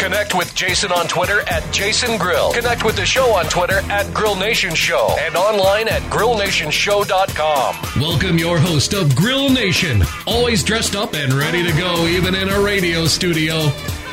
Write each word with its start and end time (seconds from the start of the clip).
Ooh-wee! 0.00 0.04
Connect 0.04 0.34
with 0.34 0.54
Jason 0.54 0.92
on 0.92 1.06
Twitter 1.08 1.40
at 1.48 1.72
Jason 1.72 2.18
Grill. 2.18 2.52
Connect 2.52 2.84
with 2.84 2.96
the 2.96 3.06
show 3.06 3.34
on 3.34 3.46
Twitter 3.46 3.78
at 3.90 4.12
Grill 4.14 4.36
Nation 4.36 4.74
Show 4.74 5.16
and 5.18 5.36
online 5.36 5.88
at 5.88 6.02
grillnationshow.com. 6.02 8.00
Welcome 8.00 8.38
your 8.38 8.58
host 8.58 8.92
of 8.94 9.14
Grill 9.16 9.50
Nation, 9.50 10.02
always 10.26 10.62
dressed 10.62 10.96
up 10.96 11.14
and 11.14 11.32
ready 11.32 11.62
to 11.64 11.72
go, 11.72 12.06
even 12.06 12.34
in 12.34 12.48
a 12.48 12.60
radio 12.60 13.06
studio. 13.06 13.68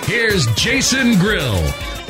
Here's 0.06 0.46
Jason 0.56 1.18
Grill. 1.20 1.62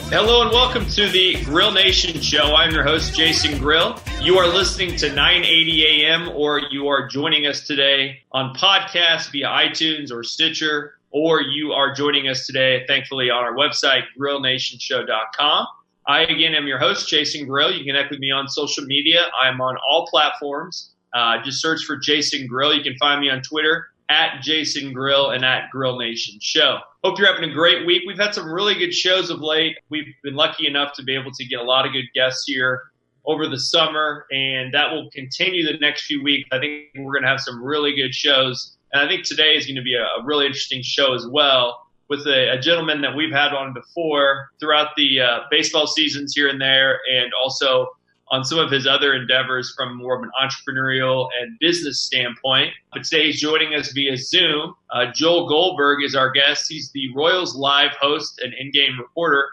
Hello 0.10 0.44
and 0.44 0.52
welcome 0.52 0.86
to 0.92 1.10
the 1.10 1.44
Grill 1.44 1.72
Nation 1.72 2.22
Show. 2.22 2.56
I'm 2.56 2.72
your 2.72 2.84
host, 2.84 3.16
Jason 3.16 3.58
Grill. 3.58 4.00
You 4.22 4.38
are 4.38 4.48
listening 4.48 4.96
to 4.98 5.08
980 5.10 6.04
AM 6.04 6.30
or 6.30 6.62
you 6.70 6.88
are 6.88 7.08
joining 7.08 7.48
us 7.48 7.66
today 7.66 8.22
on 8.32 8.56
podcast 8.56 9.32
via 9.32 9.48
iTunes 9.48 10.12
or 10.12 10.24
Stitcher, 10.24 10.95
or 11.16 11.42
you 11.42 11.72
are 11.72 11.94
joining 11.94 12.28
us 12.28 12.46
today, 12.46 12.84
thankfully, 12.90 13.30
on 13.30 13.42
our 13.42 13.56
website, 13.56 14.02
grillnationshow.com. 14.20 15.66
I, 16.06 16.24
again, 16.24 16.54
am 16.54 16.68
your 16.68 16.78
host, 16.78 17.08
Jason 17.08 17.48
Grill. 17.48 17.72
You 17.72 17.78
can 17.78 17.96
connect 17.96 18.12
with 18.12 18.20
me 18.20 18.32
on 18.32 18.50
social 18.50 18.84
media. 18.84 19.28
I'm 19.42 19.62
on 19.62 19.78
all 19.90 20.06
platforms. 20.08 20.94
Uh, 21.14 21.42
just 21.42 21.62
search 21.62 21.86
for 21.86 21.96
Jason 21.96 22.48
Grill. 22.48 22.74
You 22.74 22.84
can 22.84 22.98
find 22.98 23.22
me 23.22 23.30
on 23.30 23.42
Twitter 23.42 23.88
at 24.10 24.42
Jason 24.42 24.92
Grill 24.92 25.32
and 25.32 25.46
at 25.46 25.70
Grill 25.72 25.98
Nation 25.98 26.38
Show. 26.42 26.80
Hope 27.02 27.18
you're 27.18 27.34
having 27.34 27.50
a 27.50 27.54
great 27.54 27.86
week. 27.86 28.04
We've 28.06 28.20
had 28.20 28.36
some 28.36 28.52
really 28.52 28.76
good 28.76 28.94
shows 28.94 29.30
of 29.30 29.40
late. 29.40 29.78
We've 29.90 30.14
been 30.22 30.36
lucky 30.36 30.68
enough 30.68 30.92
to 30.98 31.04
be 31.04 31.16
able 31.16 31.32
to 31.32 31.46
get 31.46 31.62
a 31.62 31.64
lot 31.64 31.86
of 31.86 31.94
good 31.94 32.06
guests 32.14 32.44
here 32.46 32.82
over 33.26 33.48
the 33.48 33.60
summer, 33.60 34.26
and 34.32 34.74
that 34.74 34.92
will 34.92 35.10
continue 35.12 35.66
the 35.66 35.78
next 35.80 36.08
few 36.08 36.22
weeks. 36.22 36.50
I 36.52 36.60
think 36.60 36.88
we're 36.98 37.14
going 37.14 37.24
to 37.24 37.30
have 37.30 37.40
some 37.40 37.64
really 37.64 37.96
good 37.96 38.14
shows, 38.14 38.75
and 38.96 39.04
I 39.04 39.10
think 39.10 39.26
today 39.26 39.56
is 39.56 39.66
going 39.66 39.76
to 39.76 39.82
be 39.82 39.94
a, 39.94 40.04
a 40.04 40.24
really 40.24 40.46
interesting 40.46 40.82
show 40.82 41.14
as 41.14 41.28
well 41.28 41.86
with 42.08 42.26
a, 42.28 42.54
a, 42.54 42.60
gentleman 42.60 43.02
that 43.02 43.14
we've 43.14 43.34
had 43.34 43.52
on 43.52 43.74
before 43.74 44.52
throughout 44.58 44.96
the 44.96 45.20
uh, 45.20 45.40
baseball 45.52 45.86
seasons 45.86 46.34
here 46.34 46.48
and 46.48 46.62
there, 46.62 47.00
and 47.12 47.32
also 47.44 47.90
on 48.32 48.46
some 48.46 48.58
of 48.58 48.72
his 48.72 48.88
other 48.88 49.14
endeavors 49.14 49.74
from 49.76 49.98
more 49.98 50.16
of 50.16 50.24
an 50.24 50.32
entrepreneurial 50.42 51.28
and 51.42 51.60
business 51.60 52.00
standpoint. 52.00 52.70
But 52.94 53.04
today 53.04 53.26
he's 53.26 53.42
joining 53.42 53.74
us 53.74 53.92
via 53.92 54.16
Zoom. 54.16 54.76
Uh, 54.90 55.08
Joel 55.14 55.50
Goldberg 55.50 56.02
is 56.02 56.16
our 56.16 56.32
guest. 56.32 56.68
He's 56.70 56.90
the 56.92 57.14
Royals 57.14 57.54
live 57.54 57.92
host 58.00 58.40
and 58.42 58.54
in-game 58.54 58.98
reporter 58.98 59.46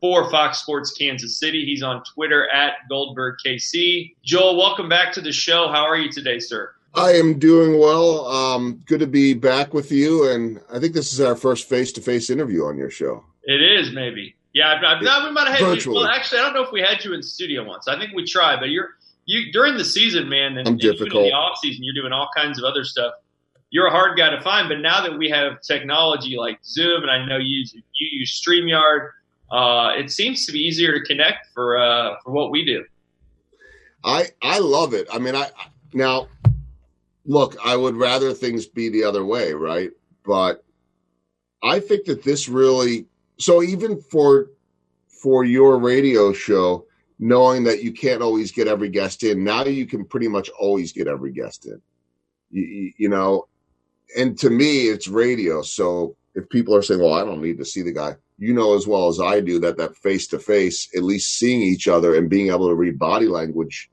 for 0.00 0.30
Fox 0.30 0.60
Sports 0.60 0.92
Kansas 0.92 1.38
City. 1.38 1.66
He's 1.66 1.82
on 1.82 2.02
Twitter 2.14 2.48
at 2.50 2.74
GoldbergKC. 2.90 4.14
Joel, 4.24 4.56
welcome 4.56 4.88
back 4.88 5.12
to 5.12 5.20
the 5.20 5.32
show. 5.32 5.68
How 5.68 5.84
are 5.84 5.98
you 5.98 6.10
today, 6.10 6.38
sir? 6.38 6.72
I 6.96 7.12
am 7.12 7.38
doing 7.38 7.78
well. 7.78 8.26
Um, 8.26 8.82
good 8.86 9.00
to 9.00 9.06
be 9.06 9.34
back 9.34 9.74
with 9.74 9.92
you, 9.92 10.30
and 10.30 10.60
I 10.72 10.78
think 10.78 10.94
this 10.94 11.12
is 11.12 11.20
our 11.20 11.36
first 11.36 11.68
face-to-face 11.68 12.30
interview 12.30 12.64
on 12.64 12.78
your 12.78 12.90
show. 12.90 13.22
It 13.44 13.60
is, 13.60 13.92
maybe. 13.92 14.34
Yeah, 14.54 14.74
I've, 14.74 14.82
I've, 14.82 15.24
we 15.24 15.30
might 15.32 15.48
have 15.48 15.58
had 15.58 15.66
Virtually. 15.66 15.98
you. 15.98 16.02
Well, 16.02 16.10
actually, 16.10 16.38
I 16.38 16.44
don't 16.44 16.54
know 16.54 16.62
if 16.62 16.72
we 16.72 16.80
had 16.80 17.04
you 17.04 17.12
in 17.12 17.22
studio 17.22 17.64
once. 17.64 17.86
I 17.86 17.98
think 17.98 18.12
we 18.14 18.24
tried, 18.24 18.60
but 18.60 18.70
you're 18.70 18.96
you 19.26 19.52
during 19.52 19.76
the 19.76 19.84
season, 19.84 20.30
man, 20.30 20.56
and, 20.56 20.66
I'm 20.66 20.78
difficult. 20.78 21.24
in 21.24 21.30
the 21.30 21.32
off 21.32 21.58
season, 21.58 21.84
you're 21.84 21.94
doing 21.94 22.12
all 22.12 22.30
kinds 22.34 22.58
of 22.58 22.64
other 22.64 22.82
stuff. 22.82 23.12
You're 23.68 23.88
a 23.88 23.90
hard 23.90 24.16
guy 24.16 24.30
to 24.30 24.40
find, 24.40 24.68
but 24.68 24.78
now 24.78 25.02
that 25.02 25.18
we 25.18 25.28
have 25.28 25.60
technology 25.60 26.36
like 26.38 26.60
Zoom, 26.64 27.02
and 27.02 27.10
I 27.10 27.26
know 27.26 27.36
you 27.36 27.58
use, 27.58 27.74
you 27.74 28.08
use 28.20 28.40
Streamyard, 28.40 29.10
uh, 29.50 29.92
it 29.98 30.10
seems 30.10 30.46
to 30.46 30.52
be 30.52 30.60
easier 30.60 30.92
to 30.98 31.04
connect 31.04 31.48
for 31.52 31.76
uh, 31.76 32.14
for 32.24 32.30
what 32.30 32.50
we 32.50 32.64
do. 32.64 32.86
I 34.02 34.30
I 34.40 34.60
love 34.60 34.94
it. 34.94 35.06
I 35.12 35.18
mean, 35.18 35.34
I 35.34 35.50
now 35.92 36.28
look. 37.26 37.56
I 37.64 37.76
would 37.76 37.96
rather 37.96 38.32
things 38.32 38.66
be 38.66 38.88
the 38.88 39.04
other 39.04 39.24
way, 39.24 39.52
right? 39.52 39.90
But 40.24 40.64
I 41.62 41.80
think 41.80 42.06
that 42.06 42.22
this 42.22 42.48
really 42.48 43.06
so 43.38 43.62
even 43.62 44.00
for 44.00 44.50
for 45.08 45.44
your 45.44 45.78
radio 45.78 46.32
show 46.32 46.86
knowing 47.18 47.64
that 47.64 47.82
you 47.82 47.92
can't 47.92 48.22
always 48.22 48.52
get 48.52 48.68
every 48.68 48.88
guest 48.88 49.22
in 49.22 49.42
now 49.42 49.64
you 49.64 49.86
can 49.86 50.04
pretty 50.04 50.28
much 50.28 50.50
always 50.58 50.92
get 50.92 51.08
every 51.08 51.32
guest 51.32 51.66
in 51.66 51.80
you, 52.50 52.92
you 52.98 53.08
know 53.08 53.46
and 54.16 54.38
to 54.38 54.50
me 54.50 54.88
it's 54.88 55.08
radio 55.08 55.62
so 55.62 56.14
if 56.34 56.48
people 56.50 56.74
are 56.74 56.82
saying 56.82 57.00
well 57.00 57.14
i 57.14 57.24
don't 57.24 57.42
need 57.42 57.58
to 57.58 57.64
see 57.64 57.82
the 57.82 57.92
guy 57.92 58.14
you 58.38 58.52
know 58.52 58.74
as 58.74 58.86
well 58.86 59.08
as 59.08 59.20
i 59.20 59.40
do 59.40 59.58
that 59.58 59.78
that 59.78 59.96
face 59.96 60.26
to 60.26 60.38
face 60.38 60.88
at 60.94 61.02
least 61.02 61.38
seeing 61.38 61.62
each 61.62 61.88
other 61.88 62.14
and 62.14 62.30
being 62.30 62.48
able 62.48 62.68
to 62.68 62.74
read 62.74 62.98
body 62.98 63.26
language 63.26 63.90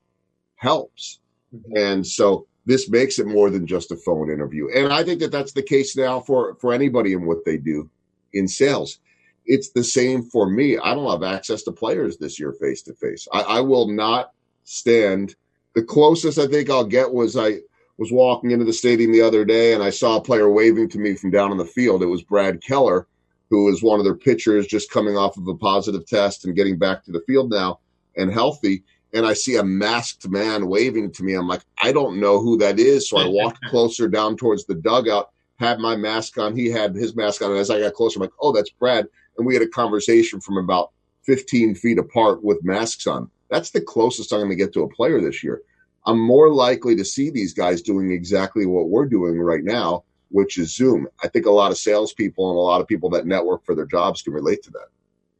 helps 0.56 1.20
mm-hmm. 1.54 1.76
and 1.76 2.06
so 2.06 2.46
this 2.66 2.88
makes 2.88 3.18
it 3.18 3.26
more 3.26 3.50
than 3.50 3.66
just 3.66 3.92
a 3.92 3.96
phone 3.96 4.30
interview 4.30 4.68
and 4.74 4.92
i 4.92 5.02
think 5.02 5.20
that 5.20 5.32
that's 5.32 5.52
the 5.52 5.62
case 5.62 5.96
now 5.96 6.20
for 6.20 6.54
for 6.56 6.72
anybody 6.72 7.12
in 7.12 7.26
what 7.26 7.44
they 7.44 7.56
do 7.56 7.88
in 8.32 8.48
sales 8.48 8.98
it's 9.46 9.70
the 9.70 9.84
same 9.84 10.22
for 10.22 10.48
me. 10.48 10.78
I 10.78 10.94
don't 10.94 11.10
have 11.10 11.22
access 11.22 11.62
to 11.64 11.72
players 11.72 12.16
this 12.16 12.38
year 12.38 12.52
face 12.52 12.82
to 12.82 12.94
face. 12.94 13.28
I 13.32 13.60
will 13.60 13.88
not 13.88 14.32
stand. 14.64 15.34
The 15.74 15.82
closest 15.82 16.38
I 16.38 16.46
think 16.46 16.70
I'll 16.70 16.84
get 16.84 17.12
was 17.12 17.36
I 17.36 17.58
was 17.98 18.10
walking 18.10 18.50
into 18.50 18.64
the 18.64 18.72
stadium 18.72 19.12
the 19.12 19.20
other 19.20 19.44
day 19.44 19.74
and 19.74 19.82
I 19.82 19.90
saw 19.90 20.16
a 20.16 20.22
player 20.22 20.50
waving 20.50 20.88
to 20.90 20.98
me 20.98 21.14
from 21.14 21.30
down 21.30 21.52
in 21.52 21.58
the 21.58 21.64
field. 21.64 22.02
It 22.02 22.06
was 22.06 22.22
Brad 22.22 22.62
Keller, 22.62 23.06
who 23.50 23.66
was 23.66 23.82
one 23.82 24.00
of 24.00 24.04
their 24.04 24.16
pitchers 24.16 24.66
just 24.66 24.90
coming 24.90 25.16
off 25.16 25.36
of 25.36 25.46
a 25.46 25.54
positive 25.54 26.06
test 26.06 26.44
and 26.44 26.56
getting 26.56 26.78
back 26.78 27.04
to 27.04 27.12
the 27.12 27.22
field 27.26 27.50
now 27.50 27.80
and 28.16 28.32
healthy. 28.32 28.82
And 29.14 29.24
I 29.24 29.32
see 29.32 29.56
a 29.56 29.64
masked 29.64 30.28
man 30.28 30.66
waving 30.66 31.12
to 31.12 31.22
me. 31.22 31.34
I'm 31.34 31.48
like, 31.48 31.62
I 31.80 31.92
don't 31.92 32.20
know 32.20 32.40
who 32.40 32.58
that 32.58 32.78
is. 32.78 33.08
So 33.08 33.18
I 33.18 33.26
walked 33.26 33.62
closer 33.70 34.08
down 34.08 34.36
towards 34.36 34.66
the 34.66 34.74
dugout, 34.74 35.30
had 35.58 35.78
my 35.78 35.96
mask 35.96 36.36
on. 36.36 36.56
He 36.56 36.68
had 36.68 36.94
his 36.94 37.14
mask 37.14 37.40
on. 37.42 37.52
And 37.52 37.60
as 37.60 37.70
I 37.70 37.80
got 37.80 37.94
closer, 37.94 38.18
I'm 38.18 38.22
like, 38.22 38.32
oh, 38.40 38.52
that's 38.52 38.70
Brad 38.70 39.08
and 39.36 39.46
we 39.46 39.54
had 39.54 39.62
a 39.62 39.68
conversation 39.68 40.40
from 40.40 40.58
about 40.58 40.90
15 41.24 41.74
feet 41.74 41.98
apart 41.98 42.42
with 42.44 42.62
masks 42.64 43.06
on. 43.06 43.30
That's 43.50 43.70
the 43.70 43.80
closest 43.80 44.32
I'm 44.32 44.40
going 44.40 44.50
to 44.50 44.56
get 44.56 44.72
to 44.74 44.82
a 44.82 44.88
player 44.88 45.20
this 45.20 45.42
year. 45.42 45.62
I'm 46.06 46.20
more 46.20 46.52
likely 46.52 46.96
to 46.96 47.04
see 47.04 47.30
these 47.30 47.54
guys 47.54 47.80
doing 47.80 48.12
exactly 48.12 48.66
what 48.66 48.88
we're 48.88 49.06
doing 49.06 49.40
right 49.40 49.64
now, 49.64 50.04
which 50.30 50.58
is 50.58 50.74
Zoom. 50.74 51.08
I 51.22 51.28
think 51.28 51.46
a 51.46 51.50
lot 51.50 51.70
of 51.70 51.78
salespeople 51.78 52.50
and 52.50 52.58
a 52.58 52.60
lot 52.60 52.80
of 52.80 52.86
people 52.86 53.08
that 53.10 53.26
network 53.26 53.64
for 53.64 53.74
their 53.74 53.86
jobs 53.86 54.20
can 54.22 54.34
relate 54.34 54.62
to 54.64 54.70
that. 54.72 54.88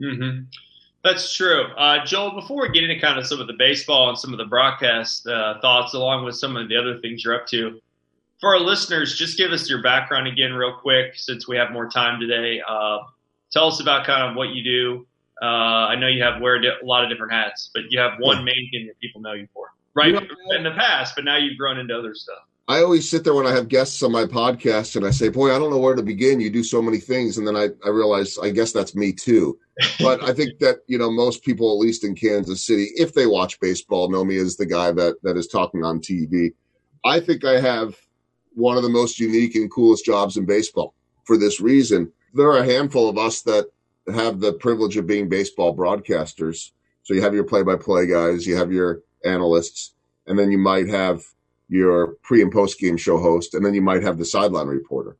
Mm-hmm. 0.00 0.44
That's 1.04 1.36
true. 1.36 1.64
Uh, 1.76 2.02
Joel, 2.06 2.30
before 2.34 2.62
we 2.62 2.70
get 2.70 2.82
into 2.88 2.98
kind 2.98 3.18
of 3.18 3.26
some 3.26 3.38
of 3.38 3.46
the 3.46 3.52
baseball 3.58 4.08
and 4.08 4.18
some 4.18 4.32
of 4.32 4.38
the 4.38 4.46
broadcast 4.46 5.26
uh, 5.26 5.60
thoughts, 5.60 5.92
along 5.92 6.24
with 6.24 6.34
some 6.34 6.56
of 6.56 6.66
the 6.70 6.76
other 6.76 6.98
things 7.00 7.22
you're 7.22 7.34
up 7.34 7.46
to, 7.48 7.78
for 8.40 8.54
our 8.54 8.60
listeners, 8.60 9.14
just 9.16 9.36
give 9.36 9.52
us 9.52 9.68
your 9.68 9.82
background 9.82 10.26
again, 10.26 10.54
real 10.54 10.72
quick, 10.72 11.12
since 11.14 11.46
we 11.46 11.56
have 11.56 11.72
more 11.72 11.90
time 11.90 12.18
today. 12.18 12.62
Uh, 12.66 13.00
tell 13.52 13.68
us 13.68 13.80
about 13.80 14.06
kind 14.06 14.30
of 14.30 14.34
what 14.34 14.50
you 14.50 14.64
do. 14.64 15.06
Uh, 15.42 15.44
I 15.88 15.96
know 15.96 16.08
you 16.08 16.22
have 16.22 16.40
wear 16.40 16.56
a 16.56 16.84
lot 16.84 17.04
of 17.04 17.10
different 17.10 17.32
hats, 17.32 17.70
but 17.74 17.84
you 17.90 17.98
have 17.98 18.12
one 18.18 18.42
main 18.42 18.70
thing 18.72 18.86
that 18.86 18.98
people 18.98 19.20
know 19.20 19.34
you 19.34 19.46
for, 19.52 19.66
right? 19.92 20.08
You 20.08 20.14
know, 20.14 20.26
in 20.56 20.62
the 20.62 20.70
past, 20.70 21.14
but 21.16 21.24
now 21.24 21.36
you've 21.36 21.58
grown 21.58 21.78
into 21.78 21.96
other 21.96 22.14
stuff. 22.14 22.44
I 22.66 22.82
always 22.82 23.10
sit 23.10 23.24
there 23.24 23.34
when 23.34 23.46
I 23.46 23.52
have 23.52 23.68
guests 23.68 24.02
on 24.02 24.12
my 24.12 24.24
podcast 24.24 24.96
and 24.96 25.04
I 25.04 25.10
say, 25.10 25.28
boy, 25.28 25.54
I 25.54 25.58
don't 25.58 25.70
know 25.70 25.78
where 25.78 25.94
to 25.94 26.02
begin. 26.02 26.40
You 26.40 26.48
do 26.48 26.64
so 26.64 26.80
many 26.80 26.98
things. 26.98 27.36
And 27.36 27.46
then 27.46 27.56
I, 27.56 27.68
I 27.84 27.90
realize, 27.90 28.38
I 28.38 28.50
guess 28.50 28.72
that's 28.72 28.94
me 28.94 29.12
too. 29.12 29.58
But 30.00 30.22
I 30.22 30.32
think 30.32 30.58
that, 30.60 30.78
you 30.86 30.96
know, 30.96 31.10
most 31.10 31.42
people, 31.42 31.70
at 31.72 31.84
least 31.84 32.04
in 32.04 32.14
Kansas 32.14 32.64
City, 32.64 32.88
if 32.96 33.12
they 33.12 33.26
watch 33.26 33.60
baseball, 33.60 34.10
know 34.10 34.24
me 34.24 34.38
as 34.38 34.56
the 34.56 34.64
guy 34.64 34.92
that, 34.92 35.16
that 35.24 35.36
is 35.36 35.46
talking 35.46 35.84
on 35.84 36.00
TV. 36.00 36.54
I 37.04 37.20
think 37.20 37.44
I 37.44 37.60
have 37.60 37.96
one 38.54 38.78
of 38.78 38.82
the 38.82 38.88
most 38.88 39.18
unique 39.18 39.56
and 39.56 39.70
coolest 39.70 40.06
jobs 40.06 40.38
in 40.38 40.46
baseball 40.46 40.94
for 41.24 41.36
this 41.36 41.60
reason 41.60 42.12
there 42.34 42.48
are 42.48 42.58
a 42.58 42.64
handful 42.64 43.08
of 43.08 43.16
us 43.16 43.42
that 43.42 43.68
have 44.12 44.40
the 44.40 44.52
privilege 44.52 44.96
of 44.96 45.06
being 45.06 45.28
baseball 45.28 45.74
broadcasters. 45.74 46.72
So 47.04 47.14
you 47.14 47.22
have 47.22 47.34
your 47.34 47.44
play-by-play 47.44 48.08
guys, 48.08 48.46
you 48.46 48.56
have 48.56 48.72
your 48.72 49.02
analysts, 49.24 49.94
and 50.26 50.38
then 50.38 50.50
you 50.50 50.58
might 50.58 50.88
have 50.88 51.22
your 51.68 52.16
pre 52.22 52.42
and 52.42 52.52
post 52.52 52.78
game 52.78 52.96
show 52.96 53.18
host, 53.18 53.54
and 53.54 53.64
then 53.64 53.74
you 53.74 53.82
might 53.82 54.02
have 54.02 54.18
the 54.18 54.24
sideline 54.24 54.66
reporter. 54.66 55.16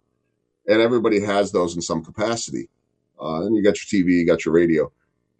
And 0.66 0.80
everybody 0.80 1.20
has 1.20 1.52
those 1.52 1.74
in 1.74 1.82
some 1.82 2.04
capacity. 2.04 2.68
Uh, 3.20 3.42
and 3.42 3.56
you 3.56 3.62
got 3.62 3.76
your 3.76 4.04
TV, 4.04 4.12
you 4.12 4.26
got 4.26 4.44
your 4.44 4.54
radio. 4.54 4.90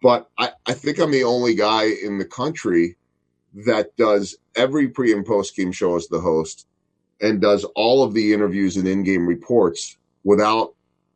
But 0.01 0.29
I, 0.37 0.51
I 0.65 0.73
think 0.73 0.99
I'm 0.99 1.11
the 1.11 1.23
only 1.23 1.55
guy 1.55 1.85
in 1.85 2.17
the 2.17 2.25
country 2.25 2.95
that 3.65 3.95
does 3.95 4.37
every 4.55 4.87
pre 4.87 5.11
and 5.13 5.25
post 5.25 5.55
game 5.55 5.71
show 5.71 5.95
as 5.95 6.07
the 6.07 6.19
host 6.19 6.67
and 7.21 7.41
does 7.41 7.63
all 7.75 8.03
of 8.03 8.13
the 8.13 8.33
interviews 8.33 8.77
and 8.77 8.87
in 8.87 9.03
game 9.03 9.27
reports 9.27 9.97
without 10.23 10.73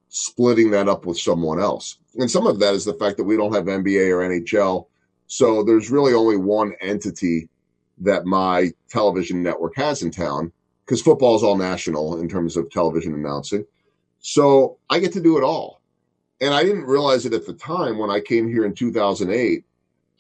splitting 0.10 0.72
that 0.72 0.90
up 0.90 1.06
with 1.06 1.20
someone 1.20 1.60
else. 1.60 1.98
and 2.16 2.32
some 2.32 2.48
of 2.48 2.60
that 2.60 2.74
is 2.74 2.86
the 2.86 2.94
fact 2.94 3.18
that 3.18 3.26
we 3.26 3.38
don't 3.38 3.54
have 3.54 3.66
NBA 3.66 4.10
or 4.10 4.28
NHL. 4.28 4.88
So 5.28 5.64
there's 5.64 5.92
really 5.92 6.14
only 6.14 6.38
one 6.38 6.74
entity 6.82 7.48
that 8.00 8.26
my 8.26 8.72
television 8.90 9.44
network 9.44 9.76
has 9.76 10.02
in 10.02 10.12
town 10.12 10.52
because 10.86 11.02
football 11.02 11.36
is 11.36 11.44
all 11.44 11.58
national 11.58 12.20
in 12.20 12.28
terms 12.28 12.58
of 12.58 12.70
television 12.72 13.14
announcing. 13.14 13.66
So 14.20 14.78
I 14.90 15.00
get 15.00 15.14
to 15.14 15.22
do 15.22 15.38
it 15.38 15.44
all. 15.44 15.82
And 16.42 16.54
I 16.54 16.64
didn't 16.64 16.86
realize 16.86 17.26
it 17.26 17.34
at 17.34 17.46
the 17.46 17.54
time 17.54 17.98
when 17.98 18.10
I 18.10 18.22
came 18.22 18.48
here 18.48 18.66
in 18.66 18.74
2008. 18.74 19.64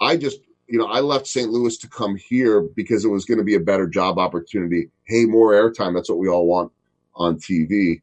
I 0.02 0.18
just, 0.18 0.42
you 0.68 0.78
know, 0.78 0.86
I 0.86 1.00
left 1.00 1.28
St. 1.28 1.50
Louis 1.50 1.78
to 1.78 1.88
come 1.88 2.16
here 2.16 2.62
because 2.62 3.06
it 3.06 3.10
was 3.10 3.26
going 3.26 3.38
to 3.38 3.44
be 3.44 3.56
a 3.56 3.60
better 3.60 3.88
job 3.88 4.20
opportunity. 4.20 4.90
Hey, 5.06 5.26
more 5.26 5.54
airtime. 5.54 5.96
That's 5.96 6.10
what 6.10 6.20
we 6.20 6.28
all 6.28 6.46
want 6.46 6.72
on 7.16 7.38
TV. 7.38 8.02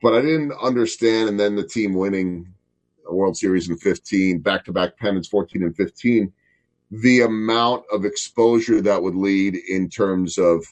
But 0.00 0.14
I 0.14 0.20
didn't 0.20 0.52
understand. 0.62 1.28
And 1.28 1.38
then 1.38 1.56
the 1.56 1.66
team 1.66 1.94
winning 1.94 2.52
a 3.08 3.14
World 3.14 3.36
Series 3.36 3.68
in 3.68 3.76
15, 3.76 4.38
back 4.38 4.64
to 4.64 4.72
back 4.72 4.96
pennants, 4.96 5.28
14 5.28 5.62
and 5.62 5.76
15, 5.76 6.32
the 6.92 7.22
amount 7.22 7.84
of 7.90 8.04
exposure 8.04 8.82
that 8.82 9.02
would 9.02 9.14
lead 9.14 9.56
in 9.56 9.88
terms 9.88 10.36
of 10.36 10.62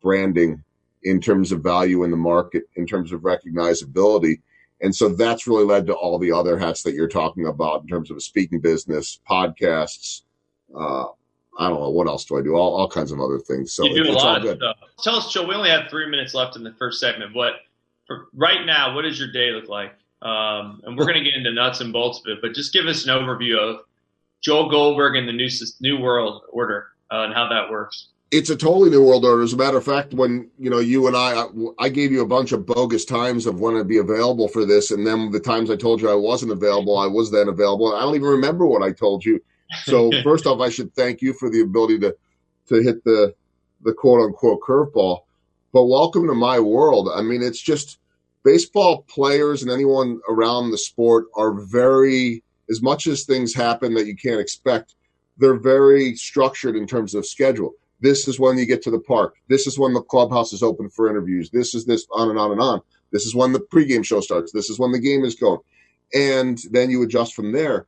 branding, 0.00 0.62
in 1.02 1.20
terms 1.20 1.50
of 1.50 1.60
value 1.60 2.04
in 2.04 2.12
the 2.12 2.16
market, 2.16 2.62
in 2.76 2.86
terms 2.86 3.10
of 3.10 3.22
recognizability. 3.22 4.40
And 4.80 4.94
so 4.94 5.08
that's 5.08 5.48
really 5.48 5.64
led 5.64 5.86
to 5.88 5.94
all 5.94 6.18
the 6.20 6.30
other 6.30 6.56
hats 6.56 6.84
that 6.84 6.94
you're 6.94 7.08
talking 7.08 7.46
about 7.46 7.82
in 7.82 7.88
terms 7.88 8.12
of 8.12 8.16
a 8.16 8.20
speaking 8.20 8.60
business, 8.60 9.18
podcasts. 9.28 10.22
Uh, 10.72 11.06
I 11.58 11.68
don't 11.68 11.80
know 11.80 11.90
what 11.90 12.06
else 12.06 12.24
do 12.26 12.38
I 12.38 12.42
do? 12.42 12.54
All, 12.54 12.76
all 12.76 12.88
kinds 12.88 13.10
of 13.10 13.20
other 13.20 13.40
things. 13.40 13.72
So 13.72 13.86
you 13.86 13.94
do 13.94 14.10
it, 14.10 14.10
a 14.10 14.12
lot 14.12 14.46
of 14.46 14.56
stuff. 14.56 14.76
Tell 15.02 15.16
us, 15.16 15.32
Joe. 15.32 15.48
We 15.48 15.54
only 15.54 15.70
have 15.70 15.90
three 15.90 16.08
minutes 16.08 16.32
left 16.32 16.54
in 16.54 16.62
the 16.62 16.74
first 16.74 17.00
segment. 17.00 17.34
What 17.34 17.54
for 18.06 18.28
right 18.34 18.64
now? 18.64 18.94
What 18.94 19.02
does 19.02 19.18
your 19.18 19.32
day 19.32 19.50
look 19.50 19.68
like? 19.68 19.94
Um, 20.22 20.80
and 20.84 20.96
we're 20.96 21.06
going 21.06 21.22
to 21.22 21.24
get 21.24 21.34
into 21.34 21.52
nuts 21.52 21.80
and 21.80 21.92
bolts 21.92 22.20
of 22.20 22.26
it, 22.26 22.38
but 22.40 22.54
just 22.54 22.72
give 22.72 22.86
us 22.86 23.06
an 23.06 23.10
overview 23.10 23.58
of 23.58 23.80
Joel 24.42 24.70
Goldberg 24.70 25.16
and 25.16 25.28
the 25.28 25.32
new 25.32 25.48
New 25.80 26.00
World 26.00 26.42
Order 26.50 26.86
uh, 27.10 27.22
and 27.24 27.34
how 27.34 27.48
that 27.48 27.70
works. 27.70 28.08
it's 28.30 28.50
a 28.50 28.56
totally 28.56 28.90
new 28.90 29.04
world 29.04 29.24
order. 29.24 29.42
As 29.42 29.52
a 29.52 29.56
matter 29.56 29.76
of 29.78 29.84
fact, 29.84 30.12
when 30.14 30.50
you 30.58 30.70
know 30.70 30.78
you 30.78 31.06
and 31.06 31.16
I, 31.16 31.42
I, 31.42 31.46
I 31.78 31.88
gave 31.88 32.12
you 32.12 32.22
a 32.22 32.26
bunch 32.26 32.52
of 32.52 32.66
bogus 32.66 33.04
times 33.04 33.46
of 33.46 33.60
when 33.60 33.76
I'd 33.76 33.88
be 33.88 33.98
available 33.98 34.48
for 34.48 34.64
this, 34.64 34.90
and 34.90 35.06
then 35.06 35.30
the 35.30 35.40
times 35.40 35.70
I 35.70 35.76
told 35.76 36.00
you 36.00 36.10
I 36.10 36.14
wasn't 36.14 36.52
available, 36.52 36.98
I 36.98 37.06
was 37.06 37.30
then 37.30 37.48
available. 37.48 37.94
I 37.94 38.00
don't 38.00 38.14
even 38.14 38.28
remember 38.28 38.66
what 38.66 38.82
I 38.82 38.92
told 38.92 39.24
you. 39.24 39.40
So 39.84 40.10
first 40.22 40.46
off, 40.46 40.60
I 40.60 40.68
should 40.68 40.92
thank 40.94 41.22
you 41.22 41.32
for 41.32 41.50
the 41.50 41.60
ability 41.60 41.98
to 42.00 42.16
to 42.68 42.82
hit 42.82 43.04
the 43.04 43.34
the 43.82 43.92
quote 43.92 44.22
unquote 44.22 44.60
curveball. 44.60 45.20
But 45.72 45.84
welcome 45.84 46.26
to 46.26 46.34
my 46.34 46.58
world. 46.58 47.08
I 47.14 47.22
mean, 47.22 47.42
it's 47.42 47.60
just 47.60 47.98
baseball 48.44 49.02
players 49.02 49.62
and 49.62 49.70
anyone 49.70 50.20
around 50.28 50.70
the 50.70 50.78
sport 50.78 51.26
are 51.36 51.52
very 51.52 52.42
as 52.70 52.82
much 52.82 53.06
as 53.06 53.24
things 53.24 53.54
happen 53.54 53.94
that 53.94 54.06
you 54.06 54.16
can't 54.16 54.40
expect. 54.40 54.94
They're 55.38 55.58
very 55.58 56.14
structured 56.14 56.76
in 56.76 56.86
terms 56.86 57.14
of 57.14 57.26
schedule 57.26 57.74
this 58.00 58.28
is 58.28 58.38
when 58.38 58.58
you 58.58 58.66
get 58.66 58.82
to 58.82 58.90
the 58.90 59.00
park. 59.00 59.36
This 59.48 59.66
is 59.66 59.78
when 59.78 59.94
the 59.94 60.02
clubhouse 60.02 60.52
is 60.52 60.62
open 60.62 60.90
for 60.90 61.08
interviews. 61.08 61.50
This 61.50 61.74
is 61.74 61.86
this 61.86 62.06
on 62.12 62.28
and 62.28 62.38
on 62.38 62.52
and 62.52 62.60
on. 62.60 62.80
This 63.12 63.24
is 63.24 63.34
when 63.34 63.52
the 63.52 63.60
pregame 63.60 64.04
show 64.04 64.20
starts. 64.20 64.52
This 64.52 64.68
is 64.68 64.78
when 64.78 64.92
the 64.92 64.98
game 64.98 65.24
is 65.24 65.34
going. 65.34 65.60
And 66.14 66.58
then 66.70 66.90
you 66.90 67.02
adjust 67.02 67.34
from 67.34 67.52
there. 67.52 67.86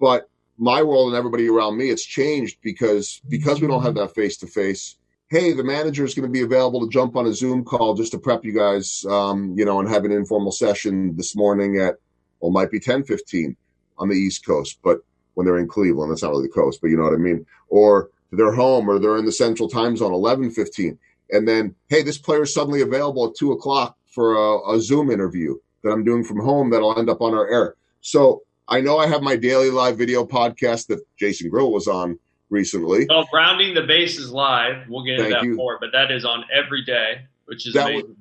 But 0.00 0.28
my 0.58 0.82
world 0.82 1.08
and 1.08 1.16
everybody 1.16 1.48
around 1.48 1.76
me, 1.76 1.90
it's 1.90 2.04
changed 2.04 2.58
because 2.62 3.20
because 3.28 3.60
we 3.60 3.68
don't 3.68 3.82
have 3.82 3.94
that 3.96 4.14
face 4.14 4.36
to 4.38 4.46
face. 4.46 4.96
Hey, 5.28 5.52
the 5.52 5.62
manager 5.62 6.04
is 6.04 6.14
going 6.14 6.26
to 6.26 6.32
be 6.32 6.42
available 6.42 6.80
to 6.80 6.88
jump 6.88 7.14
on 7.14 7.26
a 7.26 7.32
Zoom 7.32 7.64
call 7.64 7.94
just 7.94 8.12
to 8.12 8.18
prep 8.18 8.44
you 8.44 8.52
guys, 8.52 9.04
um, 9.08 9.54
you 9.56 9.64
know, 9.64 9.78
and 9.78 9.88
have 9.88 10.04
an 10.04 10.10
informal 10.10 10.50
session 10.50 11.14
this 11.16 11.36
morning 11.36 11.78
at, 11.78 11.96
well, 12.40 12.50
might 12.50 12.70
be 12.70 12.80
ten 12.80 13.04
fifteen 13.04 13.56
on 14.00 14.08
the 14.08 14.16
East 14.16 14.44
Coast, 14.44 14.78
but 14.82 14.98
when 15.34 15.46
they're 15.46 15.58
in 15.58 15.68
Cleveland, 15.68 16.10
that's 16.10 16.22
not 16.22 16.30
really 16.30 16.48
the 16.48 16.52
coast, 16.52 16.80
but 16.80 16.88
you 16.88 16.96
know 16.96 17.04
what 17.04 17.14
I 17.14 17.18
mean. 17.18 17.46
Or 17.68 18.10
they're 18.32 18.52
home 18.52 18.88
or 18.88 18.98
they're 18.98 19.18
in 19.18 19.24
the 19.24 19.32
central 19.32 19.68
time 19.68 19.96
zone 19.96 20.12
11 20.12 20.50
15 20.50 20.98
and 21.30 21.48
then 21.48 21.74
hey 21.88 22.02
this 22.02 22.18
player 22.18 22.42
is 22.42 22.54
suddenly 22.54 22.80
available 22.80 23.28
at 23.28 23.34
2 23.34 23.52
o'clock 23.52 23.96
for 24.06 24.34
a, 24.34 24.76
a 24.76 24.80
zoom 24.80 25.10
interview 25.10 25.56
that 25.82 25.90
i'm 25.90 26.04
doing 26.04 26.22
from 26.22 26.40
home 26.40 26.70
that'll 26.70 26.96
end 26.98 27.10
up 27.10 27.20
on 27.20 27.34
our 27.34 27.50
air 27.50 27.74
so 28.00 28.42
i 28.68 28.80
know 28.80 28.98
i 28.98 29.06
have 29.06 29.22
my 29.22 29.36
daily 29.36 29.70
live 29.70 29.98
video 29.98 30.24
podcast 30.24 30.86
that 30.86 31.00
jason 31.18 31.50
grill 31.50 31.72
was 31.72 31.88
on 31.88 32.18
recently 32.50 33.06
Well, 33.08 33.28
rounding 33.32 33.74
the 33.74 33.82
bases 33.82 34.30
live. 34.30 34.88
We'll 34.88 35.04
get 35.04 35.20
into 35.20 35.30
that 35.30 35.44
you. 35.44 35.54
more, 35.54 35.78
but 35.80 35.90
that 35.92 36.10
is 36.10 36.24
on 36.24 36.44
every 36.52 36.84
day, 36.84 37.22
which 37.46 37.66
is 37.66 37.74
That 37.74 37.90
amazing. 37.90 38.16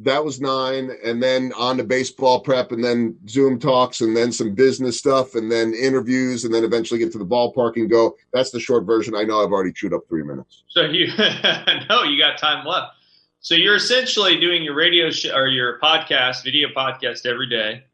That 0.00 0.24
was 0.24 0.40
nine 0.40 0.90
and 1.04 1.22
then 1.22 1.52
on 1.56 1.76
to 1.76 1.84
baseball 1.84 2.40
prep 2.40 2.70
and 2.72 2.84
then 2.84 3.16
zoom 3.28 3.58
talks 3.58 4.00
and 4.00 4.16
then 4.16 4.30
some 4.30 4.54
business 4.54 4.98
stuff 4.98 5.34
and 5.34 5.50
then 5.50 5.74
interviews 5.74 6.44
and 6.44 6.54
then 6.54 6.62
eventually 6.62 7.00
get 7.00 7.10
to 7.10 7.18
the 7.18 7.26
ballpark 7.26 7.74
and 7.76 7.90
go 7.90 8.14
that's 8.32 8.50
the 8.50 8.60
short 8.60 8.84
version 8.84 9.14
i 9.16 9.24
know 9.24 9.44
i've 9.44 9.50
already 9.50 9.72
chewed 9.72 9.92
up 9.92 10.02
three 10.08 10.22
minutes 10.22 10.62
So 10.68 10.82
you 10.82 11.06
no, 11.90 12.04
you 12.04 12.18
got 12.18 12.38
time 12.38 12.64
left. 12.64 12.92
So 13.40 13.54
you're 13.54 13.76
essentially 13.76 14.38
doing 14.38 14.62
your 14.62 14.74
radio 14.74 15.10
sh- 15.10 15.30
or 15.34 15.46
your 15.46 15.78
podcast, 15.80 16.44
video 16.44 16.68
podcast 16.68 17.26
every 17.26 17.48
day 17.48 17.84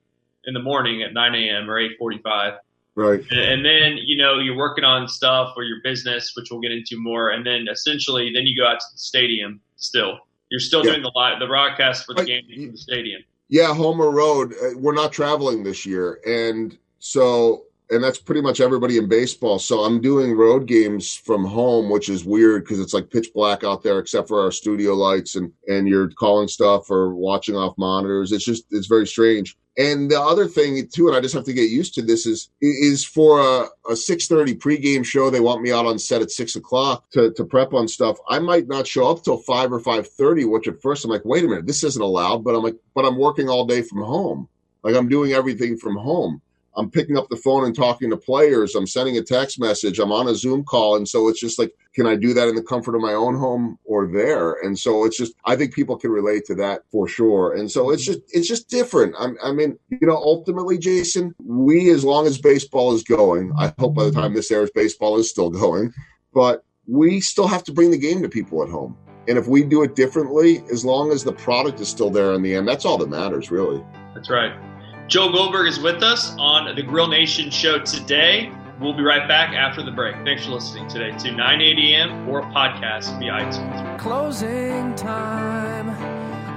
in 0.45 0.55
the 0.55 0.61
morning 0.61 1.03
at 1.03 1.13
9 1.13 1.35
a.m. 1.35 1.71
or 1.71 1.81
8:45, 1.81 2.59
right 2.95 3.21
and, 3.31 3.41
and 3.41 3.65
then 3.65 3.97
you 3.97 4.17
know 4.17 4.39
you're 4.39 4.57
working 4.57 4.85
on 4.85 5.09
stuff 5.09 5.55
or 5.57 5.65
your 5.65 5.79
business, 5.83 6.33
which 6.37 6.49
we'll 6.51 6.61
get 6.61 6.73
into 6.73 6.97
more, 6.99 7.31
and 7.31 7.47
then 7.47 7.67
essentially 7.71 8.33
then 8.35 8.47
you 8.47 8.57
go 8.57 8.67
out 8.67 8.81
to 8.81 8.87
the 8.93 8.99
stadium. 8.99 9.61
Still, 9.77 10.19
you're 10.55 10.61
still 10.61 10.85
Yeah. 10.85 10.93
doing 10.93 11.03
the 11.03 11.11
live 11.17 11.41
the 11.41 11.49
broadcast 11.49 12.07
for 12.07 12.15
the 12.15 12.25
game 12.25 12.45
from 12.55 12.71
the 12.71 12.77
stadium. 12.79 13.21
Yeah, 13.49 13.75
Homer 13.75 14.13
Road. 14.13 14.53
uh, 14.63 14.79
We're 14.79 14.95
not 14.95 15.11
traveling 15.13 15.65
this 15.65 15.85
year, 15.85 16.21
and 16.25 16.79
so 17.01 17.65
and 17.91 18.03
that's 18.03 18.19
pretty 18.19 18.41
much 18.41 18.61
everybody 18.61 18.97
in 18.97 19.09
baseball. 19.09 19.59
So 19.59 19.81
I'm 19.81 20.01
doing 20.01 20.33
road 20.37 20.67
games 20.67 21.13
from 21.15 21.45
home, 21.45 21.91
which 21.91 22.09
is 22.09 22.25
weird 22.25 22.63
because 22.65 22.79
it's 22.81 22.95
like 22.95 23.11
pitch 23.11 23.29
black 23.35 23.63
out 23.65 23.83
there, 23.83 23.99
except 23.99 24.27
for 24.29 24.41
our 24.41 24.53
studio 24.53 24.95
lights, 24.95 25.35
and 25.35 25.53
and 25.67 25.89
you're 25.89 26.09
calling 26.11 26.47
stuff 26.47 26.89
or 26.89 27.15
watching 27.17 27.57
off 27.57 27.77
monitors. 27.77 28.31
It's 28.31 28.45
just 28.45 28.65
it's 28.71 28.87
very 28.87 29.07
strange. 29.09 29.57
And 29.77 30.09
the 30.09 30.21
other 30.21 30.47
thing 30.47 30.87
too, 30.87 31.09
and 31.09 31.17
I 31.17 31.21
just 31.21 31.35
have 31.35 31.45
to 31.47 31.53
get 31.53 31.69
used 31.69 31.95
to 31.95 32.03
this 32.03 32.27
is 32.27 32.49
is 32.61 33.05
for 33.05 33.41
a, 33.41 33.67
a 33.91 33.97
six 33.97 34.29
thirty 34.29 34.55
pregame 34.55 35.05
show. 35.05 35.31
They 35.31 35.41
want 35.41 35.63
me 35.63 35.73
out 35.73 35.85
on 35.85 35.99
set 35.99 36.23
at 36.23 36.31
six 36.31 36.55
o'clock 36.55 37.11
to, 37.11 37.33
to 37.33 37.45
prep 37.45 37.73
on 37.73 37.89
stuff. 37.89 38.19
I 38.29 38.39
might 38.39 38.69
not 38.69 38.87
show 38.87 39.11
up 39.11 39.25
till 39.25 39.39
five 39.39 39.73
or 39.73 39.81
five 39.81 40.07
thirty. 40.07 40.45
Which 40.45 40.69
at 40.69 40.81
first 40.81 41.05
I'm 41.05 41.11
like, 41.11 41.25
wait 41.25 41.45
a 41.45 41.49
minute, 41.49 41.67
this 41.67 41.83
isn't 41.83 42.01
allowed. 42.01 42.45
But 42.45 42.55
I'm 42.55 42.63
like, 42.63 42.77
but 42.95 43.05
I'm 43.05 43.19
working 43.19 43.49
all 43.49 43.67
day 43.67 43.83
from 43.83 44.03
home. 44.03 44.49
Like 44.85 44.95
I'm 44.95 45.09
doing 45.09 45.33
everything 45.33 45.77
from 45.77 45.97
home. 45.97 46.41
I'm 46.77 46.91
picking 46.91 47.17
up 47.17 47.29
the 47.29 47.37
phone 47.37 47.65
and 47.65 47.75
talking 47.75 48.11
to 48.11 48.17
players. 48.17 48.75
I'm 48.75 48.87
sending 48.87 49.17
a 49.17 49.23
text 49.23 49.61
message. 49.61 49.99
I'm 49.99 50.13
on 50.13 50.29
a 50.29 50.35
Zoom 50.35 50.65
call. 50.65 50.97
And 50.97 51.09
so 51.09 51.29
it's 51.29 51.41
just 51.41 51.59
like, 51.59 51.73
can 51.95 52.07
I 52.07 52.17
do 52.17 52.35
that 52.35 52.49
in 52.49 52.57
the 52.57 52.63
comfort 52.63 52.97
of 52.97 53.01
my 53.01 53.13
own 53.13 53.37
home 53.37 53.79
or 53.85 54.09
there? 54.09 54.55
And 54.65 54.79
so 54.79 55.05
it's 55.05 55.17
just, 55.17 55.35
I 55.45 55.55
think 55.57 55.73
people 55.73 55.97
can 55.97 56.11
relate 56.11 56.45
to 56.47 56.55
that 56.57 56.83
for 56.91 57.07
sure. 57.07 57.55
And 57.55 57.71
so 57.71 57.91
it's 57.91 58.05
just, 58.05 58.21
it's 58.31 58.49
just 58.49 58.69
different. 58.69 59.15
I'm, 59.19 59.37
I 59.43 59.53
mean, 59.53 59.79
you 59.89 60.07
know, 60.07 60.17
ultimately, 60.17 60.79
Jason, 60.79 61.35
we, 61.39 61.91
as 61.91 62.05
long 62.05 62.27
as 62.27 62.39
baseball 62.39 62.93
is 62.95 63.05
going, 63.05 63.53
I 63.59 63.73
hope 63.79 63.95
by 63.95 64.05
the 64.05 64.13
time 64.13 64.35
this 64.35 64.51
airs, 64.51 64.71
baseball 64.75 65.19
is 65.19 65.31
still 65.31 65.51
going, 65.51 65.93
but 66.33 66.65
we 66.87 67.21
still 67.21 67.47
have 67.47 67.65
to 67.65 67.73
bring 67.73 67.91
the 67.91 67.99
game 67.99 68.23
to 68.23 68.29
people 68.29 68.63
at 68.63 68.69
home. 68.69 68.97
And 69.27 69.39
if 69.39 69.47
we 69.47 69.63
do 69.63 69.83
it 69.83 69.95
differently, 69.95 70.63
as 70.71 70.85
long 70.85 71.11
as 71.11 71.25
the 71.25 71.33
product 71.33 71.81
is 71.81 71.89
still 71.89 72.11
there 72.11 72.33
in 72.33 72.43
the 72.43 72.55
end, 72.55 72.69
that's 72.69 72.85
all 72.85 72.99
that 72.99 73.09
matters, 73.09 73.51
really. 73.51 73.83
That's 74.15 74.29
right. 74.29 74.74
Joe 75.07 75.31
Goldberg 75.31 75.69
is 75.69 75.79
with 75.79 76.03
us 76.03 76.35
on 76.39 76.75
the 76.75 76.83
Grill 76.83 77.09
Nation 77.09 77.51
show 77.51 77.79
today. 77.79 78.51
We'll 78.81 78.95
be 78.97 79.03
right 79.03 79.29
back 79.29 79.55
after 79.55 79.83
the 79.83 79.91
break. 79.91 80.17
Thanks 80.25 80.47
for 80.47 80.53
listening 80.53 80.89
today 80.89 81.11
to 81.19 81.31
980 81.31 81.95
AM 81.95 82.29
or 82.29 82.41
podcast 82.43 83.19
via 83.19 83.33
iTunes. 83.33 83.99
Closing 83.99 84.95
time. 84.95 85.91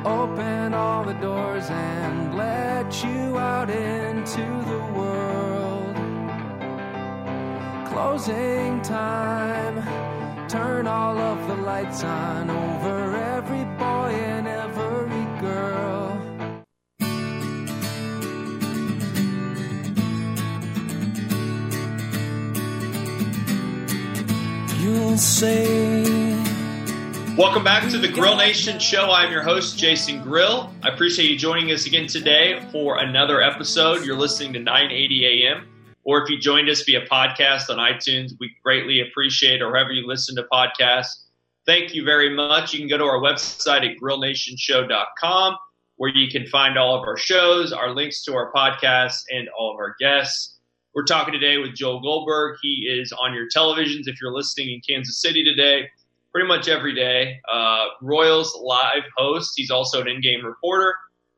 Open 0.07 0.73
all 0.73 1.03
the 1.03 1.13
doors 1.15 1.69
and 1.69 2.37
let 2.37 3.03
you 3.03 3.37
out 3.37 3.69
into 3.69 4.41
the 4.41 4.79
world. 4.95 5.95
Closing 7.89 8.81
time. 8.81 10.47
Turn 10.47 10.87
all 10.87 11.17
of 11.17 11.47
the 11.49 11.55
lights 11.55 12.03
on 12.05 12.49
over 12.49 13.17
Say. 25.17 26.33
Welcome 27.35 27.63
back 27.63 27.89
to 27.89 27.97
the 27.97 28.07
Grill 28.07 28.35
Nation 28.35 28.79
show. 28.79 29.11
I'm 29.11 29.31
your 29.31 29.41
host, 29.41 29.77
Jason 29.77 30.21
Grill. 30.21 30.71
I 30.83 30.89
appreciate 30.89 31.29
you 31.29 31.37
joining 31.37 31.71
us 31.71 31.85
again 31.85 32.07
today 32.07 32.63
for 32.71 32.99
another 32.99 33.41
episode. 33.41 34.05
You're 34.05 34.17
listening 34.17 34.53
to 34.53 34.59
980 34.59 35.47
AM, 35.47 35.67
or 36.03 36.23
if 36.23 36.29
you 36.29 36.39
joined 36.39 36.69
us 36.69 36.83
via 36.83 37.05
podcast 37.07 37.69
on 37.69 37.77
iTunes, 37.77 38.33
we 38.39 38.51
greatly 38.63 39.01
appreciate 39.01 39.61
or 39.61 39.67
wherever 39.67 39.91
you 39.91 40.05
listen 40.05 40.35
to 40.35 40.43
podcasts. 40.51 41.25
Thank 41.65 41.93
you 41.93 42.03
very 42.03 42.35
much. 42.35 42.73
You 42.73 42.79
can 42.79 42.87
go 42.87 42.97
to 42.97 43.03
our 43.03 43.19
website 43.19 43.89
at 43.89 43.97
grillnationshow.com. 44.01 45.57
where 45.97 46.11
you 46.11 46.29
can 46.29 46.45
find 46.47 46.77
all 46.77 46.95
of 46.95 47.07
our 47.07 47.17
shows, 47.17 47.73
our 47.73 47.89
links 47.89 48.23
to 48.25 48.33
our 48.35 48.51
podcasts, 48.53 49.23
and 49.29 49.49
all 49.57 49.71
of 49.71 49.77
our 49.77 49.95
guests. 49.99 50.56
We're 50.97 51.03
talking 51.03 51.31
today 51.31 51.59
with 51.59 51.75
Joel 51.75 51.99
Goldberg. 52.01 52.57
He 52.59 52.87
is 52.89 53.11
on 53.11 53.31
your 53.31 53.45
televisions 53.55 54.07
if 54.07 54.19
you're 54.19 54.33
listening 54.33 54.71
in 54.71 54.81
Kansas 54.81 55.21
City 55.21 55.43
today, 55.43 55.87
pretty 56.31 56.47
much 56.47 56.67
every 56.67 56.95
day. 56.95 57.39
Uh, 57.53 57.85
Royals 58.01 58.59
live 58.63 59.03
host. 59.15 59.53
He's 59.55 59.69
also 59.69 60.01
an 60.01 60.07
in-game 60.07 60.43
reporter 60.43 60.95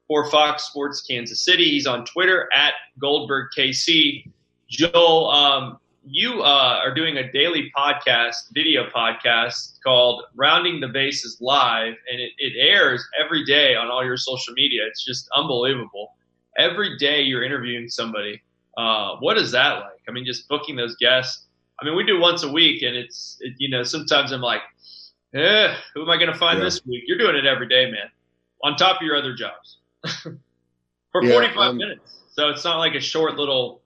for 0.07 0.31
Fox 0.31 0.63
Sports 0.63 1.01
Kansas 1.01 1.43
City. 1.43 1.65
He's 1.65 1.85
on 1.87 2.05
Twitter 2.05 2.47
at 2.55 2.71
GoldbergKC. 3.03 4.31
Joel, 4.69 5.29
um, 5.29 5.77
you 6.05 6.41
uh, 6.41 6.79
are 6.81 6.95
doing 6.95 7.17
a 7.17 7.29
daily 7.33 7.69
podcast, 7.77 8.35
video 8.53 8.89
podcast 8.95 9.73
called 9.83 10.23
Rounding 10.35 10.79
the 10.79 10.87
Bases 10.87 11.35
Live, 11.41 11.95
and 12.09 12.21
it, 12.21 12.31
it 12.37 12.53
airs 12.57 13.05
every 13.21 13.43
day 13.43 13.75
on 13.75 13.91
all 13.91 14.05
your 14.05 14.15
social 14.15 14.53
media. 14.53 14.83
It's 14.87 15.03
just 15.03 15.27
unbelievable. 15.35 16.13
Every 16.57 16.97
day 16.97 17.23
you're 17.23 17.43
interviewing 17.43 17.89
somebody. 17.89 18.41
Uh, 18.77 19.17
what 19.19 19.37
is 19.37 19.51
that 19.51 19.79
like? 19.79 20.01
I 20.07 20.11
mean, 20.11 20.25
just 20.25 20.47
booking 20.47 20.75
those 20.75 20.95
guests. 20.97 21.45
I 21.81 21.85
mean, 21.85 21.95
we 21.95 22.03
do 22.03 22.19
once 22.19 22.43
a 22.43 22.51
week, 22.51 22.81
and 22.81 22.95
it's 22.95 23.37
it, 23.41 23.53
you 23.57 23.69
know 23.69 23.83
sometimes 23.83 24.31
I'm 24.31 24.41
like, 24.41 24.61
eh, 25.33 25.73
who 25.93 26.01
am 26.03 26.09
I 26.09 26.17
going 26.17 26.31
to 26.31 26.37
find 26.37 26.59
Yeah. 26.59 26.65
this 26.65 26.85
week? 26.85 27.03
You're 27.07 27.17
doing 27.17 27.35
it 27.35 27.45
every 27.45 27.67
day, 27.67 27.85
man. 27.89 28.09
On 28.63 28.75
top 28.75 28.97
of 28.97 29.01
your 29.03 29.15
other 29.15 29.33
jobs, 29.33 29.77
for 30.23 31.23
Yeah, 31.23 31.31
45 31.31 31.57
um, 31.57 31.77
minutes. 31.77 32.19
So 32.33 32.49
it's 32.49 32.63
not 32.63 32.77
like 32.77 32.95
a 32.95 32.99
short 32.99 33.35
little 33.35 33.81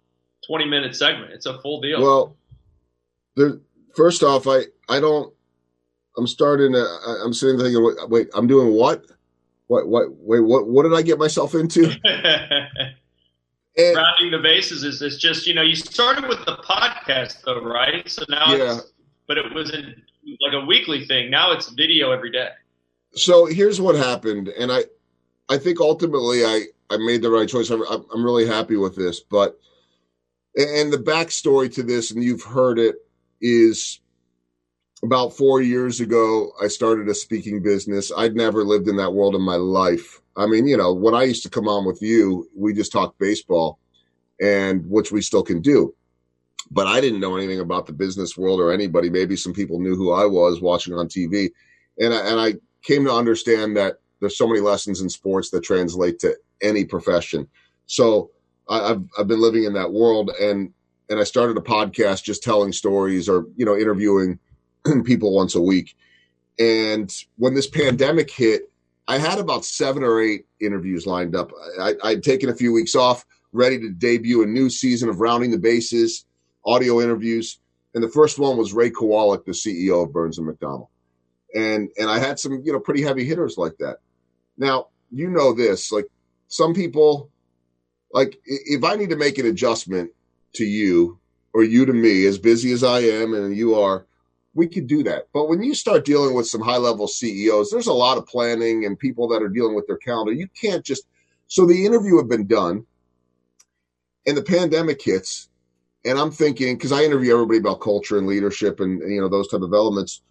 20 0.47 0.65
minute 0.65 0.95
segment. 0.95 1.31
It's 1.31 1.45
a 1.45 1.59
full 1.61 1.81
deal. 1.81 2.01
Well, 2.01 2.35
there. 3.35 3.59
First 3.95 4.23
off, 4.23 4.47
I 4.47 4.63
I 4.89 4.99
don't. 4.99 5.31
I'm 6.17 6.27
starting 6.27 6.73
to. 6.73 6.85
I'm 7.23 7.33
sitting 7.33 7.59
thinking, 7.59 7.83
wait, 7.83 8.09
wait, 8.09 8.27
I'm 8.33 8.47
doing 8.47 8.73
what? 8.73 9.05
What? 9.67 9.87
What? 9.87 10.07
Wait, 10.17 10.39
what? 10.39 10.67
What 10.67 10.83
did 10.83 10.93
I 10.93 11.01
get 11.03 11.19
myself 11.19 11.53
into? 11.55 11.91
And, 13.75 13.95
rounding 13.95 14.31
the 14.31 14.39
bases 14.39 14.83
is 14.83 15.01
it's 15.01 15.17
just 15.17 15.47
you 15.47 15.53
know 15.53 15.63
you 15.63 15.75
started 15.75 16.27
with 16.27 16.45
the 16.45 16.57
podcast 16.57 17.41
though 17.43 17.61
right 17.63 18.07
so 18.07 18.23
now 18.29 18.53
Yeah. 18.53 18.75
it's 18.77 18.93
but 19.27 19.37
it 19.37 19.51
was 19.53 19.71
in, 19.71 19.95
like 20.41 20.53
a 20.53 20.63
weekly 20.65 21.05
thing 21.05 21.31
now 21.31 21.51
it's 21.51 21.69
video 21.69 22.11
every 22.11 22.31
day 22.31 22.49
so 23.15 23.45
here's 23.45 23.79
what 23.79 23.95
happened, 23.95 24.47
and 24.47 24.71
I, 24.71 24.85
I 25.49 25.57
think 25.57 25.79
ultimately 25.79 26.43
I 26.43 26.65
I 26.89 26.97
made 26.97 27.21
the 27.21 27.29
right 27.29 27.47
choice. 27.47 27.69
I'm 27.69 27.83
I'm 27.83 28.05
I'm 28.13 28.23
really 28.25 28.47
happy 28.47 28.75
with 28.75 28.95
this, 28.95 29.19
but 29.19 29.59
and 30.55 30.91
the 30.91 30.97
backstory 30.97 31.71
to 31.75 31.83
this, 31.83 32.11
and 32.11 32.23
you've 32.23 32.43
heard 32.43 32.79
it, 32.79 32.95
is 33.41 33.99
about 35.03 35.35
four 35.35 35.61
years 35.61 35.99
ago 35.99 36.51
I 36.61 36.67
started 36.67 37.09
a 37.09 37.13
speaking 37.13 37.61
business. 37.61 38.11
I'd 38.15 38.35
never 38.35 38.63
lived 38.63 38.87
in 38.87 38.95
that 38.97 39.13
world 39.13 39.35
in 39.35 39.41
my 39.41 39.57
life. 39.57 40.21
I 40.35 40.47
mean, 40.47 40.65
you 40.65 40.77
know, 40.77 40.93
when 40.93 41.13
I 41.13 41.23
used 41.23 41.43
to 41.43 41.49
come 41.49 41.67
on 41.67 41.85
with 41.85 42.01
you, 42.01 42.49
we 42.55 42.73
just 42.73 42.91
talked 42.91 43.19
baseball, 43.19 43.77
and 44.41 44.89
which 44.89 45.11
we 45.11 45.21
still 45.21 45.43
can 45.43 45.61
do. 45.61 45.93
But 46.71 46.87
I 46.87 47.01
didn't 47.01 47.19
know 47.19 47.35
anything 47.35 47.59
about 47.59 47.85
the 47.85 47.93
business 47.93 48.37
world 48.37 48.59
or 48.59 48.71
anybody. 48.71 49.09
Maybe 49.09 49.35
some 49.35 49.53
people 49.53 49.79
knew 49.79 49.95
who 49.95 50.11
I 50.11 50.25
was 50.25 50.61
watching 50.61 50.93
on 50.95 51.07
TV, 51.07 51.51
and 51.99 52.13
I, 52.13 52.19
and 52.27 52.39
I 52.39 52.53
came 52.81 53.03
to 53.05 53.13
understand 53.13 53.77
that 53.77 53.97
there's 54.21 54.37
so 54.37 54.47
many 54.47 54.61
lessons 54.61 55.01
in 55.01 55.09
sports 55.09 55.49
that 55.51 55.61
translate 55.61 56.17
to 56.19 56.35
any 56.61 56.85
profession. 56.85 57.47
So 57.85 58.31
I, 58.69 58.91
I've 58.91 59.03
I've 59.19 59.27
been 59.27 59.41
living 59.41 59.65
in 59.65 59.73
that 59.73 59.91
world, 59.91 60.31
and 60.41 60.73
and 61.09 61.19
I 61.19 61.25
started 61.25 61.57
a 61.57 61.61
podcast 61.61 62.23
just 62.23 62.41
telling 62.41 62.71
stories 62.71 63.27
or 63.27 63.45
you 63.57 63.65
know 63.65 63.77
interviewing 63.77 64.39
people 65.03 65.33
once 65.33 65.55
a 65.55 65.61
week. 65.61 65.95
And 66.59 67.13
when 67.37 67.53
this 67.53 67.67
pandemic 67.67 68.29
hit, 68.29 68.71
I 69.07 69.17
had 69.17 69.39
about 69.39 69.65
seven 69.65 70.03
or 70.03 70.21
eight 70.21 70.45
interviews 70.61 71.05
lined 71.05 71.35
up. 71.35 71.51
I, 71.79 71.95
I'd 72.03 72.23
taken 72.23 72.49
a 72.49 72.55
few 72.55 72.71
weeks 72.71 72.95
off, 72.95 73.25
ready 73.51 73.79
to 73.79 73.89
debut 73.89 74.43
a 74.43 74.47
new 74.47 74.69
season 74.69 75.09
of 75.09 75.19
Rounding 75.19 75.51
the 75.51 75.57
Bases, 75.57 76.25
audio 76.65 77.01
interviews. 77.01 77.59
And 77.93 78.03
the 78.03 78.09
first 78.09 78.39
one 78.39 78.57
was 78.57 78.73
Ray 78.73 78.91
Kowalik, 78.91 79.45
the 79.45 79.51
CEO 79.51 80.03
of 80.03 80.13
Burns 80.13 80.37
and 80.37 80.47
McDonnell. 80.47 80.87
And 81.53 81.89
and 81.99 82.09
I 82.09 82.17
had 82.17 82.39
some, 82.39 82.61
you 82.63 82.71
know, 82.73 82.79
pretty 82.79 83.03
heavy 83.03 83.25
hitters 83.25 83.57
like 83.57 83.77
that. 83.77 83.97
Now, 84.57 84.87
you 85.11 85.29
know 85.29 85.53
this, 85.53 85.91
like 85.91 86.07
some 86.47 86.73
people 86.73 87.29
like 88.13 88.39
if 88.45 88.83
I 88.83 88.95
need 88.95 89.09
to 89.09 89.15
make 89.15 89.37
an 89.37 89.47
adjustment 89.47 90.11
to 90.53 90.63
you 90.63 91.19
or 91.53 91.63
you 91.63 91.85
to 91.85 91.93
me, 91.93 92.25
as 92.25 92.37
busy 92.37 92.71
as 92.71 92.83
I 92.83 92.99
am 92.99 93.33
and 93.33 93.55
you 93.55 93.75
are, 93.75 94.05
we 94.53 94.67
could 94.67 94.87
do 94.87 95.03
that. 95.03 95.27
But 95.33 95.49
when 95.49 95.63
you 95.63 95.73
start 95.73 96.05
dealing 96.05 96.35
with 96.35 96.47
some 96.47 96.61
high 96.61 96.77
level 96.77 97.07
CEOs, 97.07 97.71
there's 97.71 97.87
a 97.87 97.93
lot 97.93 98.17
of 98.17 98.27
planning 98.27 98.85
and 98.85 98.97
people 98.97 99.27
that 99.29 99.41
are 99.41 99.49
dealing 99.49 99.75
with 99.75 99.87
their 99.87 99.97
calendar. 99.97 100.31
You 100.31 100.47
can't 100.59 100.85
just. 100.85 101.03
So 101.47 101.65
the 101.65 101.85
interview 101.85 102.17
had 102.17 102.29
been 102.29 102.47
done, 102.47 102.85
and 104.25 104.37
the 104.37 104.43
pandemic 104.43 105.01
hits, 105.01 105.49
and 106.05 106.17
I'm 106.17 106.31
thinking 106.31 106.75
because 106.75 106.91
I 106.91 107.03
interview 107.03 107.33
everybody 107.33 107.59
about 107.59 107.81
culture 107.81 108.17
and 108.17 108.27
leadership 108.27 108.79
and, 108.79 108.99
you 109.11 109.21
know 109.21 109.29
those 109.29 109.47
type 109.47 109.61
of 109.61 109.73
elements. 109.73 110.21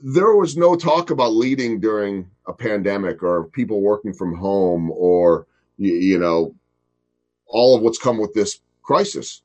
There 0.00 0.32
was 0.36 0.56
no 0.56 0.76
talk 0.76 1.10
about 1.10 1.32
leading 1.32 1.80
during 1.80 2.30
a 2.46 2.52
pandemic 2.52 3.20
or 3.22 3.48
people 3.48 3.80
working 3.80 4.14
from 4.14 4.36
home 4.36 4.92
or 4.92 5.48
you, 5.76 5.92
you 5.92 6.18
know 6.18 6.54
all 7.46 7.76
of 7.76 7.82
what's 7.82 7.98
come 7.98 8.18
with 8.18 8.32
this 8.34 8.60
crisis. 8.82 9.42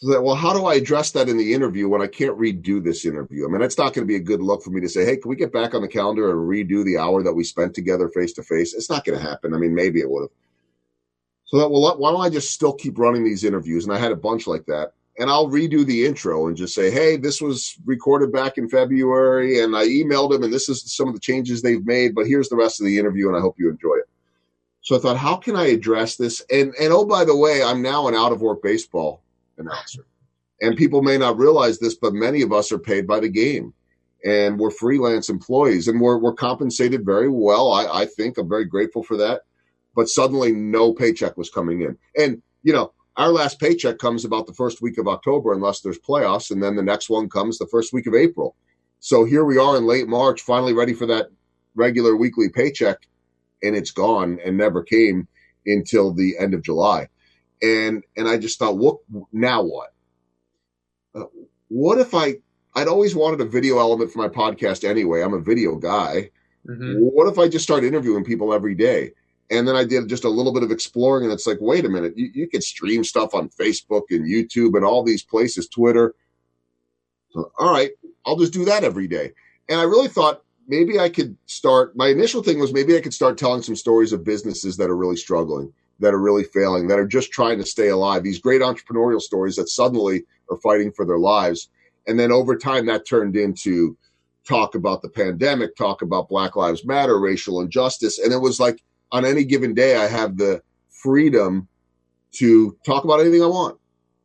So 0.00 0.12
that, 0.12 0.22
well, 0.22 0.36
how 0.36 0.52
do 0.52 0.64
I 0.66 0.76
address 0.76 1.10
that 1.12 1.28
in 1.28 1.36
the 1.36 1.52
interview 1.52 1.88
when 1.88 2.00
I 2.00 2.06
can't 2.06 2.38
redo 2.38 2.82
this 2.82 3.04
interview? 3.04 3.44
I 3.44 3.50
mean, 3.50 3.62
it's 3.62 3.78
not 3.78 3.94
going 3.94 4.06
to 4.06 4.08
be 4.08 4.14
a 4.14 4.20
good 4.20 4.40
look 4.40 4.62
for 4.62 4.70
me 4.70 4.80
to 4.80 4.88
say, 4.88 5.04
hey, 5.04 5.16
can 5.16 5.28
we 5.28 5.34
get 5.34 5.52
back 5.52 5.74
on 5.74 5.82
the 5.82 5.88
calendar 5.88 6.30
and 6.30 6.48
redo 6.48 6.84
the 6.84 6.98
hour 6.98 7.24
that 7.24 7.32
we 7.32 7.42
spent 7.42 7.74
together 7.74 8.08
face 8.08 8.32
to 8.34 8.44
face? 8.44 8.74
It's 8.74 8.88
not 8.88 9.04
going 9.04 9.18
to 9.18 9.24
happen. 9.24 9.54
I 9.54 9.58
mean, 9.58 9.74
maybe 9.74 9.98
it 9.98 10.08
would 10.08 10.22
have. 10.22 10.30
So 11.46 11.58
that, 11.58 11.68
well, 11.68 11.98
why 11.98 12.12
don't 12.12 12.20
I 12.20 12.30
just 12.30 12.52
still 12.52 12.74
keep 12.74 12.96
running 12.96 13.24
these 13.24 13.42
interviews? 13.42 13.84
And 13.84 13.92
I 13.92 13.98
had 13.98 14.12
a 14.12 14.16
bunch 14.16 14.46
like 14.46 14.66
that. 14.66 14.92
And 15.18 15.28
I'll 15.28 15.48
redo 15.48 15.84
the 15.84 16.06
intro 16.06 16.46
and 16.46 16.56
just 16.56 16.76
say, 16.76 16.92
hey, 16.92 17.16
this 17.16 17.40
was 17.40 17.76
recorded 17.84 18.32
back 18.32 18.56
in 18.56 18.68
February 18.68 19.60
and 19.60 19.74
I 19.76 19.86
emailed 19.86 20.30
them 20.30 20.44
and 20.44 20.52
this 20.52 20.68
is 20.68 20.94
some 20.94 21.08
of 21.08 21.14
the 21.14 21.20
changes 21.20 21.60
they've 21.60 21.84
made, 21.84 22.14
but 22.14 22.28
here's 22.28 22.48
the 22.48 22.54
rest 22.54 22.80
of 22.80 22.86
the 22.86 22.96
interview 22.96 23.26
and 23.26 23.36
I 23.36 23.40
hope 23.40 23.56
you 23.58 23.68
enjoy 23.68 23.96
it. 23.96 24.08
So 24.82 24.94
I 24.94 25.00
thought, 25.00 25.16
how 25.16 25.34
can 25.34 25.56
I 25.56 25.66
address 25.66 26.14
this? 26.14 26.40
And 26.52 26.72
and 26.80 26.92
oh, 26.92 27.04
by 27.04 27.24
the 27.24 27.36
way, 27.36 27.64
I'm 27.64 27.82
now 27.82 28.06
an 28.06 28.14
out 28.14 28.30
of 28.30 28.42
work 28.42 28.62
baseball 28.62 29.22
announcer. 29.58 30.06
And 30.60 30.76
people 30.76 31.02
may 31.02 31.18
not 31.18 31.38
realize 31.38 31.78
this, 31.78 31.94
but 31.94 32.12
many 32.12 32.42
of 32.42 32.52
us 32.52 32.72
are 32.72 32.78
paid 32.78 33.06
by 33.06 33.20
the 33.20 33.28
game. 33.28 33.72
And 34.24 34.58
we're 34.58 34.70
freelance 34.70 35.28
employees 35.28 35.86
and 35.86 36.00
we're 36.00 36.18
we're 36.18 36.34
compensated 36.34 37.04
very 37.04 37.28
well. 37.28 37.72
I, 37.72 38.00
I 38.00 38.06
think 38.06 38.36
I'm 38.36 38.48
very 38.48 38.64
grateful 38.64 39.04
for 39.04 39.16
that. 39.16 39.42
But 39.94 40.08
suddenly 40.08 40.52
no 40.52 40.92
paycheck 40.92 41.36
was 41.36 41.50
coming 41.50 41.82
in. 41.82 41.96
And 42.16 42.42
you 42.64 42.72
know, 42.72 42.92
our 43.16 43.28
last 43.28 43.60
paycheck 43.60 43.98
comes 43.98 44.24
about 44.24 44.46
the 44.46 44.54
first 44.54 44.82
week 44.82 44.98
of 44.98 45.06
October 45.06 45.52
unless 45.52 45.80
there's 45.80 45.98
playoffs, 46.00 46.50
and 46.50 46.60
then 46.60 46.74
the 46.74 46.82
next 46.82 47.08
one 47.08 47.28
comes 47.28 47.58
the 47.58 47.68
first 47.68 47.92
week 47.92 48.08
of 48.08 48.14
April. 48.14 48.56
So 48.98 49.24
here 49.24 49.44
we 49.44 49.58
are 49.58 49.76
in 49.76 49.86
late 49.86 50.08
March, 50.08 50.42
finally 50.42 50.72
ready 50.72 50.94
for 50.94 51.06
that 51.06 51.28
regular 51.76 52.16
weekly 52.16 52.48
paycheck 52.48 52.98
and 53.62 53.76
it's 53.76 53.90
gone 53.90 54.38
and 54.44 54.56
never 54.56 54.82
came 54.82 55.26
until 55.66 56.12
the 56.12 56.36
end 56.38 56.54
of 56.54 56.62
July. 56.62 57.08
And 57.62 58.04
and 58.16 58.28
I 58.28 58.38
just 58.38 58.58
thought, 58.58 58.76
what 58.76 58.98
now? 59.32 59.62
What? 59.62 59.92
Uh, 61.14 61.24
what 61.68 61.98
if 61.98 62.14
I? 62.14 62.36
I'd 62.74 62.88
always 62.88 63.14
wanted 63.14 63.40
a 63.40 63.44
video 63.44 63.78
element 63.78 64.12
for 64.12 64.18
my 64.18 64.28
podcast 64.28 64.88
anyway. 64.88 65.22
I'm 65.22 65.34
a 65.34 65.40
video 65.40 65.76
guy. 65.76 66.30
Mhm. 66.68 66.96
What 66.98 67.28
if 67.28 67.38
I 67.38 67.48
just 67.48 67.64
start 67.64 67.84
interviewing 67.84 68.24
people 68.24 68.52
every 68.52 68.74
day? 68.74 69.12
And 69.50 69.66
then 69.66 69.74
I 69.74 69.84
did 69.84 70.08
just 70.08 70.24
a 70.24 70.28
little 70.28 70.52
bit 70.52 70.62
of 70.62 70.70
exploring, 70.70 71.24
and 71.24 71.32
it's 71.32 71.46
like, 71.46 71.56
wait 71.60 71.86
a 71.86 71.88
minute, 71.88 72.12
you, 72.16 72.30
you 72.34 72.48
could 72.48 72.62
stream 72.62 73.02
stuff 73.02 73.34
on 73.34 73.48
Facebook 73.48 74.02
and 74.10 74.26
YouTube 74.26 74.76
and 74.76 74.84
all 74.84 75.02
these 75.02 75.22
places, 75.22 75.66
Twitter. 75.68 76.14
So, 77.30 77.50
all 77.58 77.72
right, 77.72 77.90
I'll 78.26 78.36
just 78.36 78.52
do 78.52 78.66
that 78.66 78.84
every 78.84 79.08
day. 79.08 79.32
And 79.70 79.80
I 79.80 79.84
really 79.84 80.08
thought 80.08 80.42
maybe 80.66 80.98
I 80.98 81.08
could 81.08 81.36
start. 81.46 81.96
My 81.96 82.08
initial 82.08 82.42
thing 82.42 82.58
was 82.58 82.74
maybe 82.74 82.96
I 82.96 83.00
could 83.00 83.14
start 83.14 83.38
telling 83.38 83.62
some 83.62 83.76
stories 83.76 84.12
of 84.12 84.22
businesses 84.22 84.76
that 84.76 84.90
are 84.90 84.96
really 84.96 85.16
struggling, 85.16 85.72
that 86.00 86.14
are 86.14 86.20
really 86.20 86.44
failing, 86.44 86.88
that 86.88 86.98
are 86.98 87.06
just 87.06 87.32
trying 87.32 87.58
to 87.58 87.66
stay 87.66 87.88
alive. 87.88 88.22
These 88.22 88.40
great 88.40 88.60
entrepreneurial 88.60 89.20
stories 89.20 89.56
that 89.56 89.68
suddenly 89.68 90.24
are 90.50 90.58
fighting 90.58 90.92
for 90.92 91.04
their 91.04 91.18
lives. 91.18 91.70
And 92.06 92.18
then 92.18 92.32
over 92.32 92.56
time, 92.56 92.86
that 92.86 93.06
turned 93.06 93.36
into 93.36 93.96
talk 94.46 94.74
about 94.74 95.02
the 95.02 95.08
pandemic, 95.08 95.76
talk 95.76 96.02
about 96.02 96.28
Black 96.28 96.56
Lives 96.56 96.84
Matter, 96.84 97.18
racial 97.18 97.60
injustice. 97.60 98.18
And 98.18 98.32
it 98.32 98.38
was 98.38 98.58
like 98.58 98.82
on 99.12 99.24
any 99.24 99.44
given 99.44 99.74
day, 99.74 99.96
I 99.96 100.06
have 100.06 100.36
the 100.36 100.62
freedom 100.88 101.68
to 102.32 102.76
talk 102.84 103.04
about 103.04 103.20
anything 103.20 103.42
I 103.42 103.46
want 103.46 103.78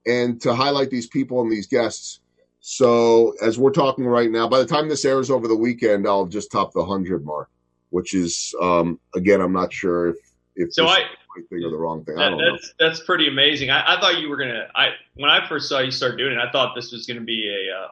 and 0.05 0.41
to 0.41 0.53
highlight 0.53 0.89
these 0.89 1.07
people 1.07 1.41
and 1.41 1.51
these 1.51 1.67
guests. 1.67 2.19
So 2.59 3.33
as 3.41 3.57
we're 3.59 3.71
talking 3.71 4.05
right 4.05 4.31
now, 4.31 4.47
by 4.47 4.59
the 4.59 4.65
time 4.65 4.87
this 4.87 5.05
airs 5.05 5.29
over 5.29 5.47
the 5.47 5.55
weekend, 5.55 6.07
I'll 6.07 6.25
just 6.25 6.51
top 6.51 6.73
the 6.73 6.85
hundred 6.85 7.25
mark, 7.25 7.49
which 7.89 8.13
is 8.13 8.55
um, 8.61 8.99
again, 9.15 9.41
I'm 9.41 9.53
not 9.53 9.73
sure 9.73 10.09
if 10.09 10.17
if 10.55 10.73
So 10.73 10.85
I- 10.87 10.99
right 11.35 11.49
thing 11.49 11.63
or 11.63 11.69
the 11.71 11.77
wrong 11.77 12.03
thing. 12.05 12.15
I 12.17 12.23
That, 12.25 12.29
don't 12.29 12.37
know. 12.39 12.51
that's 12.51 12.73
that's 12.79 12.99
pretty 13.01 13.27
amazing. 13.27 13.69
I, 13.71 13.95
I 13.95 13.99
thought 13.99 14.19
you 14.19 14.29
were 14.29 14.37
gonna. 14.37 14.67
I 14.75 14.89
when 15.15 15.29
I 15.29 15.47
first 15.47 15.67
saw 15.67 15.79
you 15.79 15.89
start 15.91 16.17
doing 16.17 16.33
it, 16.33 16.39
I 16.39 16.51
thought 16.51 16.75
this 16.75 16.91
was 16.91 17.05
gonna 17.07 17.21
be 17.21 17.49
a 17.49 17.75
uh, 17.75 17.87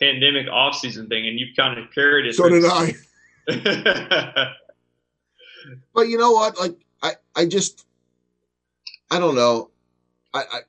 pandemic 0.00 0.46
off 0.48 0.76
season 0.76 1.06
thing, 1.08 1.26
and 1.26 1.38
you've 1.38 1.54
kind 1.56 1.78
of 1.78 1.90
carried 1.92 2.26
it. 2.26 2.34
So 2.34 2.48
did 2.48 2.64
I. 2.64 2.94
but 5.94 6.08
you 6.08 6.18
know 6.18 6.32
what? 6.32 6.58
Like 6.58 6.76
I, 7.02 7.12
I 7.34 7.46
just, 7.46 7.86
I 9.10 9.18
don't 9.18 9.34
know. 9.34 9.70
I, 10.34 10.42
I, 10.52 10.60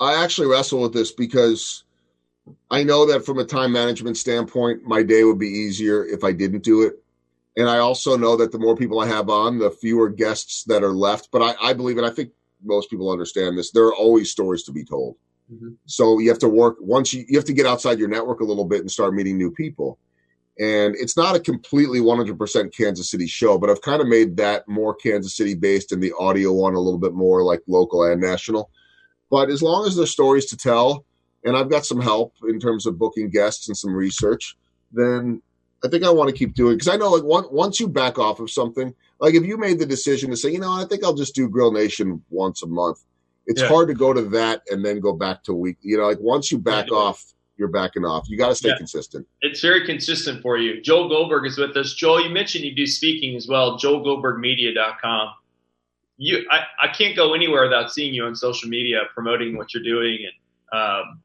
I 0.00 0.24
actually 0.24 0.46
wrestle 0.48 0.80
with 0.82 0.92
this 0.92 1.12
because 1.12 1.84
I 2.70 2.82
know 2.84 3.06
that 3.06 3.24
from 3.24 3.38
a 3.38 3.44
time 3.44 3.72
management 3.72 4.16
standpoint, 4.16 4.84
my 4.84 5.02
day 5.02 5.24
would 5.24 5.38
be 5.38 5.48
easier 5.48 6.04
if 6.06 6.24
I 6.24 6.32
didn't 6.32 6.62
do 6.62 6.82
it. 6.82 7.02
And 7.56 7.68
I 7.68 7.78
also 7.78 8.16
know 8.16 8.36
that 8.36 8.52
the 8.52 8.58
more 8.58 8.76
people 8.76 9.00
I 9.00 9.06
have 9.06 9.28
on, 9.28 9.58
the 9.58 9.70
fewer 9.70 10.08
guests 10.08 10.64
that 10.64 10.82
are 10.82 10.92
left. 10.92 11.28
But 11.30 11.42
I, 11.42 11.70
I 11.70 11.72
believe, 11.72 11.98
and 11.98 12.06
I 12.06 12.10
think 12.10 12.30
most 12.62 12.90
people 12.90 13.10
understand 13.10 13.56
this, 13.56 13.70
there 13.70 13.84
are 13.86 13.94
always 13.94 14.30
stories 14.30 14.64
to 14.64 14.72
be 14.72 14.84
told. 14.84 15.16
Mhm. 15.52 15.76
So 15.86 16.18
you 16.18 16.30
have 16.30 16.38
to 16.40 16.48
work 16.48 16.76
once 16.80 17.12
you, 17.12 17.24
you 17.28 17.38
have 17.38 17.44
to 17.46 17.52
get 17.52 17.66
outside 17.66 17.98
your 17.98 18.08
network 18.08 18.40
a 18.40 18.44
little 18.44 18.64
bit 18.64 18.80
and 18.80 18.90
start 18.90 19.14
meeting 19.14 19.36
new 19.36 19.50
people. 19.50 19.98
And 20.58 20.94
it's 20.96 21.16
not 21.16 21.34
a 21.34 21.40
completely 21.40 22.00
100% 22.00 22.74
Kansas 22.76 23.10
City 23.10 23.26
show, 23.26 23.58
but 23.58 23.70
I've 23.70 23.82
kind 23.82 24.00
of 24.00 24.06
made 24.06 24.36
that 24.36 24.66
more 24.68 24.94
Kansas 24.94 25.36
City 25.36 25.54
based 25.54 25.90
and 25.90 26.02
the 26.02 26.12
audio 26.18 26.52
one 26.52 26.74
a 26.74 26.80
little 26.80 26.98
bit 26.98 27.12
more 27.12 27.42
like 27.42 27.60
local 27.66 28.04
and 28.04 28.20
national. 28.20 28.70
But 29.30 29.50
as 29.50 29.62
long 29.62 29.86
as 29.86 29.96
there's 29.96 30.12
stories 30.12 30.46
to 30.46 30.56
tell, 30.56 31.04
and 31.44 31.56
I've 31.56 31.68
got 31.68 31.84
some 31.84 32.00
help 32.00 32.34
in 32.48 32.60
terms 32.60 32.86
of 32.86 32.98
booking 32.98 33.30
guests 33.30 33.68
and 33.68 33.76
some 33.76 33.94
research, 33.94 34.56
then 34.92 35.42
I 35.84 35.88
think 35.88 36.02
I 36.04 36.10
want 36.10 36.30
to 36.30 36.36
keep 36.36 36.54
doing 36.54 36.74
because 36.76 36.88
I 36.88 36.96
know 36.96 37.10
like 37.10 37.22
one, 37.24 37.44
once 37.50 37.78
you 37.78 37.88
back 37.88 38.18
off 38.18 38.40
of 38.40 38.50
something, 38.50 38.94
like 39.20 39.34
if 39.34 39.44
you 39.44 39.56
made 39.58 39.78
the 39.78 39.86
decision 39.86 40.30
to 40.30 40.36
say, 40.36 40.50
you 40.50 40.58
know, 40.58 40.72
I 40.72 40.84
think 40.86 41.04
I'll 41.04 41.14
just 41.14 41.34
do 41.34 41.48
Grill 41.48 41.72
Nation 41.72 42.22
once 42.30 42.62
a 42.62 42.66
month, 42.66 42.98
it's 43.46 43.60
Yeah. 43.60 43.68
hard 43.68 43.88
to 43.88 43.94
go 43.94 44.12
to 44.14 44.22
that 44.22 44.62
and 44.70 44.84
then 44.84 45.00
go 45.00 45.12
back 45.12 45.42
to 45.44 45.52
week. 45.54 45.76
You 45.82 45.98
know, 45.98 46.06
like 46.06 46.20
once 46.20 46.50
you 46.50 46.58
back 46.58 46.86
Yeah. 46.90 46.96
off, 46.96 47.22
you're 47.56 47.68
backing 47.68 48.04
off. 48.04 48.28
You 48.28 48.38
got 48.38 48.48
to 48.48 48.54
stay 48.54 48.70
Yeah. 48.70 48.78
consistent. 48.78 49.26
It's 49.42 49.60
very 49.60 49.84
consistent 49.86 50.40
for 50.42 50.56
you. 50.56 50.80
Joel 50.80 51.08
Goldberg 51.08 51.46
is 51.46 51.58
with 51.58 51.76
us. 51.76 51.94
Joel, 51.94 52.22
you 52.24 52.30
mentioned 52.30 52.64
you 52.64 52.74
do 52.74 52.86
speaking 52.86 53.36
as 53.36 53.46
well. 53.46 53.78
JoelGoldbergMedia.com. 53.78 55.28
You, 56.16 56.46
I, 56.50 56.60
I 56.80 56.88
can't 56.88 57.16
go 57.16 57.34
anywhere 57.34 57.64
without 57.64 57.92
seeing 57.92 58.14
you 58.14 58.24
on 58.24 58.34
social 58.36 58.68
media 58.68 59.02
promoting 59.12 59.56
what 59.56 59.74
you're 59.74 59.82
doing 59.82 60.18
and 60.24 60.32
um, 60.72 61.20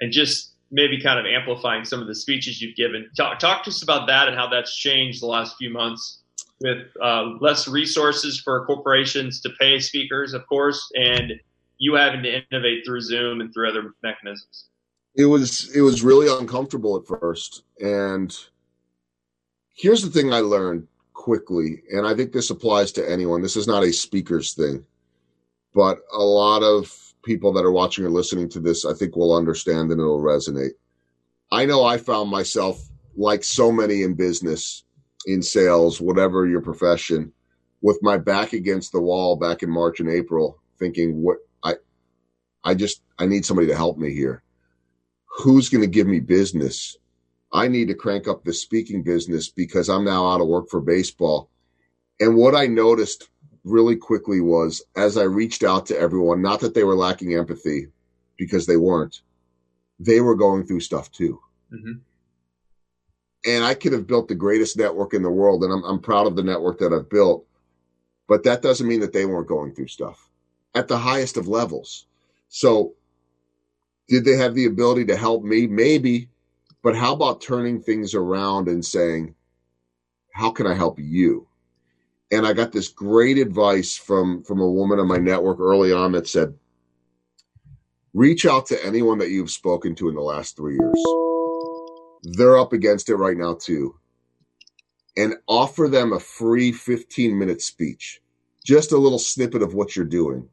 and 0.00 0.12
just 0.12 0.52
maybe 0.70 1.00
kind 1.00 1.18
of 1.18 1.26
amplifying 1.26 1.84
some 1.84 2.00
of 2.00 2.06
the 2.06 2.14
speeches 2.14 2.60
you've 2.60 2.76
given. 2.76 3.08
Talk, 3.16 3.38
talk 3.38 3.64
to 3.64 3.70
us 3.70 3.82
about 3.82 4.06
that 4.08 4.28
and 4.28 4.36
how 4.36 4.48
that's 4.48 4.76
changed 4.76 5.22
the 5.22 5.26
last 5.26 5.56
few 5.56 5.70
months 5.70 6.22
with 6.60 6.86
uh, 7.02 7.36
less 7.40 7.68
resources 7.68 8.40
for 8.40 8.66
corporations 8.66 9.40
to 9.40 9.50
pay 9.60 9.78
speakers, 9.78 10.34
of 10.34 10.46
course, 10.46 10.90
and 10.94 11.32
you 11.78 11.94
having 11.94 12.22
to 12.22 12.42
innovate 12.50 12.84
through 12.84 13.00
Zoom 13.00 13.40
and 13.40 13.52
through 13.54 13.70
other 13.70 13.94
mechanisms. 14.02 14.66
it 15.14 15.26
was 15.26 15.74
it 15.74 15.80
was 15.80 16.02
really 16.02 16.28
uncomfortable 16.40 16.96
at 16.96 17.06
first 17.06 17.62
and 17.80 18.36
here's 19.74 20.02
the 20.02 20.10
thing 20.10 20.32
i 20.32 20.40
learned 20.40 20.86
quickly 21.14 21.82
and 21.92 22.06
i 22.06 22.14
think 22.14 22.32
this 22.32 22.50
applies 22.50 22.92
to 22.92 23.10
anyone 23.10 23.40
this 23.42 23.56
is 23.56 23.66
not 23.66 23.84
a 23.84 23.92
speaker's 23.92 24.54
thing 24.54 24.84
but 25.74 26.00
a 26.12 26.22
lot 26.22 26.62
of 26.62 27.07
people 27.22 27.52
that 27.52 27.64
are 27.64 27.72
watching 27.72 28.04
or 28.04 28.10
listening 28.10 28.48
to 28.48 28.60
this 28.60 28.84
i 28.84 28.92
think 28.92 29.16
will 29.16 29.34
understand 29.34 29.90
and 29.90 30.00
it'll 30.00 30.20
resonate 30.20 30.72
i 31.52 31.64
know 31.64 31.84
i 31.84 31.96
found 31.96 32.30
myself 32.30 32.80
like 33.16 33.42
so 33.42 33.72
many 33.72 34.02
in 34.02 34.14
business 34.14 34.84
in 35.26 35.42
sales 35.42 36.00
whatever 36.00 36.46
your 36.46 36.60
profession 36.60 37.32
with 37.82 37.98
my 38.02 38.16
back 38.16 38.52
against 38.52 38.92
the 38.92 39.00
wall 39.00 39.36
back 39.36 39.62
in 39.62 39.70
march 39.70 40.00
and 40.00 40.08
april 40.08 40.58
thinking 40.78 41.22
what 41.22 41.38
i 41.64 41.74
i 42.64 42.74
just 42.74 43.02
i 43.18 43.26
need 43.26 43.44
somebody 43.44 43.66
to 43.66 43.76
help 43.76 43.98
me 43.98 44.12
here 44.12 44.42
who's 45.38 45.68
going 45.68 45.82
to 45.82 45.88
give 45.88 46.06
me 46.06 46.20
business? 46.20 46.96
I 47.52 47.68
need 47.68 47.88
to 47.88 47.94
crank 47.94 48.28
up 48.28 48.44
the 48.44 48.52
speaking 48.52 49.02
business 49.02 49.48
because 49.48 49.88
I'm 49.88 50.04
now 50.04 50.28
out 50.28 50.40
of 50.40 50.48
work 50.48 50.68
for 50.68 50.80
baseball. 50.80 51.48
And 52.20 52.36
what 52.36 52.54
I 52.54 52.66
noticed 52.66 53.28
really 53.64 53.96
quickly 53.96 54.40
was 54.40 54.82
as 54.96 55.16
I 55.16 55.24
reached 55.24 55.62
out 55.62 55.86
to 55.86 55.98
everyone, 55.98 56.42
not 56.42 56.60
that 56.60 56.74
they 56.74 56.84
were 56.84 56.94
lacking 56.94 57.34
empathy 57.34 57.88
because 58.36 58.66
they 58.66 58.76
weren't, 58.76 59.22
they 59.98 60.20
were 60.20 60.34
going 60.34 60.64
through 60.64 60.80
stuff 60.80 61.10
too. 61.10 61.40
Mhm. 61.72 62.00
And 63.46 63.64
I 63.64 63.74
could 63.74 63.92
have 63.92 64.06
built 64.06 64.28
the 64.28 64.34
greatest 64.34 64.76
network 64.76 65.14
in 65.14 65.22
the 65.22 65.30
world, 65.30 65.62
and 65.64 65.72
I'm, 65.72 65.84
I'm 65.84 66.00
proud 66.00 66.26
of 66.26 66.36
the 66.36 66.42
network 66.42 66.78
that 66.78 66.92
I've 66.92 67.08
built. 67.08 67.46
But 68.28 68.42
that 68.44 68.62
doesn't 68.62 68.86
mean 68.86 69.00
that 69.00 69.12
they 69.12 69.26
weren't 69.26 69.48
going 69.48 69.74
through 69.74 69.88
stuff 69.88 70.28
at 70.74 70.86
the 70.86 70.98
highest 70.98 71.36
of 71.36 71.48
levels. 71.48 72.06
So 72.48 72.94
did 74.08 74.24
they 74.24 74.36
have 74.36 74.54
the 74.54 74.66
ability 74.66 75.06
to 75.06 75.16
help 75.16 75.44
me? 75.44 75.66
Maybe. 75.66 76.28
But 76.82 76.94
how 76.94 77.14
about 77.14 77.40
turning 77.40 77.80
things 77.80 78.14
around 78.14 78.68
and 78.68 78.84
saying, 78.84 79.34
how 80.32 80.50
can 80.50 80.66
I 80.66 80.74
help 80.74 80.98
you? 81.00 81.47
And 82.30 82.46
I 82.46 82.52
got 82.52 82.72
this 82.72 82.88
great 82.88 83.38
advice 83.38 83.96
from, 83.96 84.42
from 84.42 84.60
a 84.60 84.70
woman 84.70 84.98
on 84.98 85.08
my 85.08 85.18
network 85.18 85.60
early 85.60 85.92
on 85.92 86.12
that 86.12 86.28
said, 86.28 86.54
reach 88.12 88.44
out 88.44 88.66
to 88.66 88.84
anyone 88.84 89.18
that 89.18 89.30
you've 89.30 89.50
spoken 89.50 89.94
to 89.96 90.08
in 90.08 90.14
the 90.14 90.20
last 90.20 90.56
three 90.56 90.76
years. 90.76 91.04
They're 92.22 92.58
up 92.58 92.72
against 92.72 93.08
it 93.08 93.16
right 93.16 93.36
now 93.36 93.54
too. 93.54 93.96
And 95.16 95.36
offer 95.48 95.88
them 95.88 96.12
a 96.12 96.20
free 96.20 96.72
15 96.72 97.38
minute 97.38 97.62
speech, 97.62 98.20
just 98.64 98.92
a 98.92 98.98
little 98.98 99.18
snippet 99.18 99.62
of 99.62 99.74
what 99.74 99.96
you're 99.96 100.04
doing 100.04 100.48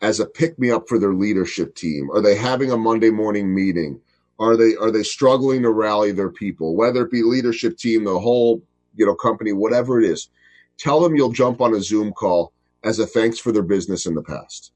as 0.00 0.20
a 0.20 0.26
pick 0.26 0.58
me 0.58 0.70
up 0.70 0.88
for 0.88 0.98
their 0.98 1.14
leadership 1.14 1.74
team? 1.74 2.10
Are 2.10 2.20
they 2.20 2.36
having 2.36 2.70
a 2.70 2.76
Monday 2.76 3.10
morning 3.10 3.54
meeting? 3.54 4.00
Are 4.38 4.56
they 4.56 4.76
are 4.76 4.90
they 4.90 5.02
struggling 5.02 5.62
to 5.62 5.70
rally 5.70 6.12
their 6.12 6.30
people? 6.30 6.76
Whether 6.76 7.04
it 7.04 7.10
be 7.10 7.22
leadership 7.22 7.76
team, 7.76 8.04
the 8.04 8.18
whole 8.18 8.62
you 8.94 9.06
know 9.06 9.14
company, 9.14 9.52
whatever 9.52 10.00
it 10.00 10.08
is, 10.08 10.28
tell 10.78 11.00
them 11.00 11.14
you'll 11.14 11.32
jump 11.32 11.60
on 11.60 11.74
a 11.74 11.80
Zoom 11.80 12.12
call 12.12 12.52
as 12.84 12.98
a 12.98 13.06
thanks 13.06 13.38
for 13.38 13.52
their 13.52 13.62
business 13.62 14.06
in 14.06 14.14
the 14.14 14.22
past, 14.22 14.72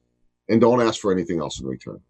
and 0.49 0.61
don't 0.61 0.83
ask 0.83 1.01
for 1.01 1.13
anything 1.13 1.41
else 1.41 1.61
in 1.61 1.67
return. 1.67 2.01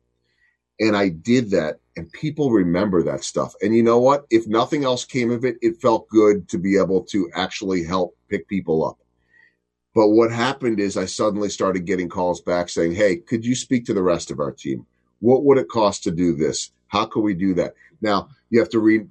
And 0.80 0.96
I 0.96 1.10
did 1.10 1.50
that, 1.50 1.78
and 1.96 2.10
people 2.12 2.50
remember 2.50 3.02
that 3.02 3.24
stuff. 3.24 3.54
And 3.62 3.76
you 3.76 3.82
know 3.82 3.98
what? 3.98 4.26
If 4.30 4.46
nothing 4.46 4.84
else 4.84 5.04
came 5.04 5.30
of 5.30 5.44
it, 5.44 5.56
it 5.62 5.80
felt 5.80 6.08
good 6.08 6.48
to 6.48 6.58
be 6.58 6.78
able 6.78 7.02
to 7.04 7.30
actually 7.34 7.84
help 7.84 8.16
pick 8.28 8.48
people 8.48 8.84
up. 8.84 8.98
But 9.94 10.08
what 10.08 10.32
happened 10.32 10.80
is 10.80 10.96
I 10.96 11.04
suddenly 11.04 11.50
started 11.50 11.84
getting 11.84 12.08
calls 12.08 12.40
back 12.40 12.68
saying, 12.68 12.94
Hey, 12.94 13.16
could 13.16 13.44
you 13.44 13.54
speak 13.54 13.84
to 13.86 13.94
the 13.94 14.02
rest 14.02 14.30
of 14.30 14.40
our 14.40 14.50
team? 14.50 14.86
What 15.20 15.44
would 15.44 15.58
it 15.58 15.68
cost 15.68 16.02
to 16.04 16.10
do 16.10 16.34
this? 16.34 16.70
How 16.88 17.04
can 17.04 17.22
we 17.22 17.34
do 17.34 17.54
that? 17.54 17.74
Now 18.00 18.28
you 18.50 18.58
have 18.58 18.70
to 18.70 18.80
re 18.80 19.06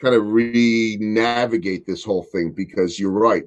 kind 0.00 0.14
of 0.14 0.26
re 0.26 0.98
navigate 1.00 1.86
this 1.86 2.04
whole 2.04 2.22
thing 2.22 2.52
because 2.52 3.00
you're 3.00 3.10
right. 3.10 3.44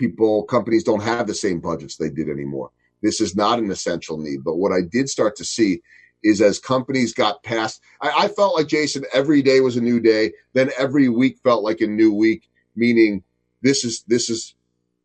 People, 0.00 0.44
companies 0.44 0.82
don't 0.82 1.02
have 1.02 1.26
the 1.26 1.34
same 1.34 1.60
budgets 1.60 1.96
they 1.96 2.10
did 2.10 2.28
anymore. 2.28 2.70
This 3.02 3.20
is 3.20 3.36
not 3.36 3.58
an 3.58 3.70
essential 3.70 4.16
need. 4.18 4.42
But 4.42 4.56
what 4.56 4.72
I 4.72 4.80
did 4.80 5.08
start 5.08 5.36
to 5.36 5.44
see 5.44 5.82
is 6.24 6.40
as 6.40 6.58
companies 6.58 7.12
got 7.12 7.42
past, 7.42 7.80
I, 8.00 8.24
I 8.24 8.28
felt 8.28 8.56
like 8.56 8.66
Jason, 8.66 9.04
every 9.12 9.42
day 9.42 9.60
was 9.60 9.76
a 9.76 9.80
new 9.82 10.00
day. 10.00 10.32
Then 10.54 10.70
every 10.78 11.08
week 11.08 11.38
felt 11.44 11.62
like 11.62 11.80
a 11.82 11.86
new 11.86 12.12
week, 12.14 12.48
meaning 12.74 13.22
this 13.60 13.84
is, 13.84 14.02
this 14.08 14.30
is, 14.30 14.54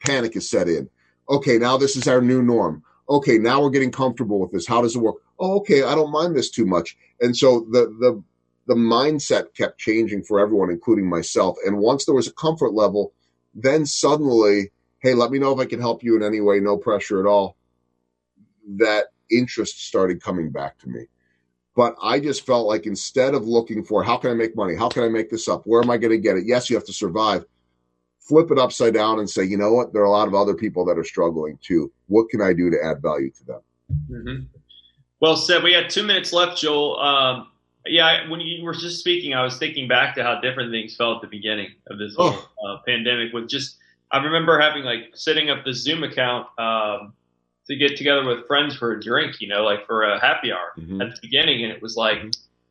panic 0.05 0.35
is 0.35 0.49
set 0.49 0.69
in. 0.69 0.89
Okay, 1.29 1.57
now 1.57 1.75
this 1.77 1.95
is 1.95 2.07
our 2.07 2.21
new 2.21 2.41
norm. 2.41 2.81
Okay, 3.09 3.37
now 3.37 3.61
we're 3.61 3.69
getting 3.69 3.91
comfortable 3.91 4.39
with 4.39 4.51
this. 4.51 4.67
How 4.67 4.81
does 4.81 4.95
it 4.95 5.01
work? 5.01 5.17
Oh, 5.39 5.57
okay, 5.57 5.83
I 5.83 5.93
don't 5.93 6.11
mind 6.11 6.35
this 6.35 6.49
too 6.49 6.65
much. 6.65 6.97
And 7.21 7.35
so 7.35 7.67
the 7.71 7.87
the 7.99 8.23
the 8.67 8.75
mindset 8.75 9.53
kept 9.55 9.79
changing 9.79 10.23
for 10.23 10.39
everyone, 10.39 10.71
including 10.71 11.07
myself. 11.07 11.57
And 11.65 11.77
once 11.77 12.05
there 12.05 12.15
was 12.15 12.27
a 12.27 12.33
comfort 12.33 12.73
level, 12.73 13.13
then 13.53 13.85
suddenly, 13.85 14.71
hey, 14.99 15.13
let 15.13 15.31
me 15.31 15.39
know 15.39 15.51
if 15.51 15.59
I 15.59 15.65
can 15.65 15.79
help 15.79 16.03
you 16.03 16.15
in 16.15 16.23
any 16.23 16.41
way, 16.41 16.59
no 16.59 16.77
pressure 16.77 17.19
at 17.19 17.29
all. 17.29 17.57
That 18.77 19.07
interest 19.29 19.87
started 19.87 20.21
coming 20.21 20.51
back 20.51 20.77
to 20.79 20.89
me. 20.89 21.05
But 21.75 21.95
I 22.01 22.19
just 22.19 22.45
felt 22.45 22.67
like 22.67 22.85
instead 22.85 23.33
of 23.33 23.47
looking 23.47 23.83
for 23.83 24.03
how 24.03 24.17
can 24.17 24.31
I 24.31 24.33
make 24.33 24.55
money? 24.55 24.75
How 24.75 24.89
can 24.89 25.03
I 25.03 25.09
make 25.09 25.29
this 25.29 25.47
up? 25.47 25.63
Where 25.65 25.83
am 25.83 25.89
I 25.89 25.97
going 25.97 26.11
to 26.11 26.17
get 26.17 26.37
it? 26.37 26.45
Yes, 26.45 26.69
you 26.69 26.75
have 26.75 26.85
to 26.85 26.93
survive 26.93 27.45
flip 28.27 28.49
it 28.51 28.57
upside 28.57 28.93
down 28.93 29.19
and 29.19 29.29
say, 29.29 29.43
you 29.43 29.57
know 29.57 29.71
what? 29.71 29.93
There 29.93 30.01
are 30.01 30.05
a 30.05 30.11
lot 30.11 30.27
of 30.27 30.33
other 30.33 30.55
people 30.55 30.83
that 30.85 30.97
are 30.97 31.03
struggling 31.03 31.59
too. 31.61 31.91
What 32.07 32.29
can 32.29 32.41
I 32.41 32.53
do 32.53 32.69
to 32.71 32.77
add 32.83 33.01
value 33.01 33.31
to 33.31 33.45
them? 33.45 33.61
hmm 34.07 34.35
Well 35.19 35.35
said. 35.35 35.63
We 35.63 35.73
had 35.73 35.89
two 35.89 36.03
minutes 36.03 36.33
left, 36.33 36.57
Joel. 36.57 36.99
Um, 36.99 37.47
yeah, 37.85 38.27
when 38.29 38.41
you 38.41 38.63
were 38.63 38.73
just 38.73 38.99
speaking, 38.99 39.35
I 39.35 39.43
was 39.43 39.57
thinking 39.57 39.87
back 39.87 40.15
to 40.15 40.23
how 40.23 40.41
different 40.41 40.71
things 40.71 40.95
felt 40.95 41.17
at 41.17 41.21
the 41.29 41.37
beginning 41.37 41.69
of 41.87 41.99
this 41.99 42.15
whole 42.15 42.33
uh, 42.33 42.77
pandemic. 42.87 43.31
With 43.31 43.47
just, 43.47 43.77
I 44.11 44.17
remember 44.23 44.59
having 44.59 44.83
like 44.83 45.11
setting 45.13 45.49
up 45.49 45.65
this 45.65 45.77
Zoom 45.83 46.03
account 46.03 46.47
um, 46.59 47.13
to 47.67 47.75
get 47.75 47.97
together 47.97 48.23
with 48.23 48.47
friends 48.47 48.75
for 48.75 48.91
a 48.93 49.01
drink, 49.01 49.41
you 49.41 49.47
know, 49.47 49.63
like 49.63 49.85
for 49.87 50.03
a 50.03 50.19
happy 50.19 50.51
hour 50.51 50.71
Mhm. 50.77 51.01
at 51.01 51.15
the 51.15 51.19
beginning, 51.21 51.63
and 51.63 51.71
it 51.73 51.81
was 51.81 51.95
like 51.95 52.19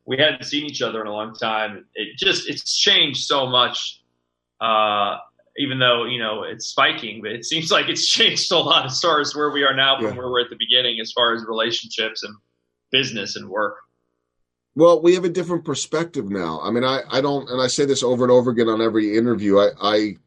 we 0.05 0.17
hadn't 0.17 0.43
seen 0.43 0.65
each 0.65 0.81
other 0.81 1.01
in 1.01 1.07
a 1.07 1.11
long 1.11 1.35
time. 1.35 1.85
It 1.95 2.17
just 2.17 2.49
it's 2.49 2.77
changed 2.77 3.25
so 3.25 3.45
much. 3.47 4.01
Uh, 4.61 5.17
even 5.57 5.79
though 5.79 6.05
you 6.05 6.19
know 6.19 6.43
it's 6.43 6.67
spiking, 6.67 7.21
but 7.21 7.31
it 7.31 7.45
seems 7.45 7.71
like 7.71 7.87
it's 7.89 8.07
changed 8.17 8.51
a 8.51 8.57
lot 8.57 8.85
as 8.85 8.99
far 8.99 9.19
as 9.21 9.35
where 9.35 9.51
we 9.51 9.63
are 9.63 9.73
now 9.75 9.97
from 9.97 10.07
Yeah. 10.07 10.17
where 10.17 10.29
we're 10.29 10.41
at 10.41 10.49
the 10.49 10.57
beginning, 10.57 10.99
as 10.99 11.11
far 11.11 11.33
as 11.33 11.43
relationships 11.47 12.23
and 12.23 12.33
business 12.91 13.35
and 13.35 13.49
work. 13.49 13.75
Well, 14.75 15.01
we 15.01 15.15
have 15.15 15.23
a 15.23 15.29
different 15.29 15.63
perspective 15.63 16.29
now. 16.29 16.59
I 16.61 16.69
mean, 16.71 16.83
I, 16.83 16.99
I 17.09 17.21
don't, 17.21 17.49
and 17.49 17.61
I 17.61 17.67
say 17.67 17.85
this 17.85 18.03
over 18.03 18.25
and 18.25 18.31
over 18.31 18.51
again 18.51 18.67
on 18.67 18.81
every 18.81 19.15
interview. 19.17 19.57
I, 19.57 19.69
I, 19.81 20.17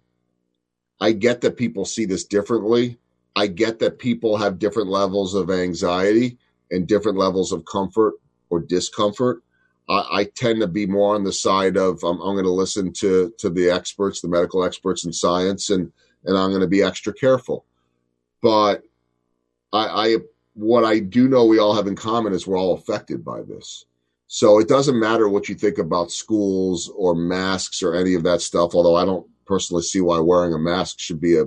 I 1.01 1.13
get 1.13 1.41
that 1.43 1.57
people 1.57 1.85
see 1.85 2.05
this 2.05 2.25
differently. 2.25 2.99
I 3.37 3.47
get 3.47 3.79
that 3.79 3.99
people 3.99 4.37
have 4.37 4.59
different 4.59 4.89
levels 4.89 5.35
of 5.35 5.51
anxiety 5.51 6.39
and 6.71 6.89
different 6.89 7.19
levels 7.19 7.53
of 7.53 7.65
comfort 7.65 8.15
or 8.51 8.61
discomfort. 8.61 9.43
I, 9.89 10.05
I 10.13 10.25
tend 10.35 10.61
to 10.61 10.67
be 10.67 10.87
more 10.87 11.15
on 11.15 11.25
the 11.25 11.33
side 11.33 11.77
of 11.77 12.03
I'm, 12.03 12.21
I'm 12.21 12.35
going 12.35 12.45
to 12.45 12.51
listen 12.51 12.93
to 12.95 13.33
to 13.39 13.51
the 13.51 13.71
experts, 13.71 14.21
the 14.21 14.29
medical 14.29 14.65
experts 14.65 15.05
in 15.05 15.13
science, 15.13 15.71
and 15.71 15.93
and 16.25 16.37
I'm 16.37 16.51
going 16.51 16.63
to 16.63 16.67
be 16.67 16.83
extra 16.83 17.13
careful. 17.13 17.65
But 18.43 18.83
I, 19.73 19.87
I 19.87 20.17
what 20.55 20.85
I 20.85 20.99
do 20.99 21.29
know 21.29 21.47
we 21.47 21.59
all 21.59 21.75
have 21.75 21.87
in 21.87 21.97
common 21.97 22.33
is 22.33 22.47
we're 22.47 22.59
all 22.59 22.75
affected 22.75 23.25
by 23.25 23.43
this. 23.43 23.85
So 24.27 24.59
it 24.59 24.69
doesn't 24.69 24.99
matter 24.99 25.29
what 25.29 25.49
you 25.49 25.55
think 25.55 25.79
about 25.79 26.11
schools 26.11 26.91
or 26.95 27.15
masks 27.15 27.83
or 27.83 27.95
any 27.95 28.15
of 28.15 28.25
that 28.25 28.43
stuff. 28.43 28.75
Although 28.75 28.97
I 28.97 29.05
don't 29.05 29.27
personally 29.49 29.83
see 29.83 30.01
why 30.01 30.21
wearing 30.21 30.53
a 30.53 30.59
mask 30.59 31.01
should 31.01 31.21
be 31.21 31.39
a 31.39 31.47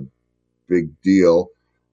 big 0.68 1.00
deal. 1.00 1.48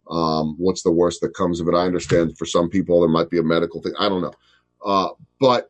Um, 0.10 0.56
what's 0.58 0.82
the 0.82 0.92
worst 0.92 1.22
that 1.22 1.36
comes 1.36 1.62
of 1.62 1.68
it? 1.68 1.76
I 1.76 1.86
understand 1.86 2.38
for 2.38 2.46
some 2.46 2.68
people 2.70 3.00
there 3.00 3.10
might 3.10 3.30
be 3.30 3.38
a 3.38 3.44
medical 3.44 3.82
thing. 3.82 3.94
I 4.00 4.10
don't 4.10 4.24
know, 4.24 4.34
uh, 4.84 5.10
but 5.40 5.70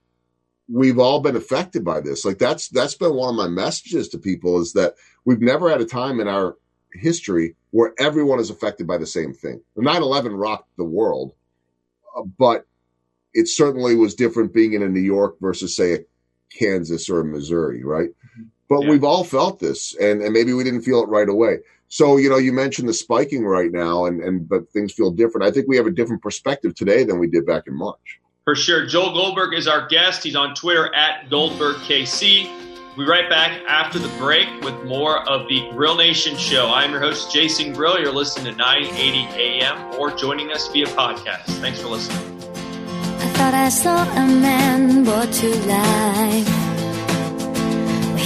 we've 0.69 0.99
all 0.99 1.19
been 1.19 1.35
affected 1.35 1.83
by 1.83 1.99
this. 1.99 2.23
Like 2.23 2.37
that's 2.37 2.69
that's 2.69 2.95
been 2.95 3.13
one 3.13 3.29
of 3.29 3.35
my 3.35 3.49
messages 3.49 4.07
to 4.09 4.17
people 4.17 4.61
is 4.61 4.71
that 4.73 4.95
we've 5.25 5.41
never 5.41 5.69
had 5.69 5.81
a 5.81 5.85
time 5.85 6.21
in 6.21 6.29
our 6.29 6.55
history 6.93 7.55
where 7.71 7.93
everyone 7.99 8.39
is 8.39 8.49
affected 8.49 8.87
by 8.87 8.97
the 8.97 9.05
same 9.05 9.33
thing. 9.33 9.61
9/11 9.77 10.39
rocked 10.39 10.69
the 10.77 10.85
world, 10.85 11.33
uh, 12.15 12.23
but 12.37 12.65
it 13.33 13.47
certainly 13.47 13.95
was 13.95 14.15
different 14.15 14.53
being 14.53 14.73
in 14.73 14.83
a 14.83 14.89
New 14.89 15.01
York 15.01 15.35
versus 15.41 15.75
say 15.75 15.93
a 15.93 15.99
Kansas 16.57 17.09
or 17.09 17.19
a 17.19 17.25
Missouri, 17.25 17.83
right? 17.83 18.09
But 18.69 18.83
Yeah. 18.83 18.89
we've 18.91 19.03
all 19.03 19.23
felt 19.23 19.59
this, 19.59 19.95
and, 19.99 20.21
and 20.21 20.31
maybe 20.31 20.53
we 20.53 20.63
didn't 20.63 20.81
feel 20.83 21.01
it 21.03 21.09
right 21.09 21.27
away. 21.27 21.57
So 21.87 22.17
you 22.17 22.29
know, 22.29 22.37
you 22.37 22.53
mentioned 22.53 22.87
the 22.87 22.93
spiking 22.93 23.43
right 23.45 23.71
now, 23.71 24.05
and 24.05 24.21
and 24.21 24.47
but 24.47 24.69
things 24.71 24.93
feel 24.93 25.09
different. 25.11 25.47
I 25.47 25.51
think 25.51 25.67
we 25.67 25.75
have 25.77 25.87
a 25.87 25.91
different 25.91 26.21
perspective 26.21 26.75
today 26.75 27.03
than 27.03 27.17
we 27.19 27.27
did 27.27 27.45
back 27.47 27.63
in 27.67 27.73
March. 27.75 28.19
For 28.45 28.55
sure. 28.55 28.85
Joel 28.85 29.13
Goldberg 29.13 29.53
is 29.55 29.67
our 29.67 29.87
guest. 29.87 30.23
He's 30.23 30.35
on 30.35 30.53
Twitter 30.55 30.93
at 30.95 31.29
GoldbergKC. 31.29 32.47
We'll 32.97 33.05
be 33.05 33.11
right 33.11 33.29
back 33.29 33.61
after 33.67 33.97
the 33.99 34.07
break 34.19 34.47
with 34.63 34.73
more 34.85 35.27
of 35.29 35.47
the 35.47 35.69
Grill 35.71 35.95
Nation 35.95 36.35
show. 36.37 36.67
I'm 36.67 36.91
your 36.91 36.99
host, 36.99 37.31
Jason 37.31 37.73
Grill. 37.73 37.99
You're 37.99 38.11
listening 38.11 38.51
to 38.51 38.57
980 38.57 39.39
AM 39.39 39.95
or 39.99 40.11
joining 40.11 40.51
us 40.51 40.67
via 40.69 40.85
podcast. 40.87 41.45
Thanks 41.61 41.79
for 41.79 41.87
listening. 41.87 42.17
I 43.21 43.27
thought 43.33 43.53
I 43.53 43.69
saw 43.69 44.03
a 44.03 44.27
man 44.27 45.03
brought 45.05 45.31
to 45.31 45.55
life. 45.67 46.58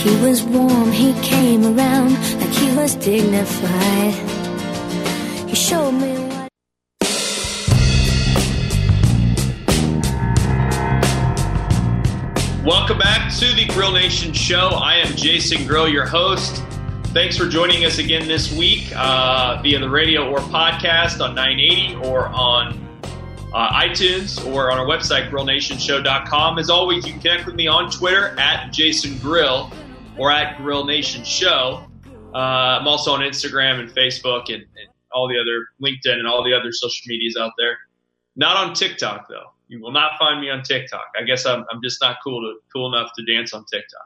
He 0.04 0.14
was 0.18 0.44
warm, 0.44 0.92
he 0.92 1.14
came 1.22 1.64
around 1.64 2.12
like 2.42 2.50
he 2.50 2.76
was 2.76 2.94
dignified. 2.96 4.14
He 5.48 5.56
showed 5.56 5.94
me. 5.94 6.12
Welcome 12.66 12.98
back 12.98 13.34
to 13.36 13.56
the 13.56 13.66
Grill 13.70 13.94
Nation 13.94 14.34
show. 14.34 14.72
I 14.72 14.96
am 14.96 15.16
Jason 15.16 15.66
Grill, 15.66 15.88
your 15.88 16.06
host. 16.06 16.62
Thanks 17.14 17.38
for 17.38 17.48
joining 17.48 17.86
us 17.86 17.98
again 17.98 18.28
this 18.28 18.52
week 18.52 18.92
uh, 18.98 19.62
via 19.64 19.80
the 19.80 19.90
radio 19.90 20.30
or 20.30 20.40
podcast 20.40 21.24
on 21.24 21.34
980 21.34 22.06
or 22.06 22.28
on 22.28 22.78
uh, 23.54 23.82
iTunes 23.82 24.46
or 24.52 24.70
on 24.70 24.80
our 24.80 24.86
website, 24.86 25.30
grillnationshow.com. 25.30 26.60
As 26.60 26.70
always, 26.70 27.06
you 27.06 27.14
can 27.14 27.22
connect 27.22 27.46
with 27.46 27.56
me 27.56 27.68
on 27.68 27.90
Twitter 27.90 28.38
at 28.38 28.74
Jason 28.74 29.18
Grill 29.20 29.72
or 30.18 30.32
at 30.32 30.58
Grill 30.58 30.86
Nation 30.86 31.24
Show. 31.24 31.86
Uh, 32.34 32.38
I'm 32.38 32.88
also 32.88 33.14
on 33.14 33.22
Instagram 33.22 33.80
and 33.80 33.90
Facebook 33.90 34.46
and, 34.48 34.64
and 34.64 34.90
all 35.12 35.28
the 35.28 35.38
other 35.40 35.68
LinkedIn 35.82 36.18
and 36.18 36.28
all 36.28 36.44
the 36.44 36.54
other 36.54 36.72
social 36.72 37.04
medias 37.08 37.38
out 37.40 37.52
there. 37.58 37.78
Not 38.36 38.58
on 38.58 38.74
TikTok 38.74 39.28
though. 39.30 39.52
You 39.68 39.82
will 39.82 39.92
not 39.92 40.18
find 40.20 40.42
me 40.42 40.50
on 40.50 40.64
TikTok. 40.64 41.06
I 41.20 41.24
guess 41.24 41.46
I'm, 41.46 41.66
I'm 41.72 41.82
just 41.84 42.02
not 42.02 42.18
cool 42.24 42.42
to 42.42 42.60
cool 42.72 42.94
enough 42.94 43.12
to 43.18 43.26
dance 43.26 43.54
on 43.54 43.66
TikTok. 43.72 44.06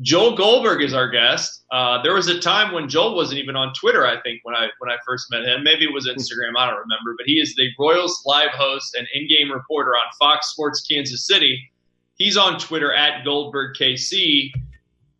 Joel 0.00 0.36
Goldberg 0.36 0.82
is 0.82 0.92
our 0.92 1.08
guest. 1.08 1.64
Uh, 1.70 2.02
there 2.02 2.14
was 2.14 2.26
a 2.26 2.40
time 2.40 2.72
when 2.72 2.88
Joel 2.88 3.14
wasn't 3.14 3.38
even 3.38 3.54
on 3.54 3.72
Twitter. 3.74 4.04
I 4.04 4.20
think 4.22 4.40
when 4.42 4.54
I 4.54 4.68
when 4.78 4.90
I 4.90 4.96
first 5.06 5.26
met 5.30 5.44
him, 5.44 5.62
maybe 5.62 5.84
it 5.84 5.92
was 5.92 6.08
Instagram. 6.08 6.58
I 6.58 6.66
don't 6.66 6.80
remember. 6.80 7.14
But 7.16 7.26
he 7.26 7.34
is 7.34 7.54
the 7.54 7.68
Royals 7.78 8.22
live 8.26 8.50
host 8.50 8.96
and 8.96 9.06
in-game 9.14 9.52
reporter 9.52 9.92
on 9.92 10.02
Fox 10.18 10.50
Sports 10.50 10.80
Kansas 10.80 11.26
City. 11.26 11.70
He's 12.16 12.36
on 12.36 12.58
Twitter 12.58 12.92
at 12.92 13.24
Goldberg 13.24 13.76
KC. 13.76 14.50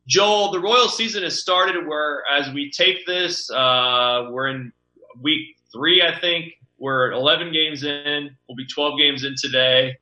Joel, 0.07 0.53
the 0.53 0.61
Royal 0.61 0.89
season 0.89 1.23
has 1.23 1.41
started. 1.41 1.87
Where 1.87 2.23
as 2.31 2.53
we 2.53 2.71
tape 2.71 3.07
this, 3.07 3.51
uh, 3.51 4.29
we're 4.31 4.49
in 4.49 4.73
week 5.21 5.57
three, 5.73 6.03
I 6.03 6.19
think. 6.19 6.53
We're 6.79 7.13
11 7.13 7.53
games 7.53 7.85
in. 7.85 8.37
We'll 8.49 8.57
be 8.57 8.67
12 8.67 8.99
games 8.99 9.25
in 9.25 9.35
today. 9.41 9.97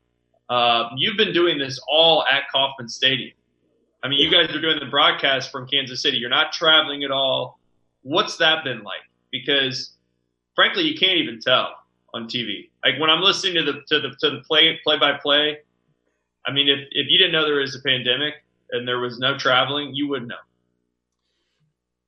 Uh, 0.48 0.88
you've 0.96 1.16
been 1.16 1.32
doing 1.32 1.58
this 1.58 1.78
all 1.88 2.24
at 2.24 2.44
Kauffman 2.50 2.88
Stadium. 2.88 3.32
I 4.02 4.08
mean, 4.08 4.18
you 4.18 4.30
guys 4.30 4.54
are 4.54 4.60
doing 4.60 4.80
the 4.80 4.86
broadcast 4.86 5.52
from 5.52 5.68
Kansas 5.68 6.02
City. 6.02 6.16
You're 6.16 6.30
not 6.30 6.52
traveling 6.52 7.04
at 7.04 7.12
all. 7.12 7.60
What's 8.02 8.36
that 8.38 8.64
been 8.64 8.82
like? 8.82 9.02
Because 9.30 9.92
frankly, 10.56 10.82
you 10.82 10.98
can't 10.98 11.18
even 11.18 11.40
tell 11.40 11.70
on 12.12 12.24
TV. 12.24 12.70
Like 12.84 12.98
when 12.98 13.10
I'm 13.10 13.22
listening 13.22 13.54
to 13.54 13.72
the 13.72 13.80
to 13.88 14.00
the 14.00 14.10
to 14.20 14.30
the 14.30 14.42
play 14.46 14.78
play 14.82 14.98
by 14.98 15.12
play. 15.22 15.58
I 16.44 16.52
mean, 16.52 16.68
if 16.68 16.80
if 16.90 17.06
you 17.08 17.16
didn't 17.16 17.32
know 17.32 17.44
there 17.44 17.60
was 17.60 17.76
a 17.76 17.80
pandemic 17.80 18.34
and 18.72 18.88
there 18.88 18.98
was 18.98 19.18
no 19.18 19.38
traveling, 19.38 19.94
you 19.94 20.08
wouldn't 20.08 20.30
know. 20.30 20.36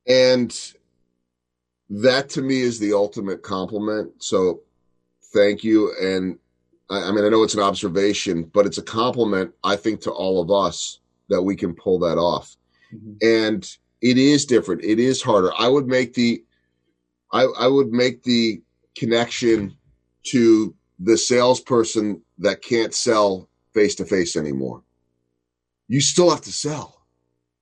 And 0.07 0.73
that 1.89 2.29
to 2.31 2.41
me 2.41 2.61
is 2.61 2.79
the 2.79 2.93
ultimate 2.93 3.43
compliment. 3.43 4.11
So 4.21 4.61
thank 5.33 5.63
you. 5.63 5.93
And 6.01 6.37
I, 6.89 7.03
I 7.03 7.11
mean, 7.11 7.23
I 7.23 7.29
know 7.29 7.43
it's 7.43 7.53
an 7.53 7.61
observation, 7.61 8.43
but 8.43 8.65
it's 8.65 8.79
a 8.79 8.83
compliment, 8.83 9.53
I 9.63 9.75
think, 9.75 10.01
to 10.01 10.11
all 10.11 10.41
of 10.41 10.51
us 10.51 10.99
that 11.29 11.41
we 11.41 11.55
can 11.55 11.73
pull 11.73 11.99
that 11.99 12.17
off. 12.17 12.55
Mm-hmm. 12.93 13.13
And 13.21 13.77
it 14.01 14.17
is 14.17 14.45
different. 14.45 14.83
It 14.83 14.99
is 14.99 15.21
harder. 15.21 15.51
I 15.57 15.67
would 15.67 15.87
make 15.87 16.13
the, 16.13 16.43
I, 17.31 17.43
I 17.59 17.67
would 17.67 17.91
make 17.91 18.23
the 18.23 18.61
connection 18.95 19.75
to 20.27 20.75
the 20.99 21.17
salesperson 21.17 22.21
that 22.39 22.61
can't 22.61 22.93
sell 22.93 23.49
face 23.73 23.95
to 23.95 24.05
face 24.05 24.35
anymore. 24.35 24.81
You 25.87 26.01
still 26.01 26.29
have 26.29 26.41
to 26.41 26.51
sell, 26.51 27.01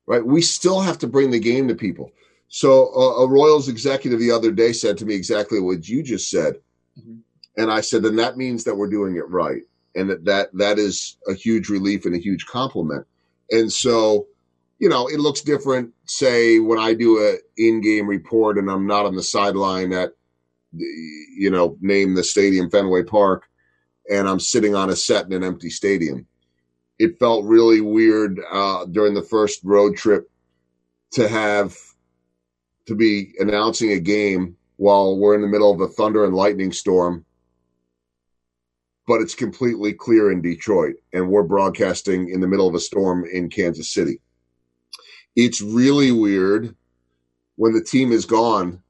right? 0.06 0.26
We 0.26 0.42
still 0.42 0.82
have 0.82 0.98
to 1.00 1.08
bring 1.08 1.32
the 1.32 1.40
game 1.40 1.68
to 1.68 1.76
people. 1.76 2.12
So 2.48 2.88
a, 2.94 3.24
a 3.24 3.28
Royals 3.28 3.68
executive 3.68 4.20
the 4.20 4.32
other 4.32 4.52
day 4.52 4.74
said 4.74 4.98
to 5.00 5.06
me 5.06 5.16
exactly 5.16 5.60
what 5.60 5.88
you 5.88 6.04
just 6.04 6.30
said. 6.30 6.56
Mhm. 7.00 7.20
And 7.58 7.72
I 7.72 7.82
said, 7.82 8.04
then 8.04 8.16
that 8.18 8.38
means 8.38 8.64
that 8.64 8.76
we're 8.76 8.90
doing 8.90 9.16
it 9.16 9.30
right. 9.30 9.64
And 9.96 10.10
that, 10.10 10.26
that, 10.26 10.50
that 10.58 10.80
is 10.80 11.18
a 11.28 11.34
huge 11.34 11.70
relief 11.70 12.06
and 12.06 12.16
a 12.16 12.20
huge 12.20 12.46
compliment. 12.46 13.06
And 13.52 13.72
so, 13.72 14.28
you 14.80 14.90
know, 14.90 15.08
it 15.08 15.20
looks 15.20 15.42
different, 15.42 15.94
say, 16.06 16.60
when 16.60 16.80
I 16.80 16.94
do 16.94 17.20
a 17.20 17.38
in-game 17.58 18.08
report 18.08 18.58
and 18.58 18.70
I'm 18.70 18.88
not 18.88 19.06
on 19.06 19.16
the 19.16 19.24
sideline 19.24 19.94
at, 19.94 20.14
you 20.76 21.52
know, 21.52 21.78
name 21.80 22.16
the 22.16 22.24
stadium 22.24 22.70
Fenway 22.70 23.04
Park, 23.04 23.48
and 24.10 24.28
I'm 24.28 24.40
sitting 24.40 24.76
on 24.76 24.90
a 24.90 24.96
set 24.96 25.28
in 25.28 25.34
an 25.34 25.44
empty 25.44 25.70
stadium. 25.70 26.26
It 27.00 27.20
felt 27.20 27.46
really 27.46 27.82
weird 27.82 28.40
uh, 28.52 28.86
during 28.86 29.14
the 29.14 29.22
first 29.22 29.62
road 29.64 29.96
trip 29.96 30.30
to 31.12 31.28
have 31.28 31.76
to 32.88 32.96
be 32.96 33.34
announcing 33.40 33.92
a 33.92 34.00
game 34.00 34.58
while 34.78 35.18
we're 35.18 35.36
in 35.36 35.42
the 35.42 35.48
middle 35.48 35.72
of 35.72 35.82
a 35.82 35.88
thunder 35.88 36.26
and 36.26 36.36
lightning 36.36 36.72
storm 36.72 37.26
but 39.08 39.22
it's 39.22 39.36
completely 39.36 39.94
clear 39.94 40.32
in 40.32 40.42
Detroit, 40.42 40.96
and 41.12 41.30
we're 41.30 41.44
broadcasting 41.44 42.30
in 42.30 42.40
the 42.40 42.48
middle 42.48 42.68
of 42.68 42.76
a 42.76 42.80
storm 42.80 43.26
in 43.26 43.50
Kansas 43.50 43.94
City. 43.94 44.20
It's 45.36 45.62
really 45.62 46.12
weird 46.12 46.76
when 47.56 47.74
the 47.74 47.84
team 47.84 48.12
is 48.12 48.26
gone. 48.26 48.82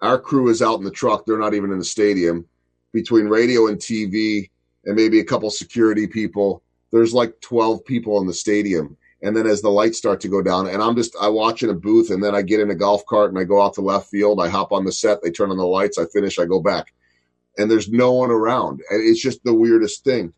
Our 0.00 0.18
crew 0.18 0.48
is 0.48 0.62
out 0.62 0.78
in 0.78 0.84
the 0.84 0.90
truck, 0.90 1.26
they're 1.26 1.38
not 1.38 1.54
even 1.54 1.70
in 1.70 1.78
the 1.78 1.84
stadium. 1.84 2.46
Between 2.92 3.26
radio 3.26 3.66
and 3.66 3.78
TV, 3.78 4.48
and 4.86 4.96
maybe 4.96 5.20
a 5.20 5.24
couple 5.24 5.50
security 5.50 6.06
people, 6.06 6.62
there's 6.96 7.14
like 7.14 7.40
12 7.40 7.84
people 7.84 8.20
in 8.20 8.26
the 8.26 8.34
stadium. 8.34 8.96
And 9.22 9.36
then 9.36 9.46
as 9.46 9.62
the 9.62 9.70
lights 9.70 9.98
start 9.98 10.20
to 10.20 10.28
go 10.28 10.42
down, 10.42 10.66
and 10.66 10.82
I'm 10.82 10.94
just, 10.94 11.16
I 11.20 11.28
watch 11.28 11.62
in 11.62 11.70
a 11.70 11.74
booth, 11.74 12.10
and 12.10 12.22
then 12.22 12.34
I 12.34 12.42
get 12.42 12.60
in 12.60 12.70
a 12.70 12.74
golf 12.74 13.04
cart 13.06 13.30
and 13.30 13.38
I 13.38 13.44
go 13.44 13.62
out 13.62 13.74
to 13.74 13.80
left 13.80 14.10
field. 14.10 14.40
I 14.40 14.48
hop 14.48 14.72
on 14.72 14.84
the 14.84 14.92
set, 14.92 15.22
they 15.22 15.30
turn 15.30 15.50
on 15.50 15.56
the 15.56 15.66
lights, 15.66 15.98
I 15.98 16.04
finish, 16.06 16.38
I 16.38 16.44
go 16.44 16.60
back 16.60 16.92
and 17.56 17.70
there's 17.70 17.88
no 17.88 18.12
one 18.12 18.30
around. 18.30 18.82
And 18.90 19.02
it's 19.02 19.20
just 19.20 19.42
the 19.44 19.54
weirdest 19.54 20.04
thing, 20.04 20.32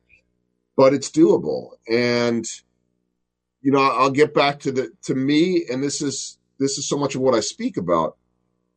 but 0.77 0.94
it's 0.94 1.11
doable. 1.11 1.71
And, 1.88 2.47
you 3.61 3.73
know, 3.73 3.81
I'll 3.81 4.11
get 4.11 4.35
back 4.35 4.61
to 4.61 4.73
the, 4.73 4.90
to 5.03 5.14
me, 5.14 5.64
and 5.71 5.83
this 5.83 6.01
is, 6.01 6.38
this 6.59 6.79
is 6.79 6.88
so 6.88 6.97
much 6.97 7.14
of 7.14 7.21
what 7.21 7.35
I 7.35 7.40
speak 7.40 7.77
about. 7.77 8.16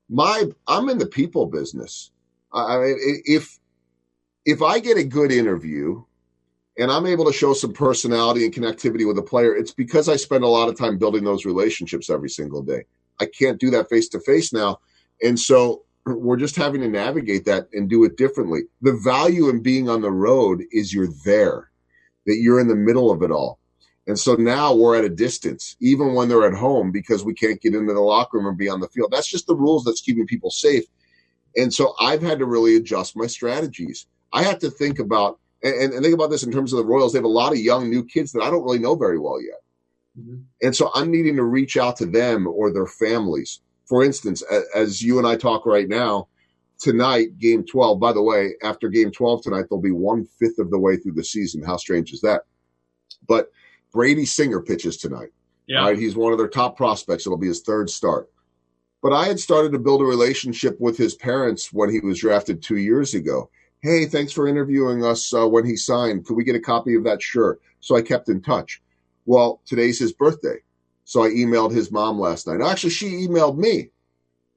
My, 0.09 0.45
I'm 0.67 0.89
in 0.89 0.97
the 0.97 1.05
people 1.05 1.45
business. 1.45 2.11
I 2.53 2.77
mean, 2.79 2.97
if, 3.25 3.59
if 4.45 4.61
I 4.61 4.79
get 4.79 4.97
a 4.97 5.03
good 5.03 5.31
interview 5.31 6.03
and 6.77 6.91
I'm 6.91 7.05
able 7.05 7.25
to 7.25 7.33
show 7.33 7.53
some 7.53 7.73
personality 7.73 8.45
and 8.45 8.53
connectivity 8.53 9.05
with 9.05 9.17
a 9.17 9.23
player, 9.23 9.55
it's 9.55 9.73
because 9.73 10.07
I 10.07 10.15
spend 10.15 10.43
a 10.43 10.47
lot 10.47 10.69
of 10.69 10.77
time 10.77 10.97
building 10.97 11.23
those 11.23 11.45
relationships 11.45 12.09
every 12.09 12.29
single 12.29 12.61
day. 12.61 12.85
I 13.19 13.25
can't 13.25 13.59
do 13.59 13.69
that 13.71 13.89
face 13.89 14.07
to 14.09 14.19
face 14.19 14.53
now. 14.53 14.79
And 15.21 15.39
so 15.39 15.83
we're 16.05 16.37
just 16.37 16.55
having 16.55 16.81
to 16.81 16.87
navigate 16.87 17.45
that 17.45 17.67
and 17.73 17.89
do 17.89 18.03
it 18.03 18.17
differently. 18.17 18.61
The 18.81 18.93
value 18.93 19.49
in 19.49 19.61
being 19.61 19.89
on 19.89 20.01
the 20.01 20.11
road 20.11 20.63
is 20.71 20.93
you're 20.93 21.13
there, 21.25 21.69
that 22.25 22.37
you're 22.37 22.59
in 22.59 22.67
the 22.67 22.75
middle 22.75 23.11
of 23.11 23.21
it 23.21 23.31
all. 23.31 23.59
And 24.07 24.17
so 24.17 24.33
now 24.33 24.73
we're 24.73 24.97
at 24.97 25.05
a 25.05 25.09
distance, 25.09 25.75
even 25.79 26.15
when 26.15 26.27
they're 26.27 26.47
at 26.47 26.57
home, 26.57 26.91
because 26.91 27.23
we 27.23 27.35
can't 27.35 27.61
get 27.61 27.75
into 27.75 27.93
the 27.93 27.99
locker 27.99 28.37
room 28.37 28.47
and 28.47 28.57
be 28.57 28.67
on 28.67 28.79
the 28.79 28.87
field. 28.87 29.11
That's 29.11 29.29
just 29.29 29.45
the 29.45 29.55
rules 29.55 29.83
that's 29.83 30.01
keeping 30.01 30.25
people 30.25 30.49
safe. 30.49 30.85
And 31.55 31.71
so 31.71 31.93
I've 31.99 32.21
had 32.21 32.39
to 32.39 32.45
really 32.45 32.75
adjust 32.77 33.15
my 33.15 33.27
strategies. 33.27 34.07
I 34.33 34.43
have 34.43 34.59
to 34.59 34.71
think 34.71 34.97
about 34.97 35.39
and, 35.63 35.93
and 35.93 36.03
think 36.03 36.13
about 36.13 36.29
this 36.29 36.43
in 36.43 36.51
terms 36.51 36.73
of 36.73 36.77
the 36.77 36.85
Royals. 36.85 37.13
They 37.13 37.17
have 37.17 37.25
a 37.25 37.29
lot 37.29 37.51
of 37.51 37.59
young 37.59 37.89
new 37.89 38.03
kids 38.03 38.31
that 38.31 38.41
I 38.41 38.49
don't 38.49 38.63
really 38.63 38.79
know 38.79 38.95
very 38.95 39.19
well 39.19 39.41
yet. 39.41 39.61
Mm-hmm. 40.19 40.41
And 40.61 40.75
so 40.75 40.91
I'm 40.93 41.11
needing 41.11 41.35
to 41.37 41.43
reach 41.43 41.77
out 41.77 41.97
to 41.97 42.05
them 42.05 42.47
or 42.47 42.71
their 42.71 42.87
families. 42.87 43.61
For 43.85 44.03
instance, 44.03 44.43
as 44.75 45.01
you 45.01 45.17
and 45.17 45.27
I 45.27 45.35
talk 45.35 45.65
right 45.65 45.87
now, 45.87 46.27
tonight, 46.79 47.37
game 47.37 47.63
12, 47.63 47.99
by 47.99 48.11
the 48.11 48.21
way, 48.21 48.55
after 48.63 48.89
game 48.89 49.11
12 49.11 49.43
tonight, 49.43 49.65
they'll 49.69 49.79
be 49.79 49.91
one 49.91 50.25
fifth 50.39 50.59
of 50.59 50.71
the 50.71 50.79
way 50.79 50.97
through 50.97 51.13
the 51.13 51.23
season. 51.23 51.63
How 51.63 51.77
strange 51.77 52.11
is 52.11 52.21
that? 52.21 52.41
But 53.27 53.51
Brady 53.93 54.25
Singer 54.25 54.61
pitches 54.61 54.97
tonight. 54.97 55.29
Yeah. 55.67 55.81
Right? 55.81 55.97
He's 55.97 56.15
one 56.15 56.31
of 56.31 56.39
their 56.39 56.47
top 56.47 56.75
prospects. 56.75 57.25
It'll 57.25 57.37
be 57.37 57.47
his 57.47 57.61
third 57.61 57.89
start. 57.89 58.29
But 59.01 59.13
I 59.13 59.25
had 59.25 59.39
started 59.39 59.71
to 59.71 59.79
build 59.79 60.01
a 60.01 60.05
relationship 60.05 60.79
with 60.79 60.97
his 60.97 61.15
parents 61.15 61.71
when 61.73 61.89
he 61.89 61.99
was 61.99 62.19
drafted 62.19 62.61
two 62.61 62.77
years 62.77 63.13
ago. 63.13 63.49
Hey, 63.83 64.05
thanks 64.05 64.31
for 64.31 64.47
interviewing 64.47 65.03
us 65.03 65.33
uh, 65.33 65.47
when 65.47 65.65
he 65.65 65.75
signed. 65.75 66.25
Could 66.25 66.37
we 66.37 66.43
get 66.43 66.55
a 66.55 66.59
copy 66.59 66.93
of 66.93 67.03
that? 67.05 67.19
Sure. 67.19 67.57
So 67.79 67.95
I 67.95 68.03
kept 68.03 68.29
in 68.29 68.39
touch. 68.39 68.79
Well, 69.25 69.59
today's 69.65 69.97
his 69.97 70.13
birthday. 70.13 70.57
So 71.03 71.23
I 71.23 71.29
emailed 71.29 71.71
his 71.73 71.91
mom 71.91 72.19
last 72.19 72.45
night. 72.45 72.61
Actually, 72.61 72.91
she 72.91 73.27
emailed 73.27 73.57
me. 73.57 73.89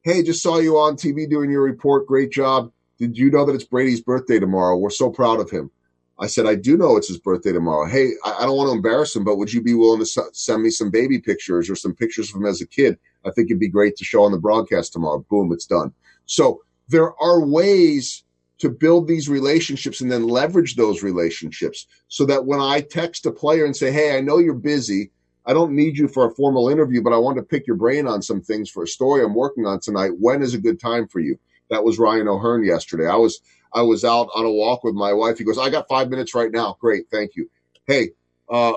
Hey, 0.02 0.22
just 0.22 0.42
saw 0.42 0.58
you 0.58 0.76
on 0.76 0.96
TV 0.96 1.28
doing 1.28 1.50
your 1.50 1.62
report. 1.62 2.06
Great 2.06 2.32
job. 2.32 2.70
Did 2.98 3.16
you 3.16 3.30
know 3.30 3.46
that 3.46 3.54
it's 3.54 3.64
Brady's 3.64 4.02
birthday 4.02 4.38
tomorrow? 4.38 4.76
We're 4.76 4.90
so 4.90 5.08
proud 5.08 5.40
of 5.40 5.50
him. 5.50 5.70
I 6.18 6.26
said, 6.26 6.44
I 6.44 6.54
do 6.54 6.76
know 6.76 6.98
it's 6.98 7.08
his 7.08 7.18
birthday 7.18 7.52
tomorrow. 7.52 7.88
Hey, 7.88 8.10
I, 8.26 8.42
don't 8.42 8.58
want 8.58 8.68
to 8.68 8.76
embarrass 8.76 9.16
him, 9.16 9.24
but 9.24 9.36
would 9.36 9.52
you 9.52 9.62
be 9.62 9.74
willing 9.74 10.04
to 10.04 10.24
send 10.34 10.62
me 10.62 10.68
some 10.68 10.90
baby 10.90 11.18
pictures 11.18 11.70
or 11.70 11.76
some 11.76 11.94
pictures 11.94 12.28
of 12.28 12.36
him 12.36 12.46
as 12.46 12.60
a 12.60 12.66
kid? 12.66 12.98
I 13.24 13.30
think 13.30 13.46
it'd 13.48 13.58
be 13.58 13.68
great 13.68 13.96
to 13.96 14.04
show 14.04 14.22
on 14.22 14.32
the 14.32 14.38
broadcast 14.38 14.92
tomorrow. 14.92 15.24
Boom, 15.30 15.50
it's 15.50 15.66
done. 15.66 15.94
So 16.26 16.60
there 16.88 17.18
are 17.20 17.44
ways 17.44 18.22
to 18.58 18.70
build 18.70 19.08
these 19.08 19.28
relationships 19.28 20.00
and 20.00 20.10
then 20.10 20.28
leverage 20.28 20.76
those 20.76 21.02
relationships 21.02 21.86
so 22.08 22.24
that 22.26 22.46
when 22.46 22.60
I 22.60 22.80
text 22.80 23.26
a 23.26 23.32
player 23.32 23.64
and 23.64 23.76
say, 23.76 23.90
Hey, 23.90 24.16
I 24.16 24.20
know 24.20 24.38
you're 24.38 24.54
busy. 24.54 25.10
I 25.46 25.52
don't 25.52 25.74
need 25.74 25.98
you 25.98 26.08
for 26.08 26.26
a 26.26 26.34
formal 26.34 26.70
interview, 26.70 27.02
but 27.02 27.12
I 27.12 27.18
want 27.18 27.36
to 27.36 27.42
pick 27.42 27.66
your 27.66 27.76
brain 27.76 28.06
on 28.06 28.22
some 28.22 28.40
things 28.40 28.70
for 28.70 28.84
a 28.84 28.88
story 28.88 29.22
I'm 29.22 29.34
working 29.34 29.66
on 29.66 29.80
tonight. 29.80 30.12
When 30.18 30.42
is 30.42 30.54
a 30.54 30.58
good 30.58 30.80
time 30.80 31.06
for 31.08 31.20
you? 31.20 31.38
That 31.68 31.84
was 31.84 31.98
Ryan 31.98 32.28
O'Hearn 32.28 32.64
yesterday. 32.64 33.06
I 33.06 33.16
was 33.16 33.40
I 33.74 33.82
was 33.82 34.04
out 34.04 34.28
on 34.34 34.44
a 34.44 34.50
walk 34.50 34.84
with 34.84 34.94
my 34.94 35.12
wife. 35.12 35.38
He 35.38 35.44
goes, 35.44 35.58
I 35.58 35.68
got 35.68 35.88
five 35.88 36.08
minutes 36.08 36.34
right 36.34 36.50
now. 36.52 36.76
Great, 36.80 37.06
thank 37.10 37.34
you. 37.34 37.50
Hey, 37.86 38.10
uh, 38.48 38.74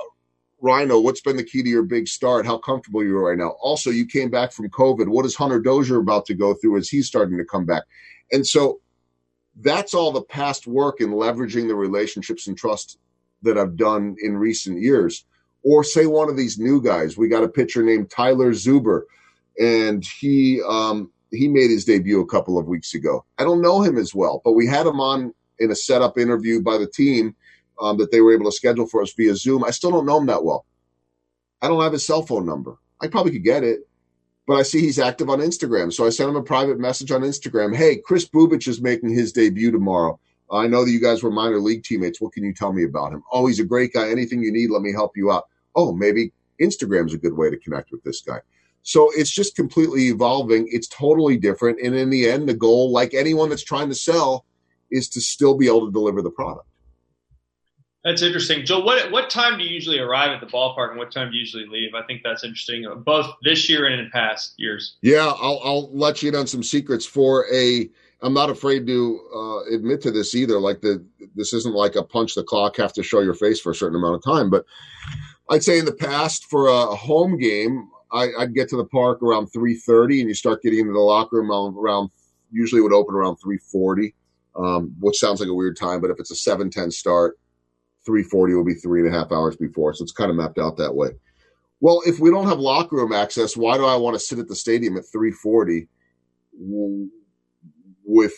Rhino, 0.60 1.00
what's 1.00 1.22
been 1.22 1.38
the 1.38 1.44
key 1.44 1.62
to 1.62 1.70
your 1.70 1.84
big 1.84 2.08
start? 2.08 2.48
How 2.48 2.58
comfortable 2.58 3.04
you 3.04 3.16
are 3.18 3.30
right 3.30 3.38
now? 3.38 3.56
Also, 3.62 3.92
you 3.92 4.08
came 4.08 4.32
back 4.32 4.52
from 4.52 4.70
COVID. 4.70 5.08
What 5.08 5.26
is 5.26 5.36
Hunter 5.36 5.60
Dozier 5.60 5.98
about 5.98 6.26
to 6.26 6.34
go 6.34 6.56
through 6.56 6.78
as 6.78 6.90
he's 6.90 7.08
starting 7.08 7.38
to 7.38 7.46
come 7.46 7.66
back? 7.66 7.84
And 8.32 8.46
so 8.46 8.80
that's 9.62 9.94
all 9.94 10.12
the 10.12 10.22
past 10.22 10.68
work 10.68 11.02
in 11.02 11.10
leveraging 11.10 11.68
the 11.68 11.76
relationships 11.76 12.48
and 12.48 12.58
trust 12.58 13.00
that 13.42 13.58
I've 13.58 13.76
done 13.76 14.16
in 14.22 14.38
recent 14.38 14.82
years. 14.82 15.26
Or 15.64 15.84
say 15.84 16.06
one 16.06 16.30
of 16.30 16.38
these 16.38 16.60
new 16.60 16.82
guys. 16.82 17.18
We 17.18 17.28
got 17.28 17.44
a 17.44 17.50
pitcher 17.50 17.84
named 17.84 18.10
Tyler 18.10 18.52
Zuber, 18.52 19.02
and 19.60 20.04
he 20.20 20.62
um, 20.68 21.12
he 21.32 21.48
made 21.48 21.70
his 21.70 21.84
debut 21.84 22.22
a 22.22 22.28
couple 22.28 22.58
of 22.58 22.68
weeks 22.68 22.94
ago. 22.94 23.26
I 23.38 23.44
don't 23.44 23.62
know 23.62 23.82
him 23.82 23.98
as 23.98 24.16
well, 24.16 24.42
but 24.46 24.54
we 24.54 24.66
had 24.68 24.86
him 24.86 25.02
on 25.02 25.34
in 25.60 25.72
a 25.72 25.76
setup 25.76 26.18
interview 26.18 26.62
by 26.62 26.78
the 26.78 26.88
team 26.88 27.36
um, 27.82 27.98
that 27.98 28.12
they 28.12 28.22
were 28.22 28.34
able 28.34 28.46
to 28.46 28.52
schedule 28.52 28.88
for 28.88 29.02
us 29.02 29.14
via 29.14 29.36
Zoom. 29.36 29.64
I 29.64 29.72
still 29.72 29.92
don't 29.92 30.06
know 30.06 30.20
him 30.20 30.28
that 30.28 30.44
well. 30.44 30.66
I 31.62 31.68
don't 31.68 31.82
have 31.82 31.94
his 31.94 32.06
cell 32.06 32.22
phone 32.22 32.46
number. 32.46 32.78
I 33.02 33.08
probably 33.08 33.32
could 33.32 33.44
get 33.44 33.64
it, 33.64 33.80
but 34.48 34.56
I 34.56 34.64
see 34.64 34.80
he's 34.80 34.98
active 34.98 35.30
on 35.30 35.40
Instagram. 35.40 35.92
So 35.92 36.06
I 36.06 36.10
sent 36.10 36.30
him 36.30 36.38
a 36.38 36.44
private 36.44 36.80
message 36.80 37.12
on 37.12 37.22
Instagram. 37.22 37.76
Hey, 37.76 37.98
Kris 37.98 38.28
Bubic 38.28 38.68
is 38.68 38.82
making 38.82 39.14
his 39.14 39.34
debut 39.34 39.72
tomorrow. 39.72 40.20
I 40.50 40.68
know 40.68 40.86
that 40.86 40.92
you 40.92 41.02
guys 41.02 41.22
were 41.22 41.30
minor 41.30 41.60
league 41.60 41.84
teammates. 41.84 42.22
What 42.22 42.32
can 42.32 42.46
you 42.46 42.54
tell 42.54 42.72
me 42.72 42.86
about 42.86 43.12
him? 43.12 43.22
Oh, 43.32 43.48
he's 43.48 43.60
a 43.60 43.66
great 43.66 43.92
guy. 43.94 44.10
Anything 44.10 44.42
you 44.42 44.52
need, 44.52 44.70
let 44.70 44.82
me 44.82 44.94
help 44.94 45.18
you 45.18 45.32
out. 45.32 45.48
Oh, 45.76 45.92
maybe 45.92 46.32
Instagram's 46.62 47.14
a 47.14 47.18
good 47.18 47.34
way 47.34 47.50
to 47.50 47.58
connect 47.58 47.92
with 47.92 48.02
this 48.04 48.22
guy. 48.22 48.40
So 48.84 49.12
it's 49.14 49.30
just 49.30 49.58
completely 49.58 50.04
evolving. 50.08 50.70
It's 50.72 50.88
totally 50.88 51.36
different. 51.36 51.82
And 51.82 51.94
in 51.94 52.10
the 52.10 52.30
end, 52.30 52.48
the 52.48 52.54
goal, 52.54 52.90
like 52.90 53.14
anyone 53.14 53.50
that's 53.50 53.64
trying 53.64 53.90
to 53.90 53.96
sell, 53.96 54.46
is 54.90 55.10
to 55.10 55.20
still 55.20 55.58
be 55.58 55.68
able 55.68 55.86
to 55.88 55.92
deliver 55.92 56.22
the 56.22 56.30
product. 56.30 56.70
That's 58.04 58.22
interesting. 58.22 58.66
Joe, 58.66 58.80
what 58.80 59.12
what 59.12 59.30
time 59.30 59.58
do 59.58 59.64
you 59.64 59.70
usually 59.70 60.00
arrive 60.00 60.30
at 60.30 60.40
the 60.40 60.48
ballpark 60.48 60.92
and 60.92 60.98
what 60.98 61.12
time 61.12 61.30
do 61.30 61.36
you 61.36 61.42
usually 61.42 61.66
leave? 61.66 61.94
I 61.94 62.06
think 62.06 62.22
that's 62.24 62.44
interesting, 62.44 62.86
both 63.06 63.34
this 63.44 63.68
year 63.68 63.86
and 63.86 64.00
in 64.00 64.10
past 64.12 64.54
years. 64.58 64.98
Yeah, 65.02 65.26
I'll, 65.26 65.60
I'll 65.64 65.98
let 65.98 66.22
you 66.22 66.30
in 66.30 66.36
on 66.36 66.48
some 66.48 66.64
secrets 66.64 67.06
for 67.06 67.46
a. 67.52 67.90
I'm 68.22 68.34
not 68.34 68.50
afraid 68.50 68.88
to 68.88 69.20
uh, 69.36 69.76
admit 69.76 70.02
to 70.02 70.12
this 70.12 70.36
either. 70.36 70.60
Like 70.60 70.82
the 70.82 71.06
this 71.36 71.54
isn't 71.54 71.76
like 71.76 71.96
a 71.96 72.04
punch 72.04 72.36
the 72.36 72.44
clock, 72.44 72.78
have 72.78 72.94
to 72.94 73.04
show 73.04 73.20
your 73.20 73.34
face 73.34 73.60
for 73.60 73.72
a 73.72 73.76
certain 73.76 73.98
amount 73.98 74.16
of 74.16 74.24
time. 74.24 74.50
But 74.50 74.66
I'd 75.50 75.64
say 75.64 75.80
in 75.80 75.86
the 75.86 75.94
past 75.94 76.46
for 76.46 76.68
a 76.68 76.96
home 76.96 77.38
game, 77.38 77.90
I, 78.12 78.30
would 78.38 78.56
get 78.56 78.70
to 78.70 78.78
the 78.78 78.86
park 78.86 79.22
around 79.22 79.48
3:30, 79.48 80.22
and 80.22 80.30
you 80.30 80.34
start 80.34 80.62
getting 80.62 80.80
into 80.80 80.94
the 80.94 81.00
locker 81.00 81.42
room 81.42 81.78
around. 81.78 82.10
Usually, 82.52 82.80
would 82.80 82.94
open 82.94 83.16
around 83.16 83.38
3:40, 83.38 84.14
um, 84.56 84.96
which 85.00 85.18
sounds 85.18 85.40
like 85.40 85.50
a 85.50 85.54
weird 85.54 85.76
time, 85.76 86.00
but 86.00 86.10
if 86.10 86.20
it's 86.20 86.32
a 86.32 86.36
7:10 86.36 86.92
start, 86.92 87.38
3:40 88.08 88.56
will 88.56 88.64
be 88.64 88.74
three 88.74 89.02
and 89.02 89.14
a 89.14 89.18
half 89.18 89.32
hours 89.32 89.56
before, 89.56 89.94
so 89.94 90.04
it's 90.04 90.12
kind 90.12 90.30
of 90.30 90.38
mapped 90.38 90.60
out 90.60 90.78
that 90.78 90.94
way. 90.94 91.10
Well, 91.80 92.02
if 92.06 92.20
we 92.20 92.32
don't 92.32 92.48
have 92.48 92.60
locker 92.60 92.96
room 92.96 93.14
access, 93.14 93.56
why 93.56 93.78
do 93.78 93.86
I 93.86 93.96
want 93.96 94.16
to 94.16 94.20
sit 94.20 94.40
at 94.40 94.48
the 94.48 94.56
stadium 94.56 94.98
at 94.98 95.04
3:40 95.06 95.88
with 98.04 98.36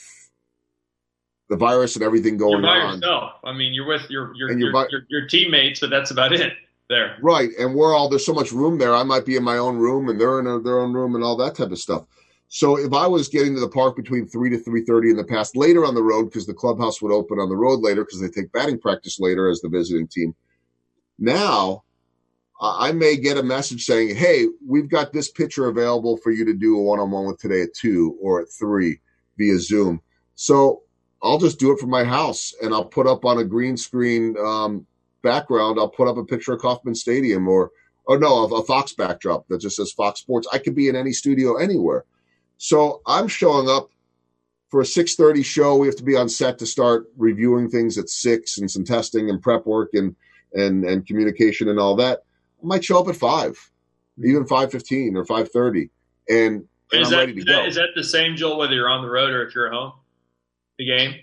the 1.49 1.55
virus 1.55 1.95
and 1.95 2.03
everything 2.03 2.37
going 2.37 2.51
you're 2.51 2.61
by 2.61 2.79
on? 2.79 2.95
Yourself. 2.95 3.33
I 3.43 3.53
mean, 3.53 3.73
you're 3.73 3.87
with 3.87 4.09
your 4.09 4.35
your, 4.35 4.51
your, 4.57 4.87
your, 4.89 5.01
your 5.07 5.27
teammates, 5.27 5.79
but 5.79 5.89
that's 5.89 6.11
about 6.11 6.33
it 6.33 6.53
there. 6.89 7.17
Right, 7.21 7.49
and 7.57 7.75
we're 7.75 7.95
all 7.95 8.09
there's 8.09 8.25
so 8.25 8.33
much 8.33 8.51
room 8.51 8.77
there. 8.77 8.95
I 8.95 9.03
might 9.03 9.25
be 9.25 9.35
in 9.35 9.43
my 9.43 9.57
own 9.57 9.77
room, 9.77 10.09
and 10.09 10.19
they're 10.19 10.39
in 10.39 10.63
their 10.63 10.79
own 10.79 10.91
room, 10.91 11.15
and 11.15 11.23
all 11.23 11.37
that 11.37 11.55
type 11.55 11.71
of 11.71 11.79
stuff. 11.79 12.05
So 12.49 12.77
if 12.77 12.93
I 12.93 13.07
was 13.07 13.29
getting 13.29 13.53
to 13.53 13.59
the 13.59 13.69
park 13.69 13.95
between 13.95 14.27
three 14.27 14.49
to 14.49 14.57
three 14.57 14.83
thirty 14.83 15.11
in 15.11 15.15
the 15.15 15.23
past, 15.23 15.55
later 15.55 15.85
on 15.85 15.95
the 15.95 16.03
road 16.03 16.25
because 16.25 16.47
the 16.47 16.53
clubhouse 16.53 17.01
would 17.01 17.11
open 17.11 17.39
on 17.39 17.47
the 17.47 17.55
road 17.55 17.79
later 17.79 18.03
because 18.03 18.19
they 18.19 18.27
take 18.27 18.51
batting 18.51 18.79
practice 18.79 19.19
later 19.19 19.49
as 19.49 19.61
the 19.61 19.69
visiting 19.69 20.07
team. 20.07 20.35
Now, 21.19 21.83
I 22.59 22.91
may 22.91 23.17
get 23.17 23.37
a 23.37 23.43
message 23.43 23.85
saying, 23.85 24.15
"Hey, 24.15 24.47
we've 24.67 24.89
got 24.89 25.13
this 25.13 25.29
pitcher 25.29 25.67
available 25.67 26.17
for 26.17 26.31
you 26.31 26.43
to 26.45 26.53
do 26.53 26.77
a 26.77 26.81
one-on-one 26.81 27.27
with 27.27 27.39
today 27.39 27.61
at 27.61 27.73
two 27.73 28.17
or 28.19 28.41
at 28.41 28.51
three 28.51 28.99
via 29.37 29.59
Zoom." 29.59 30.01
So 30.35 30.81
I'll 31.21 31.37
just 31.37 31.59
do 31.59 31.71
it 31.71 31.79
from 31.79 31.91
my 31.91 32.03
house, 32.03 32.53
and 32.61 32.73
I'll 32.73 32.85
put 32.85 33.05
up 33.05 33.25
on 33.25 33.37
a 33.37 33.43
green 33.43 33.77
screen 33.77 34.35
um, 34.37 34.87
background, 35.21 35.79
I'll 35.79 35.89
put 35.89 36.07
up 36.07 36.17
a 36.17 36.25
picture 36.25 36.53
of 36.53 36.61
Kauffman 36.61 36.95
Stadium 36.95 37.47
or, 37.47 37.71
or 38.05 38.17
no, 38.17 38.45
a, 38.45 38.55
a 38.55 38.65
Fox 38.65 38.93
backdrop 38.93 39.47
that 39.49 39.59
just 39.59 39.75
says 39.75 39.91
Fox 39.91 40.19
Sports. 40.21 40.47
I 40.51 40.57
could 40.57 40.75
be 40.75 40.87
in 40.87 40.95
any 40.95 41.11
studio 41.11 41.57
anywhere. 41.57 42.05
So 42.59 43.01
I'm 43.07 43.27
showing 43.29 43.69
up 43.69 43.89
for 44.69 44.81
a 44.81 44.85
6:30 44.85 45.43
show. 45.43 45.77
We 45.77 45.87
have 45.87 45.95
to 45.95 46.03
be 46.03 46.15
on 46.15 46.29
set 46.29 46.59
to 46.59 46.65
start 46.65 47.09
reviewing 47.17 47.69
things 47.69 47.97
at 47.97 48.09
six 48.09 48.57
and 48.59 48.69
some 48.69 48.83
testing 48.83 49.29
and 49.29 49.41
prep 49.41 49.65
work 49.65 49.91
and 49.93 50.15
and 50.53 50.83
and 50.83 51.07
communication 51.07 51.69
and 51.69 51.79
all 51.79 51.95
that. 51.95 52.19
I 52.61 52.67
might 52.67 52.83
show 52.83 52.99
up 52.99 53.07
at 53.07 53.15
five, 53.15 53.57
even 54.23 54.45
5:15 54.45 55.15
or 55.15 55.25
5:30, 55.25 55.89
and, 56.29 56.67
and 56.91 57.01
is 57.01 57.07
I'm 57.07 57.11
that, 57.11 57.17
ready 57.17 57.33
to 57.33 57.39
is 57.39 57.45
go. 57.45 57.51
That, 57.53 57.67
is 57.69 57.75
that 57.75 57.89
the 57.95 58.03
same, 58.03 58.35
Joel, 58.35 58.59
whether 58.59 58.73
you're 58.73 58.89
on 58.89 59.01
the 59.01 59.09
road 59.09 59.31
or 59.31 59.47
if 59.47 59.55
you're 59.55 59.67
at 59.67 59.73
home? 59.73 59.93
The 60.77 60.85
game. 60.85 61.15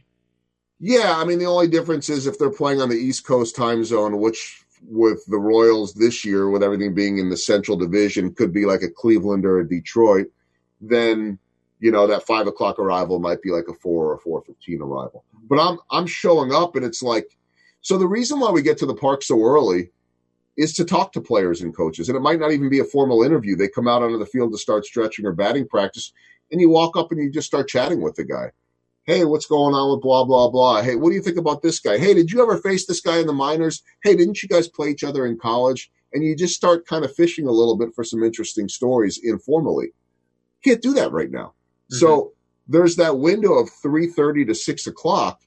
Yeah, 0.81 1.15
I 1.17 1.25
mean 1.25 1.39
the 1.39 1.47
only 1.47 1.69
difference 1.69 2.09
is 2.09 2.27
if 2.27 2.39
they're 2.39 2.51
playing 2.51 2.81
on 2.81 2.89
the 2.89 2.97
East 2.97 3.27
Coast 3.27 3.55
time 3.55 3.85
zone, 3.85 4.21
which 4.21 4.63
with 4.89 5.23
the 5.27 5.39
Royals 5.39 5.93
this 5.93 6.25
year, 6.25 6.49
with 6.49 6.63
everything 6.63 6.95
being 6.95 7.19
in 7.19 7.29
the 7.29 7.37
Central 7.37 7.77
Division, 7.77 8.33
could 8.33 8.55
be 8.55 8.65
like 8.65 8.83
a 8.83 8.91
Cleveland 8.91 9.45
or 9.45 9.59
a 9.61 9.69
Detroit, 9.69 10.29
then 10.81 11.39
you 11.81 11.91
know 11.91 12.07
that 12.07 12.27
five 12.27 12.47
o'clock 12.47 12.79
arrival 12.79 13.19
might 13.19 13.43
be 13.43 13.51
like 13.51 13.69
a 13.69 13.75
four 13.75 14.13
or 14.13 14.19
four 14.19 14.43
fifteen 14.43 14.81
arrival. 14.81 15.25
But 15.49 15.59
I'm 15.59 15.79
I'm 15.91 16.07
showing 16.07 16.53
up 16.53 16.77
and 16.77 16.85
it's 16.85 17.03
like 17.03 17.37
so 17.81 17.99
the 17.99 18.07
reason 18.07 18.41
why 18.41 18.51
we 18.51 18.63
get 18.63 18.79
to 18.79 18.87
the 18.87 18.95
park 18.95 19.23
so 19.23 19.43
early 19.45 19.91
is 20.57 20.73
to 20.73 20.85
talk 20.85 21.13
to 21.13 21.21
players 21.21 21.61
and 21.61 21.77
coaches. 21.77 22.09
And 22.09 22.17
it 22.17 22.21
might 22.21 22.41
not 22.41 22.51
even 22.51 22.69
be 22.69 22.81
a 22.81 22.85
formal 22.85 23.23
interview. 23.23 23.57
They 23.57 23.69
come 23.69 23.87
out 23.89 24.03
onto 24.03 24.19
the 24.19 24.27
field 24.27 24.53
to 24.53 24.59
start 24.59 24.85
stretching 24.87 25.27
or 25.27 25.33
batting 25.33 25.69
practice, 25.69 26.13
and 26.51 26.61
you 26.61 26.71
walk 26.71 26.97
up 26.97 27.13
and 27.13 27.21
you 27.21 27.31
just 27.31 27.47
start 27.47 27.69
chatting 27.69 28.01
with 28.01 28.15
the 28.15 28.25
guy. 28.25 28.51
Hey, 29.05 29.25
what's 29.25 29.47
going 29.47 29.75
on 29.75 29.93
with 29.93 30.03
blah, 30.03 30.25
blah, 30.25 30.51
blah? 30.51 30.83
Hey, 30.83 30.97
what 30.97 31.11
do 31.11 31.15
you 31.15 31.23
think 31.23 31.37
about 31.37 31.63
this 31.63 31.79
guy? 31.79 31.97
Hey, 31.97 32.13
did 32.13 32.33
you 32.33 32.43
ever 32.43 32.59
face 32.59 32.87
this 32.87 33.01
guy 33.01 33.19
in 33.19 33.29
the 33.29 33.33
minors? 33.33 33.83
Hey, 34.03 34.17
didn't 34.17 34.43
you 34.43 34.49
guys 34.49 34.67
play 34.67 34.89
each 34.89 35.05
other 35.05 35.27
in 35.27 35.39
college? 35.39 35.93
And 36.13 36.25
you 36.25 36.35
just 36.35 36.57
start 36.57 36.87
kind 36.89 37.05
of 37.05 37.15
fishing 37.15 37.47
a 37.47 37.53
little 37.53 37.77
bit 37.77 37.95
for 37.95 38.03
some 38.03 38.25
interesting 38.25 38.69
stories 38.69 39.21
informally. 39.23 39.93
Can't 40.67 40.83
do 40.83 40.95
that 40.95 41.13
right 41.13 41.31
now. 41.31 41.55
So 41.89 42.33
there's 42.67 42.97
that 42.97 43.19
window 43.19 43.55
of 43.55 43.71
three 43.71 44.09
thirty 44.09 44.45
to 44.47 44.55
six 44.55 44.87
o'clock 44.87 45.41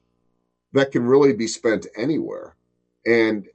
that 0.72 0.92
can 0.92 1.04
really 1.04 1.34
be 1.34 1.46
spent 1.46 1.86
anywhere, 1.96 2.56
and 3.04 3.46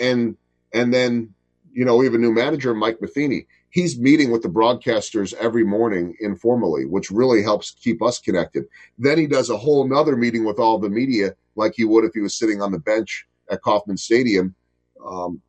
and 0.00 0.36
and 0.74 0.92
then 0.92 1.34
you 1.72 1.84
know 1.84 1.96
we 1.96 2.04
have 2.06 2.14
a 2.14 2.18
new 2.18 2.32
manager, 2.32 2.74
Mike 2.74 3.00
Matheny. 3.00 3.46
He's 3.70 3.98
meeting 3.98 4.30
with 4.30 4.42
the 4.42 4.48
broadcasters 4.48 5.32
every 5.34 5.64
morning 5.64 6.14
informally, 6.20 6.84
which 6.84 7.10
really 7.10 7.42
helps 7.42 7.70
keep 7.70 8.02
us 8.02 8.18
connected. 8.18 8.64
Then 8.98 9.16
he 9.16 9.26
does 9.26 9.48
a 9.48 9.56
whole 9.56 9.88
nother 9.88 10.16
meeting 10.16 10.44
with 10.44 10.58
all 10.58 10.78
the 10.78 10.90
media, 10.90 11.36
like 11.56 11.74
he 11.76 11.84
would 11.84 12.04
if 12.04 12.12
he 12.12 12.20
was 12.20 12.34
sitting 12.34 12.60
on 12.60 12.72
the 12.72 12.78
bench 12.78 13.26
at 13.50 13.62
Kauffman 13.62 13.96
Stadium. 13.96 14.54
Um, 15.02 15.40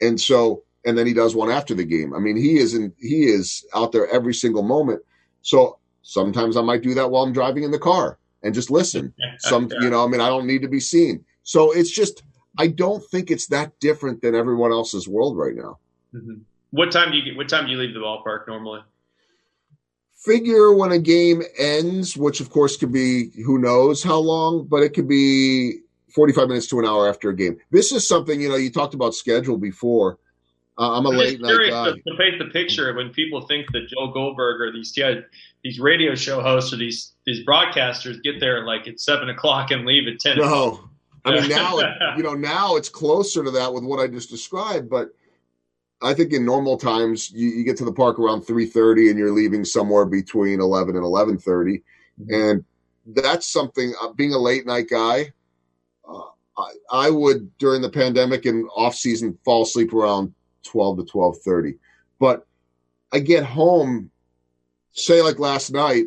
and 0.00 0.20
so, 0.20 0.62
and 0.84 0.96
then 0.96 1.08
he 1.08 1.12
does 1.12 1.34
one 1.34 1.50
after 1.50 1.74
the 1.74 1.84
game. 1.84 2.14
I 2.14 2.20
mean, 2.20 2.36
he 2.36 2.58
is 2.58 2.74
in, 2.74 2.92
he 3.00 3.24
is 3.24 3.64
out 3.74 3.90
there 3.90 4.06
every 4.08 4.34
single 4.34 4.62
moment. 4.62 5.02
So 5.42 5.78
sometimes 6.02 6.56
I 6.56 6.62
might 6.62 6.82
do 6.82 6.94
that 6.94 7.10
while 7.10 7.22
I'm 7.22 7.32
driving 7.32 7.64
in 7.64 7.70
the 7.70 7.78
car 7.78 8.18
and 8.42 8.54
just 8.54 8.70
listen. 8.70 9.12
Some, 9.38 9.68
you 9.80 9.90
know, 9.90 10.04
I 10.04 10.08
mean, 10.08 10.20
I 10.20 10.28
don't 10.28 10.46
need 10.46 10.62
to 10.62 10.68
be 10.68 10.80
seen. 10.80 11.24
So 11.42 11.72
it's 11.72 11.90
just, 11.90 12.22
I 12.58 12.68
don't 12.68 13.02
think 13.10 13.30
it's 13.30 13.46
that 13.48 13.78
different 13.80 14.22
than 14.22 14.34
everyone 14.34 14.72
else's 14.72 15.08
world 15.08 15.36
right 15.36 15.54
now. 15.54 15.78
Mm-hmm. 16.14 16.42
What 16.70 16.90
time 16.90 17.10
do 17.10 17.18
you 17.18 17.24
get? 17.24 17.36
What 17.36 17.48
time 17.48 17.66
do 17.66 17.72
you 17.72 17.78
leave 17.78 17.94
the 17.94 18.00
ballpark 18.00 18.48
normally? 18.48 18.80
Figure 20.24 20.72
when 20.72 20.92
a 20.92 20.98
game 20.98 21.42
ends, 21.58 22.16
which 22.16 22.40
of 22.40 22.48
course 22.48 22.76
could 22.76 22.92
be 22.92 23.30
who 23.44 23.58
knows 23.58 24.02
how 24.02 24.18
long, 24.18 24.66
but 24.66 24.82
it 24.82 24.94
could 24.94 25.08
be 25.08 25.80
45 26.14 26.48
minutes 26.48 26.66
to 26.68 26.78
an 26.78 26.86
hour 26.86 27.08
after 27.08 27.30
a 27.30 27.36
game. 27.36 27.58
This 27.70 27.92
is 27.92 28.06
something, 28.06 28.40
you 28.40 28.48
know, 28.48 28.56
you 28.56 28.70
talked 28.70 28.94
about 28.94 29.14
schedule 29.14 29.58
before. 29.58 30.18
Uh, 30.78 30.96
I'm 30.96 31.04
a 31.04 31.10
I'm 31.10 31.16
late 31.16 31.40
night 31.40 31.70
guy. 31.70 31.90
to, 31.90 31.92
to 31.94 32.16
paint 32.16 32.38
the 32.38 32.46
picture 32.46 32.94
when 32.94 33.10
people 33.10 33.46
think 33.46 33.70
that 33.72 33.88
Joel 33.88 34.12
Goldberg 34.12 34.60
or 34.60 34.72
these 34.72 34.98
these 35.62 35.78
radio 35.78 36.14
show 36.14 36.40
hosts 36.40 36.72
or 36.72 36.76
these 36.76 37.12
these 37.26 37.44
broadcasters 37.44 38.22
get 38.22 38.40
there 38.40 38.64
like 38.64 38.88
at 38.88 38.98
seven 38.98 39.28
o'clock 39.28 39.70
and 39.70 39.84
leave 39.84 40.08
at 40.08 40.18
ten. 40.18 40.38
No, 40.38 40.88
I 41.24 41.40
mean 41.40 41.50
now, 41.50 41.78
it, 41.78 41.88
you 42.16 42.22
know, 42.22 42.34
now 42.34 42.76
it's 42.76 42.88
closer 42.88 43.44
to 43.44 43.50
that 43.50 43.72
with 43.72 43.84
what 43.84 44.00
I 44.00 44.06
just 44.06 44.30
described. 44.30 44.88
But 44.88 45.10
I 46.00 46.14
think 46.14 46.32
in 46.32 46.46
normal 46.46 46.78
times, 46.78 47.30
you, 47.30 47.50
you 47.50 47.64
get 47.64 47.76
to 47.76 47.84
the 47.84 47.92
park 47.92 48.18
around 48.18 48.42
three 48.42 48.66
thirty, 48.66 49.10
and 49.10 49.18
you're 49.18 49.32
leaving 49.32 49.66
somewhere 49.66 50.06
between 50.06 50.60
eleven 50.60 50.96
and 50.96 51.04
eleven 51.04 51.38
and 52.30 52.64
that's 53.06 53.46
something. 53.46 53.92
Uh, 54.00 54.12
being 54.12 54.32
a 54.32 54.38
late 54.38 54.66
night 54.66 54.88
guy, 54.88 55.32
uh, 56.08 56.22
I, 56.56 56.72
I 56.90 57.10
would 57.10 57.56
during 57.58 57.82
the 57.82 57.90
pandemic 57.90 58.46
and 58.46 58.66
off 58.74 58.94
season 58.94 59.38
fall 59.44 59.64
asleep 59.64 59.92
around 59.92 60.34
twelve 60.62 60.98
to 60.98 61.04
twelve 61.04 61.38
thirty. 61.38 61.74
But 62.18 62.46
I 63.12 63.18
get 63.18 63.44
home, 63.44 64.10
say 64.92 65.22
like 65.22 65.38
last 65.38 65.70
night, 65.70 66.04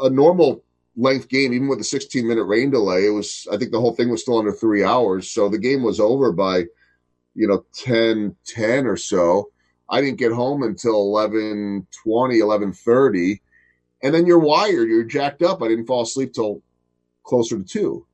a 0.00 0.10
normal 0.10 0.64
length 0.96 1.28
game, 1.28 1.52
even 1.52 1.68
with 1.68 1.80
a 1.80 1.84
16 1.84 2.26
minute 2.26 2.44
rain 2.44 2.70
delay, 2.70 3.06
it 3.06 3.10
was, 3.10 3.46
I 3.52 3.56
think 3.56 3.70
the 3.70 3.80
whole 3.80 3.94
thing 3.94 4.10
was 4.10 4.22
still 4.22 4.38
under 4.38 4.52
three 4.52 4.84
hours. 4.84 5.30
So 5.30 5.48
the 5.48 5.58
game 5.58 5.82
was 5.82 6.00
over 6.00 6.32
by, 6.32 6.64
you 7.34 7.46
know, 7.48 7.64
10, 7.74 8.34
10 8.46 8.86
or 8.86 8.96
so. 8.96 9.50
I 9.88 10.00
didn't 10.00 10.18
get 10.18 10.32
home 10.32 10.62
until 10.62 10.94
11, 10.94 11.86
20, 12.02 12.38
11, 12.38 12.72
30. 12.72 13.42
And 14.02 14.14
then 14.14 14.26
you're 14.26 14.38
wired, 14.38 14.88
you're 14.88 15.04
jacked 15.04 15.42
up. 15.42 15.62
I 15.62 15.68
didn't 15.68 15.86
fall 15.86 16.02
asleep 16.02 16.32
till 16.32 16.62
closer 17.24 17.58
to 17.58 17.64
two 17.64 18.06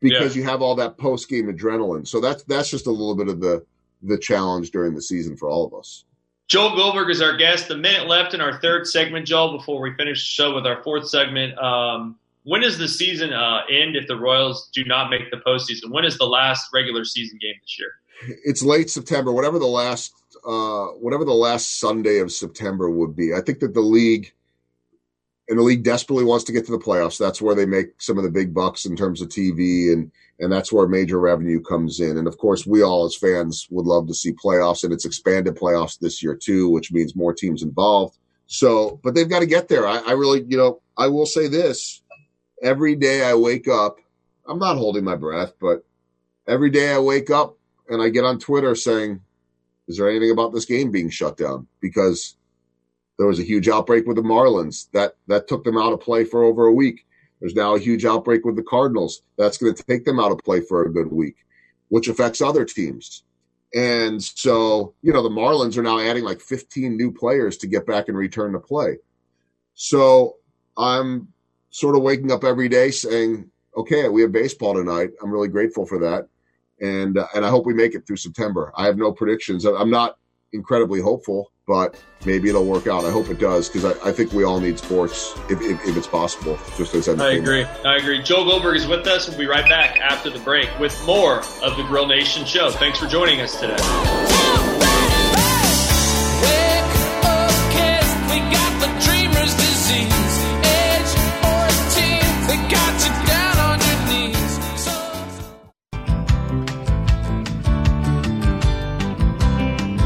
because 0.00 0.36
you 0.36 0.44
have 0.44 0.60
all 0.60 0.74
that 0.74 0.98
post 0.98 1.28
game 1.28 1.46
adrenaline. 1.46 2.06
So 2.06 2.20
that's, 2.20 2.42
that's 2.44 2.70
just 2.70 2.86
a 2.86 2.90
little 2.90 3.16
bit 3.16 3.28
of 3.28 3.40
the, 3.40 3.64
the 4.04 4.18
challenge 4.18 4.70
during 4.70 4.94
the 4.94 5.02
season 5.02 5.36
for 5.36 5.48
all 5.48 5.66
of 5.66 5.74
us. 5.74 6.04
Joel 6.46 6.76
Goldberg 6.76 7.10
is 7.10 7.22
our 7.22 7.36
guest. 7.36 7.68
The 7.68 7.76
minute 7.76 8.06
left 8.06 8.34
in 8.34 8.40
our 8.40 8.60
third 8.60 8.86
segment, 8.86 9.26
Joel, 9.26 9.56
before 9.56 9.80
we 9.80 9.94
finish 9.94 10.20
the 10.20 10.42
show 10.42 10.54
with 10.54 10.66
our 10.66 10.82
fourth 10.82 11.08
segment. 11.08 11.58
Um, 11.58 12.16
when 12.42 12.60
does 12.60 12.76
the 12.76 12.88
season 12.88 13.32
uh, 13.32 13.62
end 13.70 13.96
if 13.96 14.06
the 14.06 14.16
Royals 14.16 14.68
do 14.74 14.84
not 14.84 15.08
make 15.08 15.30
the 15.30 15.38
postseason? 15.38 15.90
When 15.90 16.04
is 16.04 16.18
the 16.18 16.26
last 16.26 16.68
regular 16.74 17.04
season 17.04 17.38
game 17.40 17.54
this 17.62 17.78
year? 17.78 18.38
It's 18.44 18.62
late 18.62 18.90
September, 18.90 19.32
whatever 19.32 19.58
the 19.58 19.66
last 19.66 20.12
uh, 20.46 20.86
whatever 21.00 21.24
the 21.24 21.32
last 21.32 21.80
Sunday 21.80 22.18
of 22.18 22.30
September 22.30 22.90
would 22.90 23.16
be. 23.16 23.32
I 23.34 23.40
think 23.40 23.60
that 23.60 23.72
the 23.72 23.80
league 23.80 24.32
and 25.48 25.58
the 25.58 25.62
league 25.62 25.84
desperately 25.84 26.24
wants 26.24 26.44
to 26.44 26.52
get 26.52 26.64
to 26.66 26.72
the 26.72 26.78
playoffs. 26.78 27.18
That's 27.18 27.42
where 27.42 27.54
they 27.54 27.66
make 27.66 28.00
some 28.00 28.16
of 28.16 28.24
the 28.24 28.30
big 28.30 28.54
bucks 28.54 28.86
in 28.86 28.96
terms 28.96 29.20
of 29.20 29.28
TV 29.28 29.92
and 29.92 30.10
and 30.40 30.52
that's 30.52 30.72
where 30.72 30.88
major 30.88 31.20
revenue 31.20 31.60
comes 31.62 32.00
in. 32.00 32.18
And 32.18 32.26
of 32.26 32.38
course, 32.38 32.66
we 32.66 32.82
all 32.82 33.04
as 33.04 33.14
fans 33.14 33.68
would 33.70 33.86
love 33.86 34.08
to 34.08 34.14
see 34.14 34.32
playoffs, 34.32 34.82
and 34.82 34.92
it's 34.92 35.04
expanded 35.04 35.54
playoffs 35.54 35.98
this 35.98 36.22
year 36.22 36.34
too, 36.34 36.68
which 36.70 36.92
means 36.92 37.14
more 37.14 37.32
teams 37.32 37.62
involved. 37.62 38.18
So, 38.46 39.00
but 39.04 39.14
they've 39.14 39.28
got 39.28 39.40
to 39.40 39.46
get 39.46 39.68
there. 39.68 39.86
I, 39.86 39.98
I 39.98 40.12
really, 40.12 40.44
you 40.48 40.56
know, 40.56 40.80
I 40.98 41.06
will 41.06 41.26
say 41.26 41.46
this: 41.46 42.02
every 42.62 42.96
day 42.96 43.24
I 43.24 43.34
wake 43.34 43.68
up, 43.68 43.98
I'm 44.46 44.58
not 44.58 44.76
holding 44.76 45.04
my 45.04 45.16
breath, 45.16 45.52
but 45.60 45.84
every 46.48 46.70
day 46.70 46.92
I 46.92 46.98
wake 46.98 47.30
up 47.30 47.56
and 47.88 48.02
I 48.02 48.08
get 48.08 48.24
on 48.24 48.40
Twitter 48.40 48.74
saying, 48.74 49.20
"Is 49.86 49.98
there 49.98 50.10
anything 50.10 50.32
about 50.32 50.52
this 50.52 50.64
game 50.64 50.90
being 50.90 51.10
shut 51.10 51.36
down?" 51.36 51.68
Because 51.80 52.36
there 53.18 53.26
was 53.26 53.38
a 53.38 53.44
huge 53.44 53.68
outbreak 53.68 54.06
with 54.06 54.16
the 54.16 54.22
Marlins 54.22 54.90
that 54.92 55.16
that 55.28 55.48
took 55.48 55.64
them 55.64 55.78
out 55.78 55.92
of 55.92 56.00
play 56.00 56.24
for 56.24 56.42
over 56.42 56.66
a 56.66 56.72
week. 56.72 57.06
There's 57.40 57.54
now 57.54 57.74
a 57.74 57.80
huge 57.80 58.04
outbreak 58.04 58.44
with 58.44 58.56
the 58.56 58.62
Cardinals. 58.62 59.22
That's 59.36 59.58
going 59.58 59.74
to 59.74 59.82
take 59.82 60.04
them 60.04 60.18
out 60.18 60.32
of 60.32 60.38
play 60.38 60.60
for 60.60 60.84
a 60.84 60.92
good 60.92 61.12
week, 61.12 61.36
which 61.88 62.08
affects 62.08 62.40
other 62.40 62.64
teams. 62.64 63.24
And 63.74 64.22
so, 64.22 64.94
you 65.02 65.12
know, 65.12 65.22
the 65.22 65.28
Marlins 65.28 65.76
are 65.76 65.82
now 65.82 65.98
adding 65.98 66.24
like 66.24 66.40
15 66.40 66.96
new 66.96 67.12
players 67.12 67.56
to 67.58 67.66
get 67.66 67.86
back 67.86 68.08
and 68.08 68.16
return 68.16 68.52
to 68.52 68.60
play. 68.60 68.98
So 69.74 70.36
I'm 70.78 71.28
sort 71.70 71.96
of 71.96 72.02
waking 72.02 72.30
up 72.30 72.44
every 72.44 72.68
day 72.68 72.92
saying, 72.92 73.50
okay, 73.76 74.08
we 74.08 74.22
have 74.22 74.30
baseball 74.30 74.74
tonight. 74.74 75.10
I'm 75.20 75.30
really 75.30 75.48
grateful 75.48 75.84
for 75.84 75.98
that. 75.98 76.28
And, 76.80 77.18
uh, 77.18 77.26
and 77.34 77.44
I 77.44 77.48
hope 77.48 77.66
we 77.66 77.74
make 77.74 77.96
it 77.96 78.06
through 78.06 78.16
September. 78.16 78.72
I 78.76 78.86
have 78.86 78.96
no 78.96 79.10
predictions. 79.10 79.64
I'm 79.64 79.90
not 79.90 80.18
incredibly 80.52 81.00
hopeful, 81.00 81.50
but 81.66 82.00
maybe 82.26 82.48
it'll 82.48 82.64
work 82.64 82.86
out. 82.86 83.04
I 83.04 83.10
hope 83.10 83.28
it 83.28 83.38
does 83.38 83.68
because 83.68 83.84
I, 83.84 84.08
I, 84.08 84.12
think 84.12 84.32
we 84.32 84.44
all 84.44 84.60
need 84.60 84.78
sports 84.78 85.34
if, 85.48 85.60
if, 85.60 85.84
if 85.86 85.96
it's 85.96 86.06
possible. 86.06 86.58
Just 86.76 86.94
as 86.94 87.08
I 87.08 87.32
agree. 87.32 87.64
I 87.84 87.96
agree. 87.96 88.22
Joel 88.22 88.44
Goldberg 88.44 88.76
is 88.76 88.86
with 88.86 89.06
us. 89.06 89.28
We'll 89.28 89.38
be 89.38 89.46
right 89.46 89.68
back 89.68 89.98
after 90.00 90.30
the 90.30 90.40
break 90.40 90.68
with 90.78 91.00
more 91.06 91.38
of 91.62 91.76
the 91.76 91.84
Grill 91.86 92.06
Nation 92.06 92.44
show. 92.44 92.70
Thanks 92.70 92.98
for 92.98 93.06
joining 93.06 93.40
us 93.40 93.58
today. 93.58 94.33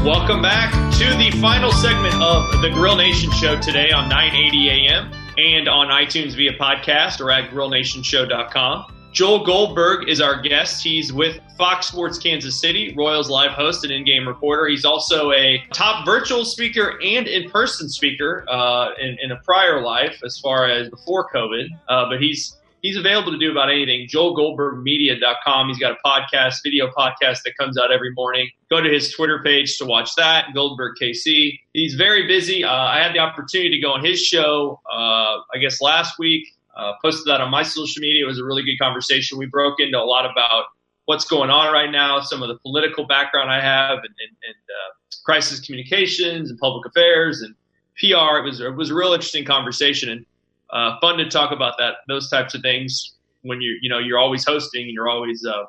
Welcome 0.09 0.41
back 0.41 0.71
to 0.93 1.15
the 1.17 1.29
final 1.39 1.71
segment 1.71 2.15
of 2.15 2.63
the 2.63 2.71
Grill 2.71 2.95
Nation 2.95 3.29
show 3.31 3.61
today 3.61 3.91
on 3.91 4.09
980 4.09 4.67
AM 4.67 5.13
and 5.37 5.69
on 5.69 5.89
iTunes 5.89 6.35
via 6.35 6.53
podcast 6.53 7.21
or 7.21 7.29
at 7.29 7.51
grillnationshow.com. 7.51 8.91
Joel 9.11 9.45
Goldberg 9.45 10.09
is 10.09 10.19
our 10.19 10.41
guest. 10.41 10.83
He's 10.83 11.13
with 11.13 11.39
Fox 11.59 11.85
Sports 11.85 12.17
Kansas 12.17 12.59
City, 12.59 12.95
Royals 12.97 13.29
live 13.29 13.51
host 13.51 13.83
and 13.83 13.93
in-game 13.93 14.27
reporter. 14.27 14.67
He's 14.67 14.83
also 14.83 15.31
a 15.31 15.63
top 15.73 16.07
virtual 16.07 16.43
speaker 16.43 16.99
and 17.03 17.27
in-person 17.27 17.87
speaker 17.89 18.45
uh, 18.49 18.93
in, 18.99 19.15
in, 19.21 19.31
a 19.31 19.37
prior 19.43 19.79
life, 19.83 20.21
as 20.25 20.39
far 20.39 20.67
as 20.67 20.89
before 20.89 21.29
COVID. 21.31 21.67
Uh, 21.87 22.09
but 22.09 22.19
he's 22.19 22.57
he's 22.81 22.97
available 22.97 23.31
to 23.31 23.37
do 23.37 23.51
about 23.51 23.69
anything. 23.69 24.07
JoelGoldbergMedia.com. 24.07 25.67
He's 25.67 25.79
got 25.79 25.93
a 25.93 25.97
podcast, 26.05 26.55
video 26.63 26.89
podcast 26.89 27.43
that 27.43 27.53
comes 27.59 27.77
out 27.77 27.91
every 27.91 28.11
morning. 28.13 28.49
Go 28.69 28.81
to 28.81 28.89
his 28.89 29.13
Twitter 29.13 29.41
page 29.43 29.77
to 29.77 29.85
watch 29.85 30.15
that. 30.15 30.47
Goldberg 30.53 30.95
KC. 31.01 31.59
He's 31.73 31.95
very 31.95 32.27
busy. 32.27 32.63
Uh, 32.63 32.71
I 32.71 33.01
had 33.01 33.13
the 33.13 33.19
opportunity 33.19 33.75
to 33.75 33.81
go 33.81 33.91
on 33.91 34.03
his 34.03 34.19
show, 34.19 34.79
uh, 34.91 35.39
I 35.53 35.57
guess 35.61 35.81
last 35.81 36.19
week. 36.19 36.47
Uh, 36.75 36.93
posted 37.01 37.25
that 37.27 37.41
on 37.41 37.51
my 37.51 37.63
social 37.63 37.99
media. 37.99 38.23
It 38.23 38.27
was 38.27 38.39
a 38.39 38.43
really 38.43 38.63
good 38.63 38.77
conversation. 38.79 39.37
We 39.37 39.47
broke 39.47 39.79
into 39.79 39.97
a 39.97 40.05
lot 40.05 40.25
about 40.25 40.65
what's 41.05 41.25
going 41.25 41.49
on 41.49 41.73
right 41.73 41.91
now, 41.91 42.21
some 42.21 42.41
of 42.41 42.47
the 42.47 42.57
political 42.59 43.05
background 43.05 43.49
I 43.51 43.59
have, 43.59 43.97
and, 43.97 44.03
and, 44.03 44.37
and 44.43 44.55
uh, 44.55 44.93
crisis 45.25 45.59
communications 45.59 46.49
and 46.49 46.59
public 46.59 46.85
affairs 46.85 47.41
and 47.41 47.55
PR. 47.99 48.37
It 48.37 48.43
was 48.45 48.61
it 48.61 48.75
was 48.75 48.91
a 48.91 48.95
real 48.95 49.13
interesting 49.13 49.43
conversation 49.43 50.09
and 50.09 50.25
uh, 50.71 50.99
fun 50.99 51.17
to 51.17 51.29
talk 51.29 51.51
about 51.51 51.75
that 51.77 51.95
those 52.07 52.29
types 52.29 52.53
of 52.53 52.61
things 52.61 53.15
when 53.41 53.61
you 53.61 53.77
you 53.81 53.89
know 53.89 53.99
you're 53.99 54.19
always 54.19 54.45
hosting 54.45 54.83
and 54.83 54.91
you're 54.91 55.09
always 55.09 55.45
uh, 55.45 55.65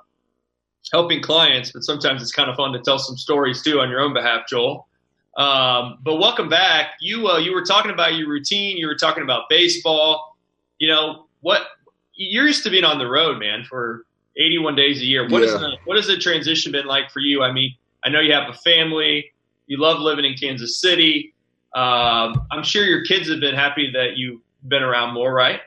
helping 0.92 1.22
clients, 1.22 1.72
but 1.72 1.82
sometimes 1.82 2.22
it's 2.22 2.32
kind 2.32 2.50
of 2.50 2.56
fun 2.56 2.72
to 2.72 2.80
tell 2.80 2.98
some 2.98 3.16
stories 3.16 3.62
too 3.62 3.80
on 3.80 3.90
your 3.90 4.00
own 4.00 4.12
behalf, 4.12 4.42
Joel. 4.48 4.86
Um, 5.36 5.98
but 6.02 6.16
welcome 6.16 6.48
back. 6.48 6.92
You 7.00 7.28
uh, 7.28 7.38
you 7.38 7.52
were 7.52 7.64
talking 7.64 7.90
about 7.90 8.14
your 8.14 8.28
routine. 8.28 8.76
You 8.76 8.86
were 8.86 8.96
talking 8.96 9.22
about 9.22 9.44
baseball 9.48 10.30
you 10.80 10.88
know 10.88 11.26
what 11.42 11.62
you're 12.14 12.46
used 12.46 12.64
to 12.64 12.70
being 12.70 12.84
on 12.84 12.98
the 12.98 13.06
road, 13.06 13.38
man, 13.38 13.64
for 13.64 14.04
81 14.36 14.74
days 14.74 15.00
a 15.00 15.04
year. 15.04 15.28
What 15.28 15.42
yeah. 15.42 15.54
is 15.54 15.60
the, 15.60 15.76
what 15.84 15.96
has 15.96 16.06
the 16.06 16.16
transition 16.16 16.72
been 16.72 16.86
like 16.86 17.10
for 17.10 17.20
you? 17.20 17.42
I 17.42 17.52
mean, 17.52 17.74
I 18.04 18.08
know 18.08 18.20
you 18.20 18.32
have 18.32 18.50
a 18.50 18.54
family. 18.54 19.32
You 19.66 19.78
love 19.78 20.00
living 20.00 20.24
in 20.24 20.34
Kansas 20.34 20.80
City. 20.80 21.34
Um, 21.74 22.46
I'm 22.50 22.64
sure 22.64 22.84
your 22.84 23.04
kids 23.04 23.30
have 23.30 23.40
been 23.40 23.54
happy 23.54 23.90
that 23.92 24.16
you 24.16 24.42
been 24.66 24.82
around 24.82 25.14
more, 25.14 25.32
right? 25.32 25.60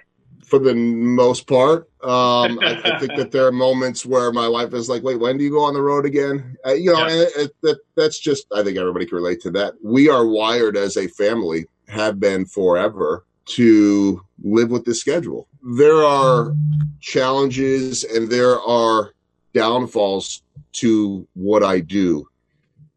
For 0.44 0.60
the 0.60 0.76
most 0.76 1.48
part, 1.48 1.90
um, 2.04 2.60
I, 2.62 2.80
I, 2.84 3.00
think 3.00 3.16
that 3.16 3.32
there 3.32 3.48
are 3.48 3.52
moments 3.52 4.06
where 4.06 4.32
my 4.32 4.48
wife 4.48 4.74
is 4.74 4.90
like, 4.90 5.04
"Wait, 5.04 5.20
when 5.20 5.38
do 5.38 5.44
you 5.44 5.52
go 5.52 5.64
on 5.64 5.74
the 5.74 5.82
road 5.82 6.06
again?" 6.06 6.58
Uh, 6.66 6.74
you 6.74 6.92
know, 6.92 7.00
yeah. 7.00 7.14
and 7.14 7.22
it, 7.22 7.32
it, 7.36 7.56
that, 7.62 7.80
that's 7.96 8.20
just. 8.20 8.46
I 8.54 8.64
think 8.64 8.78
everybody 8.78 9.06
can 9.06 9.18
relate 9.18 9.42
to 9.42 9.52
that. 9.52 9.74
We 9.82 10.10
are 10.10 10.26
wired 10.28 10.78
as 10.78 10.98
a 10.98 11.08
family, 11.08 11.66
have 11.88 12.20
been 12.20 12.46
forever, 12.46 13.26
to 13.46 14.22
live 14.44 14.70
with 14.70 14.86
the 14.86 14.96
schedule. 14.96 15.48
There 15.78 16.04
are 16.04 16.54
challenges 17.00 18.04
and 18.04 18.30
there 18.30 18.60
are 18.62 19.14
downfalls 19.54 20.44
to 20.74 21.28
what 21.34 21.64
I 21.64 21.80
do. 21.80 22.28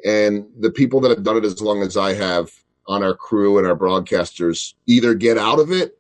And 0.04 0.46
the 0.58 0.70
people 0.70 1.00
that 1.00 1.10
have 1.10 1.22
done 1.22 1.36
it 1.36 1.44
as 1.44 1.60
long 1.60 1.82
as 1.82 1.96
I 1.96 2.14
have 2.14 2.50
on 2.88 3.02
our 3.02 3.14
crew 3.14 3.58
and 3.58 3.66
our 3.66 3.76
broadcasters 3.76 4.74
either 4.86 5.14
get 5.14 5.38
out 5.38 5.58
of 5.58 5.72
it 5.72 5.98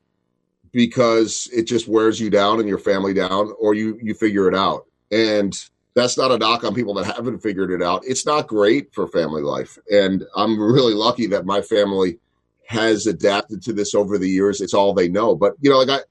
because 0.72 1.48
it 1.52 1.62
just 1.62 1.88
wears 1.88 2.20
you 2.20 2.30
down 2.30 2.60
and 2.60 2.68
your 2.68 2.78
family 2.78 3.14
down, 3.14 3.52
or 3.58 3.74
you 3.74 3.98
you 4.02 4.14
figure 4.14 4.48
it 4.48 4.54
out. 4.54 4.86
And 5.10 5.58
that's 5.94 6.18
not 6.18 6.30
a 6.30 6.38
knock 6.38 6.62
on 6.64 6.74
people 6.74 6.94
that 6.94 7.06
haven't 7.06 7.38
figured 7.38 7.70
it 7.70 7.82
out. 7.82 8.02
It's 8.06 8.26
not 8.26 8.46
great 8.46 8.92
for 8.92 9.08
family 9.08 9.42
life. 9.42 9.78
And 9.90 10.24
I'm 10.36 10.60
really 10.60 10.92
lucky 10.92 11.26
that 11.28 11.46
my 11.46 11.62
family 11.62 12.18
has 12.66 13.06
adapted 13.06 13.62
to 13.62 13.72
this 13.72 13.94
over 13.94 14.18
the 14.18 14.28
years. 14.28 14.60
It's 14.60 14.74
all 14.74 14.92
they 14.92 15.08
know. 15.08 15.34
But 15.34 15.54
you 15.60 15.70
know, 15.70 15.78
like 15.78 15.88
I 15.88 16.04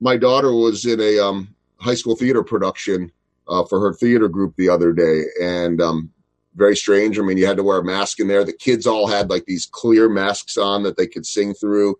my 0.00 0.16
daughter 0.16 0.52
was 0.52 0.86
in 0.86 1.00
a 1.00 1.18
um, 1.18 1.54
high 1.76 1.94
school 1.94 2.16
theater 2.16 2.42
production 2.42 3.12
uh, 3.48 3.64
for 3.64 3.80
her 3.80 3.92
theater 3.92 4.28
group 4.28 4.54
the 4.56 4.70
other 4.70 4.92
day, 4.92 5.24
and 5.40 5.80
um, 5.80 6.10
very 6.54 6.76
strange. 6.76 7.18
I 7.18 7.22
mean, 7.22 7.38
you 7.38 7.46
had 7.46 7.56
to 7.56 7.62
wear 7.62 7.78
a 7.78 7.84
mask 7.84 8.20
in 8.20 8.28
there. 8.28 8.44
The 8.44 8.52
kids 8.52 8.86
all 8.86 9.06
had 9.06 9.30
like 9.30 9.44
these 9.46 9.66
clear 9.66 10.08
masks 10.08 10.56
on 10.56 10.82
that 10.82 10.96
they 10.96 11.06
could 11.06 11.26
sing 11.26 11.54
through, 11.54 11.98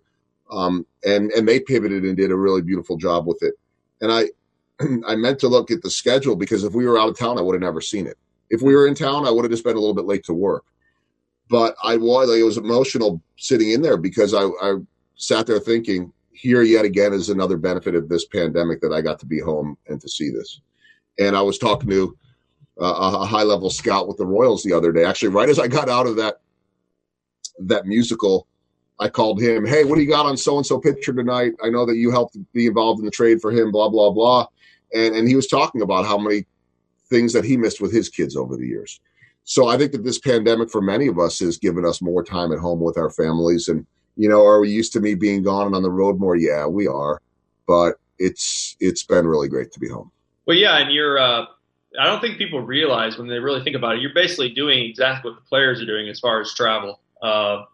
um, 0.50 0.86
and 1.04 1.30
and 1.32 1.46
they 1.46 1.60
pivoted 1.60 2.04
and 2.04 2.16
did 2.16 2.30
a 2.30 2.36
really 2.36 2.62
beautiful 2.62 2.96
job 2.96 3.26
with 3.26 3.42
it. 3.42 3.54
And 4.00 4.12
I 4.12 4.30
I 5.06 5.16
meant 5.16 5.38
to 5.40 5.48
look 5.48 5.70
at 5.70 5.82
the 5.82 5.90
schedule 5.90 6.36
because 6.36 6.64
if 6.64 6.74
we 6.74 6.86
were 6.86 6.98
out 6.98 7.08
of 7.08 7.18
town, 7.18 7.38
I 7.38 7.42
would 7.42 7.54
have 7.54 7.62
never 7.62 7.80
seen 7.80 8.06
it. 8.06 8.18
If 8.50 8.62
we 8.62 8.74
were 8.74 8.86
in 8.86 8.94
town, 8.94 9.26
I 9.26 9.30
would 9.30 9.44
have 9.44 9.52
just 9.52 9.64
been 9.64 9.76
a 9.76 9.80
little 9.80 9.94
bit 9.94 10.06
late 10.06 10.24
to 10.24 10.34
work. 10.34 10.64
But 11.48 11.74
I 11.82 11.96
was 11.96 12.28
like, 12.28 12.38
it 12.38 12.44
was 12.44 12.58
emotional 12.58 13.20
sitting 13.36 13.70
in 13.70 13.82
there 13.82 13.96
because 13.96 14.34
I, 14.34 14.44
I 14.62 14.76
sat 15.16 15.46
there 15.46 15.58
thinking, 15.58 16.12
here 16.32 16.62
yet 16.62 16.84
again 16.84 17.12
is 17.12 17.28
another 17.28 17.56
benefit 17.56 17.94
of 17.94 18.08
this 18.08 18.24
pandemic 18.24 18.80
that 18.80 18.92
I 18.92 19.02
got 19.02 19.18
to 19.20 19.26
be 19.26 19.40
home 19.40 19.76
and 19.88 20.00
to 20.00 20.08
see 20.08 20.30
this. 20.30 20.60
And 21.18 21.36
I 21.36 21.42
was 21.42 21.58
talking 21.58 21.90
to 21.90 22.16
uh, 22.80 23.18
a 23.20 23.26
high 23.26 23.42
level 23.42 23.70
scout 23.70 24.08
with 24.08 24.16
the 24.16 24.26
Royals 24.26 24.62
the 24.62 24.72
other 24.72 24.92
day. 24.92 25.04
Actually, 25.04 25.28
right 25.28 25.48
as 25.48 25.58
I 25.58 25.68
got 25.68 25.88
out 25.88 26.06
of 26.06 26.16
that 26.16 26.40
that 27.60 27.86
musical, 27.86 28.46
I 28.98 29.08
called 29.08 29.40
him. 29.40 29.66
Hey, 29.66 29.84
what 29.84 29.96
do 29.96 30.02
you 30.02 30.08
got 30.08 30.26
on 30.26 30.36
so 30.36 30.56
and 30.56 30.66
so 30.66 30.78
pitcher 30.78 31.12
tonight? 31.12 31.52
I 31.62 31.68
know 31.68 31.84
that 31.86 31.96
you 31.96 32.10
helped 32.10 32.36
be 32.52 32.66
involved 32.66 33.00
in 33.00 33.04
the 33.04 33.10
trade 33.10 33.40
for 33.40 33.50
him. 33.50 33.70
Blah 33.70 33.90
blah 33.90 34.10
blah. 34.10 34.46
And 34.94 35.14
and 35.14 35.28
he 35.28 35.36
was 35.36 35.46
talking 35.46 35.82
about 35.82 36.06
how 36.06 36.18
many 36.18 36.46
things 37.08 37.32
that 37.32 37.44
he 37.44 37.56
missed 37.56 37.80
with 37.80 37.92
his 37.92 38.08
kids 38.08 38.36
over 38.36 38.56
the 38.56 38.66
years. 38.66 39.00
So 39.44 39.68
I 39.68 39.76
think 39.76 39.92
that 39.92 40.04
this 40.04 40.18
pandemic 40.18 40.70
for 40.70 40.80
many 40.80 41.06
of 41.06 41.18
us 41.18 41.40
has 41.40 41.58
given 41.58 41.84
us 41.84 42.00
more 42.00 42.22
time 42.22 42.52
at 42.52 42.58
home 42.58 42.80
with 42.80 42.96
our 42.96 43.10
families. 43.10 43.68
And 43.68 43.86
you 44.16 44.28
know, 44.28 44.44
are 44.46 44.60
we 44.60 44.70
used 44.70 44.92
to 44.94 45.00
me 45.00 45.14
being 45.14 45.42
gone 45.42 45.66
and 45.66 45.74
on 45.74 45.82
the 45.82 45.90
road 45.90 46.18
more? 46.18 46.36
Yeah, 46.36 46.66
we 46.66 46.86
are. 46.86 47.20
But 47.66 47.96
it's 48.18 48.76
it's 48.80 49.02
been 49.02 49.26
really 49.26 49.48
great 49.48 49.72
to 49.72 49.80
be 49.80 49.88
home. 49.88 50.10
Well, 50.46 50.56
yeah, 50.56 50.78
and 50.78 50.90
you're. 50.92 51.18
Uh, 51.18 51.44
I 51.98 52.04
don't 52.06 52.20
think 52.20 52.38
people 52.38 52.60
realize 52.60 53.18
when 53.18 53.28
they 53.28 53.38
really 53.38 53.62
think 53.64 53.76
about 53.76 53.96
it. 53.96 54.02
You're 54.02 54.14
basically 54.14 54.50
doing 54.50 54.84
exactly 54.84 55.30
what 55.30 55.40
the 55.40 55.48
players 55.48 55.80
are 55.80 55.86
doing 55.86 56.08
as 56.08 56.20
far 56.20 56.40
as 56.40 56.54
travel, 56.54 57.00
uh, 57.22 57.64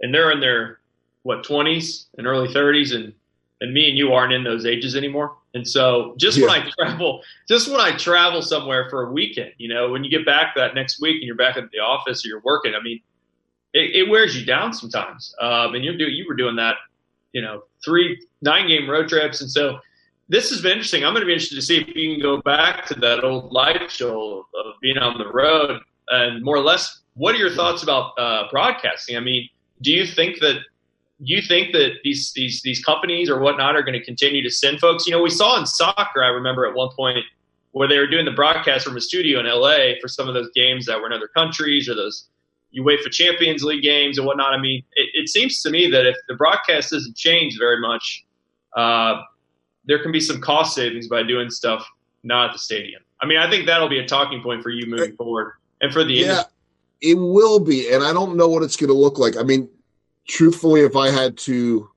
and 0.00 0.14
they're 0.14 0.30
in 0.30 0.40
their 0.40 0.80
what 1.22 1.44
20s 1.44 2.06
and 2.16 2.26
early 2.26 2.48
30s, 2.48 2.94
and 2.94 3.12
and 3.60 3.72
me 3.72 3.88
and 3.88 3.96
you 3.96 4.12
aren't 4.12 4.32
in 4.32 4.44
those 4.44 4.66
ages 4.66 4.96
anymore. 4.96 5.36
And 5.54 5.66
so, 5.66 6.14
just 6.18 6.36
yeah. 6.36 6.46
when 6.46 6.60
I 6.60 6.70
travel, 6.78 7.22
just 7.48 7.70
when 7.70 7.80
I 7.80 7.96
travel 7.96 8.42
somewhere 8.42 8.88
for 8.90 9.08
a 9.08 9.12
weekend, 9.12 9.52
you 9.58 9.72
know, 9.72 9.90
when 9.90 10.04
you 10.04 10.10
get 10.10 10.26
back 10.26 10.54
that 10.56 10.74
next 10.74 11.00
week 11.00 11.16
and 11.16 11.24
you're 11.24 11.34
back 11.34 11.56
at 11.56 11.70
the 11.70 11.78
office 11.78 12.24
or 12.24 12.28
you're 12.28 12.42
working, 12.44 12.74
I 12.78 12.82
mean, 12.82 13.00
it, 13.72 13.96
it 13.96 14.10
wears 14.10 14.38
you 14.38 14.44
down 14.44 14.72
sometimes. 14.72 15.34
Um, 15.40 15.74
and 15.74 15.84
you 15.84 15.96
do 15.96 16.04
you 16.04 16.26
were 16.28 16.34
doing 16.34 16.56
that, 16.56 16.76
you 17.32 17.40
know, 17.40 17.62
three 17.84 18.20
nine 18.42 18.68
game 18.68 18.88
road 18.88 19.08
trips, 19.08 19.40
and 19.40 19.50
so 19.50 19.78
this 20.28 20.50
has 20.50 20.60
been 20.60 20.72
interesting. 20.72 21.04
I'm 21.04 21.12
going 21.12 21.22
to 21.22 21.26
be 21.26 21.32
interested 21.32 21.56
to 21.56 21.62
see 21.62 21.78
if 21.78 21.88
you 21.88 22.14
can 22.14 22.20
go 22.20 22.40
back 22.42 22.86
to 22.86 22.94
that 23.00 23.22
old 23.22 23.52
life 23.52 23.90
show 23.90 24.46
of 24.54 24.74
being 24.80 24.98
on 24.98 25.18
the 25.18 25.30
road 25.30 25.80
and 26.08 26.44
more 26.44 26.56
or 26.56 26.62
less. 26.62 27.00
What 27.14 27.34
are 27.34 27.38
your 27.38 27.50
thoughts 27.50 27.82
about 27.82 28.12
uh, 28.18 28.44
broadcasting? 28.50 29.16
I 29.16 29.20
mean, 29.20 29.48
do 29.82 29.92
you 29.92 30.06
think 30.06 30.40
that 30.40 30.58
you 31.18 31.40
think 31.40 31.72
that 31.72 31.92
these 32.04 32.32
these 32.34 32.60
these 32.62 32.84
companies 32.84 33.30
or 33.30 33.40
whatnot 33.40 33.74
are 33.74 33.82
going 33.82 33.98
to 33.98 34.04
continue 34.04 34.42
to 34.42 34.50
send 34.50 34.80
folks? 34.80 35.06
You 35.06 35.12
know, 35.12 35.22
we 35.22 35.30
saw 35.30 35.58
in 35.58 35.66
soccer. 35.66 36.22
I 36.22 36.28
remember 36.28 36.66
at 36.66 36.74
one 36.74 36.90
point 36.94 37.24
where 37.72 37.88
they 37.88 37.98
were 37.98 38.06
doing 38.06 38.24
the 38.24 38.32
broadcast 38.32 38.84
from 38.84 38.96
a 38.96 39.00
studio 39.00 39.40
in 39.40 39.46
LA 39.46 39.98
for 40.00 40.08
some 40.08 40.28
of 40.28 40.34
those 40.34 40.50
games 40.54 40.86
that 40.86 41.00
were 41.00 41.06
in 41.06 41.12
other 41.12 41.28
countries 41.28 41.88
or 41.88 41.94
those 41.94 42.28
you 42.70 42.82
wait 42.82 43.00
for 43.00 43.08
Champions 43.08 43.62
League 43.62 43.82
games 43.82 44.18
and 44.18 44.26
whatnot. 44.26 44.52
I 44.52 44.60
mean, 44.60 44.82
it, 44.94 45.08
it 45.14 45.28
seems 45.28 45.62
to 45.62 45.70
me 45.70 45.90
that 45.90 46.06
if 46.06 46.16
the 46.28 46.34
broadcast 46.34 46.90
doesn't 46.90 47.16
change 47.16 47.56
very 47.58 47.80
much, 47.80 48.24
uh, 48.76 49.22
there 49.86 50.02
can 50.02 50.12
be 50.12 50.20
some 50.20 50.40
cost 50.40 50.74
savings 50.74 51.08
by 51.08 51.22
doing 51.22 51.50
stuff 51.50 51.86
not 52.22 52.50
at 52.50 52.52
the 52.52 52.58
stadium. 52.58 53.02
I 53.20 53.26
mean, 53.26 53.38
I 53.38 53.48
think 53.48 53.66
that'll 53.66 53.88
be 53.88 53.98
a 53.98 54.06
talking 54.06 54.42
point 54.42 54.62
for 54.62 54.70
you 54.70 54.86
moving 54.86 55.16
forward 55.16 55.54
and 55.80 55.92
for 55.92 56.04
the 56.04 56.14
yeah, 56.14 56.22
industry. 56.22 56.52
It 57.00 57.14
will 57.14 57.60
be, 57.60 57.92
and 57.92 58.02
I 58.02 58.12
don't 58.12 58.36
know 58.36 58.48
what 58.48 58.62
it's 58.62 58.76
going 58.76 58.88
to 58.88 58.94
look 58.94 59.18
like. 59.18 59.36
I 59.36 59.42
mean, 59.42 59.68
truthfully, 60.28 60.80
if 60.82 60.96
I 60.96 61.10
had 61.10 61.36
to, 61.38 61.88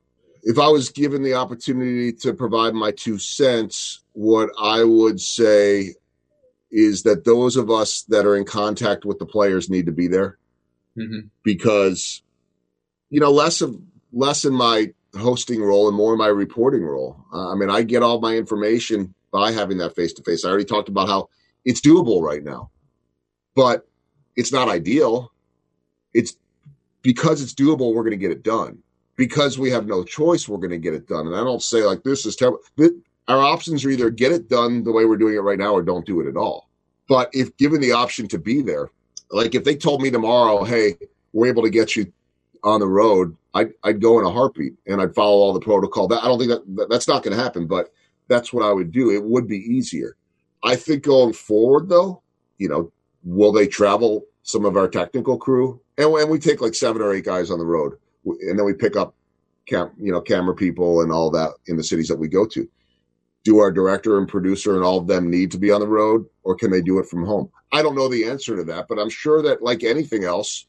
if 0.43 0.59
I 0.59 0.67
was 0.67 0.89
given 0.89 1.23
the 1.23 1.33
opportunity 1.33 2.13
to 2.13 2.33
provide 2.33 2.73
my 2.73 2.91
two 2.91 3.17
cents, 3.17 4.01
what 4.13 4.49
I 4.61 4.83
would 4.83 5.19
say 5.19 5.95
is 6.71 7.03
that 7.03 7.25
those 7.25 7.55
of 7.55 7.71
us 7.71 8.03
that 8.03 8.25
are 8.25 8.35
in 8.35 8.45
contact 8.45 9.03
with 9.03 9.19
the 9.19 9.25
players 9.25 9.69
need 9.69 9.87
to 9.87 9.91
be 9.91 10.07
there 10.07 10.37
mm-hmm. 10.97 11.27
because, 11.43 12.21
you 13.09 13.19
know, 13.19 13.31
less 13.31 13.61
of 13.61 13.75
less 14.13 14.45
in 14.45 14.53
my 14.53 14.93
hosting 15.17 15.61
role 15.61 15.87
and 15.87 15.97
more 15.97 16.13
in 16.13 16.19
my 16.19 16.27
reporting 16.27 16.83
role. 16.83 17.17
Uh, 17.33 17.51
I 17.51 17.55
mean, 17.55 17.69
I 17.69 17.81
get 17.81 18.03
all 18.03 18.19
my 18.19 18.35
information 18.35 19.13
by 19.31 19.51
having 19.51 19.77
that 19.79 19.95
face 19.95 20.13
to 20.13 20.23
face. 20.23 20.45
I 20.45 20.49
already 20.49 20.65
talked 20.65 20.89
about 20.89 21.07
how 21.07 21.29
it's 21.65 21.81
doable 21.81 22.21
right 22.21 22.43
now, 22.43 22.69
but 23.55 23.87
it's 24.35 24.51
not 24.51 24.69
ideal. 24.69 25.31
It's 26.13 26.35
because 27.01 27.41
it's 27.41 27.53
doable, 27.53 27.93
we're 27.93 28.03
going 28.03 28.11
to 28.11 28.17
get 28.17 28.31
it 28.31 28.43
done. 28.43 28.79
Because 29.15 29.59
we 29.59 29.69
have 29.69 29.85
no 29.85 30.03
choice, 30.03 30.47
we're 30.47 30.57
going 30.57 30.69
to 30.69 30.77
get 30.77 30.93
it 30.93 31.07
done. 31.07 31.27
And 31.27 31.35
I 31.35 31.43
don't 31.43 31.61
say 31.61 31.83
like 31.83 32.03
this 32.03 32.25
is 32.25 32.35
terrible. 32.35 32.59
Our 33.27 33.41
options 33.41 33.85
are 33.85 33.89
either 33.89 34.09
get 34.09 34.31
it 34.31 34.49
done 34.49 34.83
the 34.83 34.91
way 34.91 35.05
we're 35.05 35.17
doing 35.17 35.35
it 35.35 35.39
right 35.39 35.59
now 35.59 35.73
or 35.73 35.83
don't 35.83 36.05
do 36.05 36.21
it 36.21 36.27
at 36.27 36.37
all. 36.37 36.69
But 37.07 37.29
if 37.33 37.55
given 37.57 37.81
the 37.81 37.91
option 37.91 38.27
to 38.29 38.39
be 38.39 38.61
there, 38.61 38.89
like 39.29 39.55
if 39.55 39.63
they 39.63 39.75
told 39.75 40.01
me 40.01 40.09
tomorrow, 40.09 40.63
hey, 40.63 40.95
we're 41.33 41.47
able 41.47 41.63
to 41.63 41.69
get 41.69 41.95
you 41.95 42.11
on 42.63 42.79
the 42.79 42.87
road, 42.87 43.35
I'd, 43.53 43.71
I'd 43.83 44.01
go 44.01 44.19
in 44.19 44.25
a 44.25 44.31
heartbeat 44.31 44.73
and 44.87 45.01
I'd 45.01 45.15
follow 45.15 45.37
all 45.37 45.53
the 45.53 45.59
protocol. 45.59 46.07
That 46.07 46.23
I 46.23 46.27
don't 46.27 46.39
think 46.39 46.51
that, 46.51 46.75
that 46.75 46.89
that's 46.89 47.07
not 47.07 47.23
going 47.23 47.35
to 47.35 47.43
happen, 47.43 47.67
but 47.67 47.91
that's 48.27 48.53
what 48.53 48.63
I 48.63 48.71
would 48.71 48.91
do. 48.91 49.09
It 49.09 49.23
would 49.23 49.47
be 49.47 49.57
easier. 49.57 50.15
I 50.63 50.75
think 50.75 51.03
going 51.03 51.33
forward, 51.33 51.89
though, 51.89 52.21
you 52.57 52.69
know, 52.69 52.91
will 53.23 53.51
they 53.51 53.67
travel 53.67 54.25
some 54.43 54.65
of 54.65 54.77
our 54.77 54.87
technical 54.87 55.37
crew? 55.37 55.81
And, 55.97 56.13
and 56.13 56.29
we 56.29 56.39
take 56.39 56.61
like 56.61 56.75
seven 56.75 57.01
or 57.01 57.13
eight 57.13 57.25
guys 57.25 57.49
on 57.49 57.59
the 57.59 57.65
road, 57.65 57.93
and 58.25 58.57
then 58.57 58.65
we 58.65 58.73
pick 58.73 58.95
up, 58.95 59.15
cam, 59.65 59.91
you 59.97 60.11
know, 60.11 60.21
camera 60.21 60.55
people 60.55 61.01
and 61.01 61.11
all 61.11 61.29
that 61.31 61.51
in 61.67 61.77
the 61.77 61.83
cities 61.83 62.07
that 62.07 62.19
we 62.19 62.27
go 62.27 62.45
to. 62.47 62.67
Do 63.45 63.59
our 63.59 63.71
director 63.71 64.17
and 64.17 64.27
producer 64.27 64.75
and 64.75 64.83
all 64.83 64.97
of 64.97 65.07
them 65.07 65.29
need 65.29 65.49
to 65.51 65.57
be 65.57 65.71
on 65.71 65.79
the 65.79 65.87
road, 65.87 66.25
or 66.43 66.55
can 66.55 66.71
they 66.71 66.81
do 66.81 66.99
it 66.99 67.07
from 67.07 67.25
home? 67.25 67.49
I 67.71 67.81
don't 67.81 67.95
know 67.95 68.09
the 68.09 68.25
answer 68.25 68.55
to 68.55 68.63
that, 68.65 68.87
but 68.89 68.99
I'm 68.99 69.09
sure 69.09 69.41
that, 69.41 69.61
like 69.61 69.83
anything 69.83 70.23
else, 70.23 70.65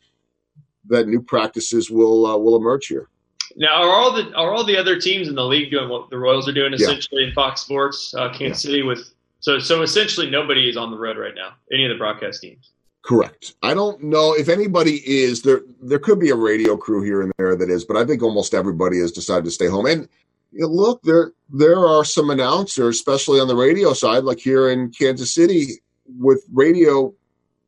that 0.87 1.09
new 1.09 1.20
practices 1.20 1.91
will 1.91 2.26
uh, 2.26 2.37
will 2.37 2.57
emerge 2.57 2.87
here. 2.87 3.09
Now, 3.57 3.83
are 3.83 3.91
all 3.91 4.12
the 4.12 4.33
are 4.35 4.53
all 4.53 4.64
the 4.64 4.76
other 4.76 5.01
teams 5.01 5.28
in 5.28 5.35
the 5.35 5.45
league 5.45 5.70
doing 5.70 5.89
what 5.89 6.11
the 6.11 6.18
Royals 6.18 6.49
are 6.49 6.53
doing 6.53 6.72
essentially 6.72 7.22
yeah. 7.22 7.28
in 7.28 7.35
Fox 7.35 7.62
Sports, 7.62 8.14
uh, 8.14 8.28
Kansas 8.28 8.64
yeah. 8.64 8.70
City? 8.70 8.83
With 8.83 9.12
so 9.41 9.59
so 9.59 9.83
essentially 9.83 10.31
nobody 10.31 10.68
is 10.68 10.76
on 10.76 10.91
the 10.91 10.99
road 10.99 11.16
right 11.16 11.35
now. 11.35 11.53
Any 11.72 11.85
of 11.85 11.91
the 11.91 11.99
broadcast 11.99 12.43
teams. 12.43 12.70
Correct. 13.03 13.55
I 13.62 13.72
don't 13.72 14.03
know 14.03 14.35
if 14.35 14.49
anybody 14.49 15.01
is 15.07 15.43
there. 15.43 15.62
There 15.81 15.99
could 15.99 16.20
be 16.20 16.31
a 16.31 16.37
radio 16.37 16.76
crew 16.76 17.03
here 17.03 17.22
and 17.22 17.33
there 17.39 17.57
that 17.57 17.70
is, 17.70 17.85
but 17.85 17.97
I 17.97 18.05
think 18.05 18.22
almost 18.22 18.55
everybody 18.55 18.99
has 18.99 19.11
decided 19.11 19.45
to 19.47 19.51
stay 19.51 19.68
home. 19.68 19.87
And 19.87 20.09
you 20.53 20.61
know, 20.61 20.68
look, 20.68 21.03
there 21.03 21.33
there 21.49 21.78
are 21.78 22.05
some 22.05 22.31
announcers, 22.31 22.97
especially 22.97 23.41
on 23.41 23.49
the 23.49 23.57
radio 23.57 23.95
side, 23.95 24.24
like 24.24 24.39
here 24.39 24.68
in 24.68 24.91
Kansas 24.91 25.35
City, 25.35 25.81
with 26.18 26.45
radio 26.53 27.14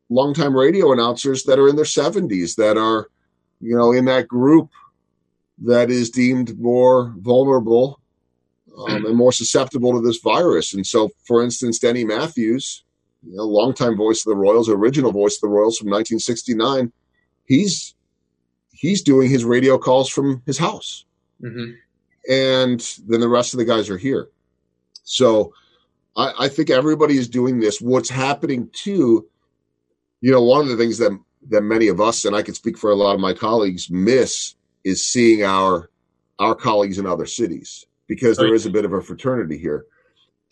longtime 0.09 0.55
radio 0.55 0.91
announcers 0.91 1.43
that 1.43 1.59
are 1.59 1.67
in 1.67 1.75
their 1.75 1.85
70s 1.85 2.55
that 2.55 2.77
are, 2.77 3.09
you 3.59 3.75
know, 3.75 3.91
in 3.91 4.05
that 4.05 4.27
group 4.27 4.69
that 5.59 5.89
is 5.89 6.09
deemed 6.09 6.59
more 6.59 7.13
vulnerable 7.19 7.99
um, 8.77 9.05
and 9.05 9.15
more 9.15 9.31
susceptible 9.31 9.93
to 9.93 10.01
this 10.01 10.17
virus. 10.17 10.73
And 10.73 10.85
so, 10.85 11.09
for 11.25 11.43
instance, 11.43 11.79
Denny 11.79 12.03
Matthews, 12.03 12.83
you 13.23 13.35
know, 13.35 13.43
longtime 13.43 13.95
voice 13.95 14.25
of 14.25 14.31
the 14.31 14.35
Royals, 14.37 14.69
original 14.69 15.11
voice 15.11 15.35
of 15.35 15.41
the 15.41 15.47
Royals 15.47 15.77
from 15.77 15.87
1969, 15.87 16.91
he's 17.45 17.95
he's 18.71 19.01
doing 19.01 19.29
his 19.29 19.45
radio 19.45 19.77
calls 19.77 20.09
from 20.09 20.41
his 20.45 20.57
house. 20.57 21.05
Mm-hmm. 21.41 21.71
and 22.29 22.79
then 23.05 23.19
the 23.19 23.27
rest 23.27 23.53
of 23.53 23.57
the 23.57 23.65
guys 23.65 23.89
are 23.89 23.97
here. 23.97 24.29
So 25.03 25.53
I, 26.15 26.33
I 26.39 26.47
think 26.47 26.69
everybody 26.69 27.17
is 27.17 27.27
doing 27.27 27.59
this. 27.59 27.81
What's 27.81 28.09
happening 28.09 28.69
too, 28.71 29.27
you 30.23 30.31
know, 30.31 30.41
one 30.41 30.61
of 30.61 30.69
the 30.69 30.77
things 30.77 30.99
that 30.99 31.11
that 31.49 31.63
many 31.63 31.89
of 31.89 31.99
us, 31.99 32.23
and 32.23 32.33
I 32.33 32.41
can 32.41 32.53
speak 32.53 32.77
for 32.77 32.89
a 32.89 32.95
lot 32.95 33.13
of 33.13 33.19
my 33.19 33.33
colleagues, 33.33 33.89
miss 33.91 34.55
is 34.85 35.05
seeing 35.05 35.43
our 35.43 35.89
our 36.39 36.55
colleagues 36.55 36.97
in 36.97 37.05
other 37.05 37.25
cities 37.25 37.85
because 38.07 38.37
there 38.37 38.53
is 38.53 38.65
a 38.65 38.69
bit 38.69 38.85
of 38.85 38.93
a 38.93 39.01
fraternity 39.01 39.57
here. 39.57 39.85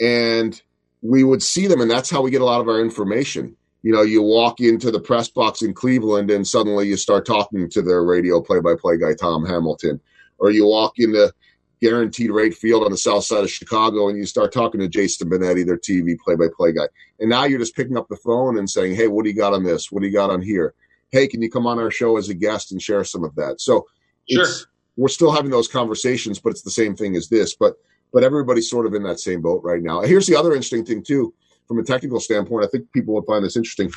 And 0.01 0.61
we 1.01 1.24
would 1.24 1.41
see 1.41 1.67
them, 1.67 1.80
and 1.80 1.89
that's 1.89 2.09
how 2.09 2.22
we 2.22 2.32
get 2.32 2.41
a 2.41 2.45
lot 2.45 2.59
of 2.59 2.67
our 2.67 2.82
information. 2.82 3.55
You 3.82 3.93
know, 3.93 4.01
you 4.01 4.22
walk 4.22 4.59
into 4.59 4.91
the 4.91 4.99
press 4.99 5.30
box 5.30 5.61
in 5.61 5.74
Cleveland, 5.74 6.30
and 6.30 6.45
suddenly 6.45 6.89
you 6.89 6.97
start 6.97 7.26
talking 7.26 7.69
to 7.69 7.82
their 7.82 8.03
radio 8.03 8.41
play 8.41 8.59
by 8.59 8.76
play 8.76 8.97
guy, 8.97 9.13
Tom 9.13 9.45
Hamilton. 9.45 10.01
Or 10.38 10.51
you 10.51 10.67
walk 10.67 10.95
into 10.97 11.34
guaranteed 11.82 12.29
rate 12.29 12.55
field 12.55 12.84
on 12.84 12.91
the 12.91 12.97
south 12.97 13.23
side 13.23 13.43
of 13.43 13.49
Chicago 13.49 14.07
and 14.07 14.17
you 14.17 14.25
start 14.25 14.53
talking 14.53 14.79
to 14.79 14.88
Jason 14.88 15.29
Benetti, 15.29 15.65
their 15.65 15.77
TV 15.77 16.17
play 16.19 16.36
by 16.36 16.45
play 16.55 16.71
guy. 16.71 16.88
And 17.19 17.29
now 17.29 17.45
you're 17.45 17.59
just 17.59 17.75
picking 17.75 17.97
up 17.97 18.07
the 18.07 18.15
phone 18.17 18.57
and 18.57 18.69
saying, 18.69 18.95
Hey, 18.95 19.07
what 19.07 19.23
do 19.23 19.29
you 19.29 19.36
got 19.36 19.53
on 19.53 19.63
this? 19.63 19.91
What 19.91 20.01
do 20.01 20.07
you 20.07 20.13
got 20.13 20.29
on 20.29 20.41
here? 20.41 20.73
Hey, 21.09 21.27
can 21.27 21.41
you 21.41 21.49
come 21.49 21.65
on 21.65 21.79
our 21.79 21.91
show 21.91 22.17
as 22.17 22.29
a 22.29 22.34
guest 22.34 22.71
and 22.71 22.82
share 22.82 23.03
some 23.03 23.23
of 23.23 23.36
that? 23.36 23.59
So 23.59 23.88
Sure. 24.29 24.43
it's, 24.43 24.67
we're 24.95 25.07
still 25.07 25.32
having 25.32 25.49
those 25.51 25.67
conversations, 25.67 26.39
but 26.39 26.51
it's 26.51 26.61
the 26.61 26.71
same 26.71 26.95
thing 26.95 27.15
as 27.15 27.27
this. 27.29 27.55
But 27.55 27.75
but 28.13 28.23
everybody's 28.23 28.69
sort 28.69 28.86
of 28.86 28.93
in 28.93 29.03
that 29.03 29.19
same 29.19 29.41
boat 29.41 29.61
right 29.63 29.82
now. 29.82 30.01
Here's 30.01 30.27
the 30.27 30.36
other 30.36 30.49
interesting 30.51 30.86
thing 30.86 31.01
too, 31.01 31.34
from 31.67 31.79
a 31.79 31.84
technical 31.84 32.19
standpoint. 32.19 32.65
I 32.65 32.67
think 32.67 32.91
people 32.91 33.13
would 33.15 33.25
find 33.25 33.43
this 33.43 33.55
interesting. 33.55 33.91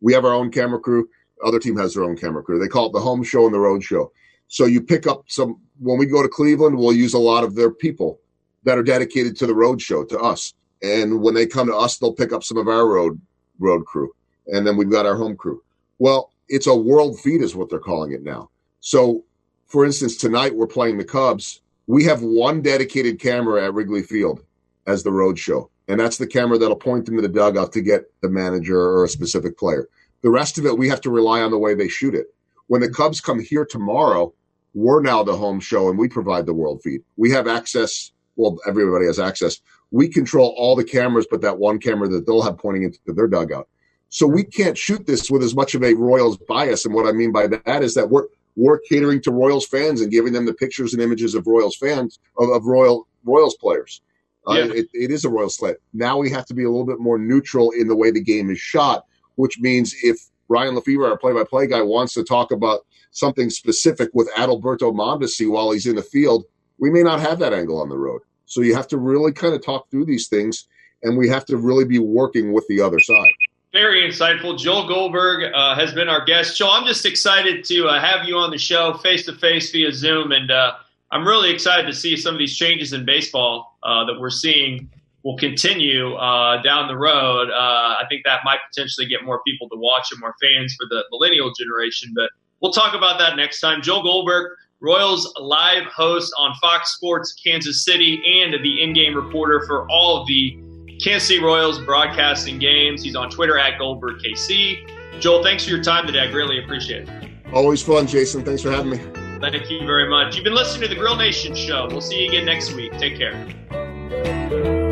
We 0.00 0.12
have 0.12 0.24
our 0.24 0.34
own 0.34 0.50
camera 0.50 0.78
crew. 0.78 1.08
Other 1.44 1.58
team 1.58 1.76
has 1.78 1.94
their 1.94 2.04
own 2.04 2.16
camera 2.16 2.42
crew. 2.42 2.58
They 2.58 2.68
call 2.68 2.86
it 2.86 2.92
the 2.92 3.00
home 3.00 3.22
show 3.24 3.46
and 3.46 3.54
the 3.54 3.58
road 3.58 3.82
show. 3.82 4.12
So 4.48 4.64
you 4.64 4.80
pick 4.80 5.06
up 5.06 5.24
some 5.26 5.60
when 5.78 5.98
we 5.98 6.06
go 6.06 6.22
to 6.22 6.28
Cleveland, 6.28 6.78
we'll 6.78 6.92
use 6.92 7.14
a 7.14 7.18
lot 7.18 7.44
of 7.44 7.54
their 7.54 7.70
people 7.70 8.20
that 8.64 8.78
are 8.78 8.82
dedicated 8.82 9.36
to 9.36 9.46
the 9.46 9.54
road 9.54 9.80
show 9.80 10.04
to 10.04 10.18
us. 10.18 10.54
And 10.82 11.20
when 11.20 11.34
they 11.34 11.46
come 11.46 11.66
to 11.68 11.76
us, 11.76 11.98
they'll 11.98 12.12
pick 12.12 12.32
up 12.32 12.44
some 12.44 12.56
of 12.56 12.68
our 12.68 12.86
road 12.86 13.20
road 13.58 13.84
crew. 13.86 14.14
And 14.46 14.66
then 14.66 14.76
we've 14.76 14.90
got 14.90 15.06
our 15.06 15.16
home 15.16 15.36
crew. 15.36 15.62
Well, 15.98 16.30
it's 16.48 16.66
a 16.66 16.74
world 16.74 17.18
feed 17.20 17.42
is 17.42 17.56
what 17.56 17.70
they're 17.70 17.78
calling 17.78 18.12
it 18.12 18.22
now. 18.22 18.50
So 18.80 19.24
for 19.66 19.84
instance, 19.84 20.16
tonight 20.16 20.54
we're 20.54 20.66
playing 20.66 20.98
the 20.98 21.04
Cubs. 21.04 21.60
We 21.86 22.04
have 22.04 22.22
one 22.22 22.62
dedicated 22.62 23.20
camera 23.20 23.64
at 23.64 23.74
Wrigley 23.74 24.02
Field 24.02 24.42
as 24.86 25.02
the 25.02 25.12
road 25.12 25.38
show. 25.38 25.70
And 25.88 26.00
that's 26.00 26.18
the 26.18 26.26
camera 26.26 26.58
that'll 26.58 26.76
point 26.76 27.08
into 27.08 27.22
the 27.22 27.28
dugout 27.28 27.72
to 27.72 27.80
get 27.80 28.10
the 28.20 28.28
manager 28.28 28.80
or 28.80 29.04
a 29.04 29.08
specific 29.08 29.58
player. 29.58 29.88
The 30.22 30.30
rest 30.30 30.58
of 30.58 30.66
it, 30.66 30.78
we 30.78 30.88
have 30.88 31.00
to 31.02 31.10
rely 31.10 31.42
on 31.42 31.50
the 31.50 31.58
way 31.58 31.74
they 31.74 31.88
shoot 31.88 32.14
it. 32.14 32.34
When 32.68 32.80
the 32.80 32.90
Cubs 32.90 33.20
come 33.20 33.40
here 33.40 33.64
tomorrow, 33.64 34.32
we're 34.74 35.00
now 35.02 35.22
the 35.22 35.36
home 35.36 35.60
show 35.60 35.88
and 35.88 35.98
we 35.98 36.08
provide 36.08 36.46
the 36.46 36.54
world 36.54 36.82
feed. 36.82 37.02
We 37.16 37.30
have 37.30 37.46
access. 37.48 38.12
Well, 38.36 38.58
everybody 38.66 39.06
has 39.06 39.18
access. 39.18 39.60
We 39.90 40.08
control 40.08 40.54
all 40.58 40.76
the 40.76 40.84
cameras, 40.84 41.26
but 41.30 41.40
that 41.42 41.58
one 41.58 41.78
camera 41.78 42.08
that 42.08 42.26
they'll 42.26 42.42
have 42.42 42.58
pointing 42.58 42.82
into 42.82 42.98
their 43.06 43.28
dugout. 43.28 43.68
So 44.08 44.26
we 44.26 44.44
can't 44.44 44.76
shoot 44.76 45.06
this 45.06 45.30
with 45.30 45.42
as 45.42 45.54
much 45.54 45.74
of 45.74 45.82
a 45.82 45.94
Royals 45.94 46.36
bias. 46.36 46.84
And 46.84 46.94
what 46.94 47.06
I 47.06 47.12
mean 47.12 47.32
by 47.32 47.46
that 47.46 47.82
is 47.82 47.94
that 47.94 48.10
we're 48.10 48.26
we're 48.56 48.78
catering 48.88 49.20
to 49.22 49.30
Royals 49.32 49.66
fans 49.66 50.00
and 50.00 50.10
giving 50.10 50.32
them 50.32 50.46
the 50.46 50.54
pictures 50.54 50.94
and 50.94 51.02
images 51.02 51.34
of 51.34 51.46
Royals 51.46 51.76
fans 51.76 52.18
of, 52.38 52.48
of 52.50 52.64
Royal 52.64 53.06
Royals 53.24 53.56
players. 53.56 54.00
Uh, 54.48 54.54
Yeah. 54.54 54.64
it, 54.72 54.86
it 54.92 55.10
is 55.10 55.24
a 55.24 55.28
Royal 55.30 55.50
slant. 55.50 55.76
Now 55.92 56.16
we 56.18 56.30
have 56.30 56.46
to 56.46 56.54
be 56.54 56.64
a 56.64 56.70
little 56.70 56.86
bit 56.86 57.00
more 57.00 57.18
neutral 57.18 57.70
in 57.72 57.88
the 57.88 57.96
way 57.96 58.10
the 58.10 58.20
game 58.22 58.48
is 58.50 58.58
shot, 58.58 59.04
which 59.34 59.58
means 59.60 59.94
if 60.02 60.18
Ryan 60.48 60.74
Lefebvre, 60.74 61.06
our 61.06 61.18
play-by-play 61.18 61.66
guy, 61.68 61.82
wants 61.82 62.14
to 62.14 62.24
talk 62.24 62.52
about 62.52 62.86
something 63.10 63.50
specific 63.50 64.10
with 64.12 64.30
Adalberto 64.34 64.94
Mondesi 64.94 65.50
while 65.50 65.70
he's 65.70 65.86
in 65.86 65.96
the 65.96 66.02
field, 66.02 66.44
we 66.78 66.90
may 66.90 67.02
not 67.02 67.20
have 67.20 67.38
that 67.38 67.52
angle 67.52 67.80
on 67.80 67.88
the 67.88 67.96
road. 67.96 68.20
So 68.44 68.60
you 68.60 68.74
have 68.74 68.86
to 68.88 68.98
really 68.98 69.32
kind 69.32 69.54
of 69.54 69.64
talk 69.64 69.90
through 69.90 70.04
these 70.04 70.28
things, 70.28 70.66
and 71.02 71.16
we 71.16 71.28
have 71.28 71.44
to 71.46 71.56
really 71.56 71.84
be 71.84 71.98
working 71.98 72.52
with 72.52 72.66
the 72.68 72.80
other 72.80 73.00
side. 73.00 73.30
Very 73.72 74.08
insightful. 74.08 74.58
Joel 74.58 74.86
Goldberg 74.86 75.52
uh, 75.52 75.74
has 75.74 75.92
been 75.92 76.08
our 76.08 76.24
guest. 76.24 76.56
Joel, 76.56 76.70
I'm 76.70 76.86
just 76.86 77.04
excited 77.04 77.64
to 77.64 77.88
uh, 77.88 78.00
have 78.00 78.26
you 78.26 78.36
on 78.36 78.50
the 78.50 78.58
show 78.58 78.94
face 78.94 79.26
to 79.26 79.34
face 79.34 79.70
via 79.72 79.92
Zoom, 79.92 80.32
and 80.32 80.50
uh, 80.50 80.74
I'm 81.10 81.26
really 81.26 81.50
excited 81.50 81.86
to 81.86 81.92
see 81.92 82.16
some 82.16 82.34
of 82.34 82.38
these 82.38 82.56
changes 82.56 82.92
in 82.92 83.04
baseball 83.04 83.78
uh, 83.82 84.04
that 84.04 84.18
we're 84.20 84.30
seeing 84.30 84.90
will 85.26 85.36
continue 85.36 86.14
uh, 86.14 86.62
down 86.62 86.86
the 86.86 86.96
road. 86.96 87.50
Uh, 87.50 87.98
I 87.98 88.04
think 88.08 88.22
that 88.24 88.42
might 88.44 88.60
potentially 88.72 89.08
get 89.08 89.24
more 89.24 89.42
people 89.44 89.68
to 89.70 89.76
watch 89.76 90.12
and 90.12 90.20
more 90.20 90.36
fans 90.40 90.76
for 90.78 90.86
the 90.88 91.02
millennial 91.10 91.52
generation. 91.52 92.12
But 92.14 92.30
we'll 92.60 92.72
talk 92.72 92.94
about 92.94 93.18
that 93.18 93.36
next 93.36 93.60
time. 93.60 93.82
Joel 93.82 94.04
Goldberg, 94.04 94.52
Royals 94.80 95.34
live 95.40 95.86
host 95.86 96.32
on 96.38 96.54
Fox 96.60 96.94
Sports 96.94 97.34
Kansas 97.44 97.84
City, 97.84 98.22
and 98.40 98.54
the 98.62 98.80
in-game 98.80 99.16
reporter 99.16 99.64
for 99.66 99.90
all 99.90 100.20
of 100.20 100.28
the 100.28 100.56
Kansas 101.02 101.26
City 101.26 101.42
Royals 101.42 101.80
broadcasting 101.80 102.60
games. 102.60 103.02
He's 103.02 103.16
on 103.16 103.28
Twitter 103.28 103.58
at 103.58 103.80
Goldberg 103.80 104.20
KC. 104.22 105.18
Joel, 105.18 105.42
thanks 105.42 105.64
for 105.64 105.70
your 105.70 105.82
time 105.82 106.06
today. 106.06 106.20
I 106.20 106.30
greatly 106.30 106.62
appreciate 106.62 107.08
it. 107.08 107.30
Always 107.52 107.82
fun, 107.82 108.06
Jason. 108.06 108.44
Thanks 108.44 108.62
for 108.62 108.70
having 108.70 108.90
me. 108.90 108.98
Thank 109.40 109.68
you 109.70 109.80
very 109.86 110.08
much. 110.08 110.36
You've 110.36 110.44
been 110.44 110.54
listening 110.54 110.82
to 110.82 110.94
the 110.94 111.00
Grill 111.00 111.16
Nation 111.16 111.56
Show. 111.56 111.88
We'll 111.90 112.00
see 112.00 112.22
you 112.22 112.28
again 112.28 112.44
next 112.44 112.74
week. 112.74 112.92
Take 112.98 113.16
care. 113.16 114.85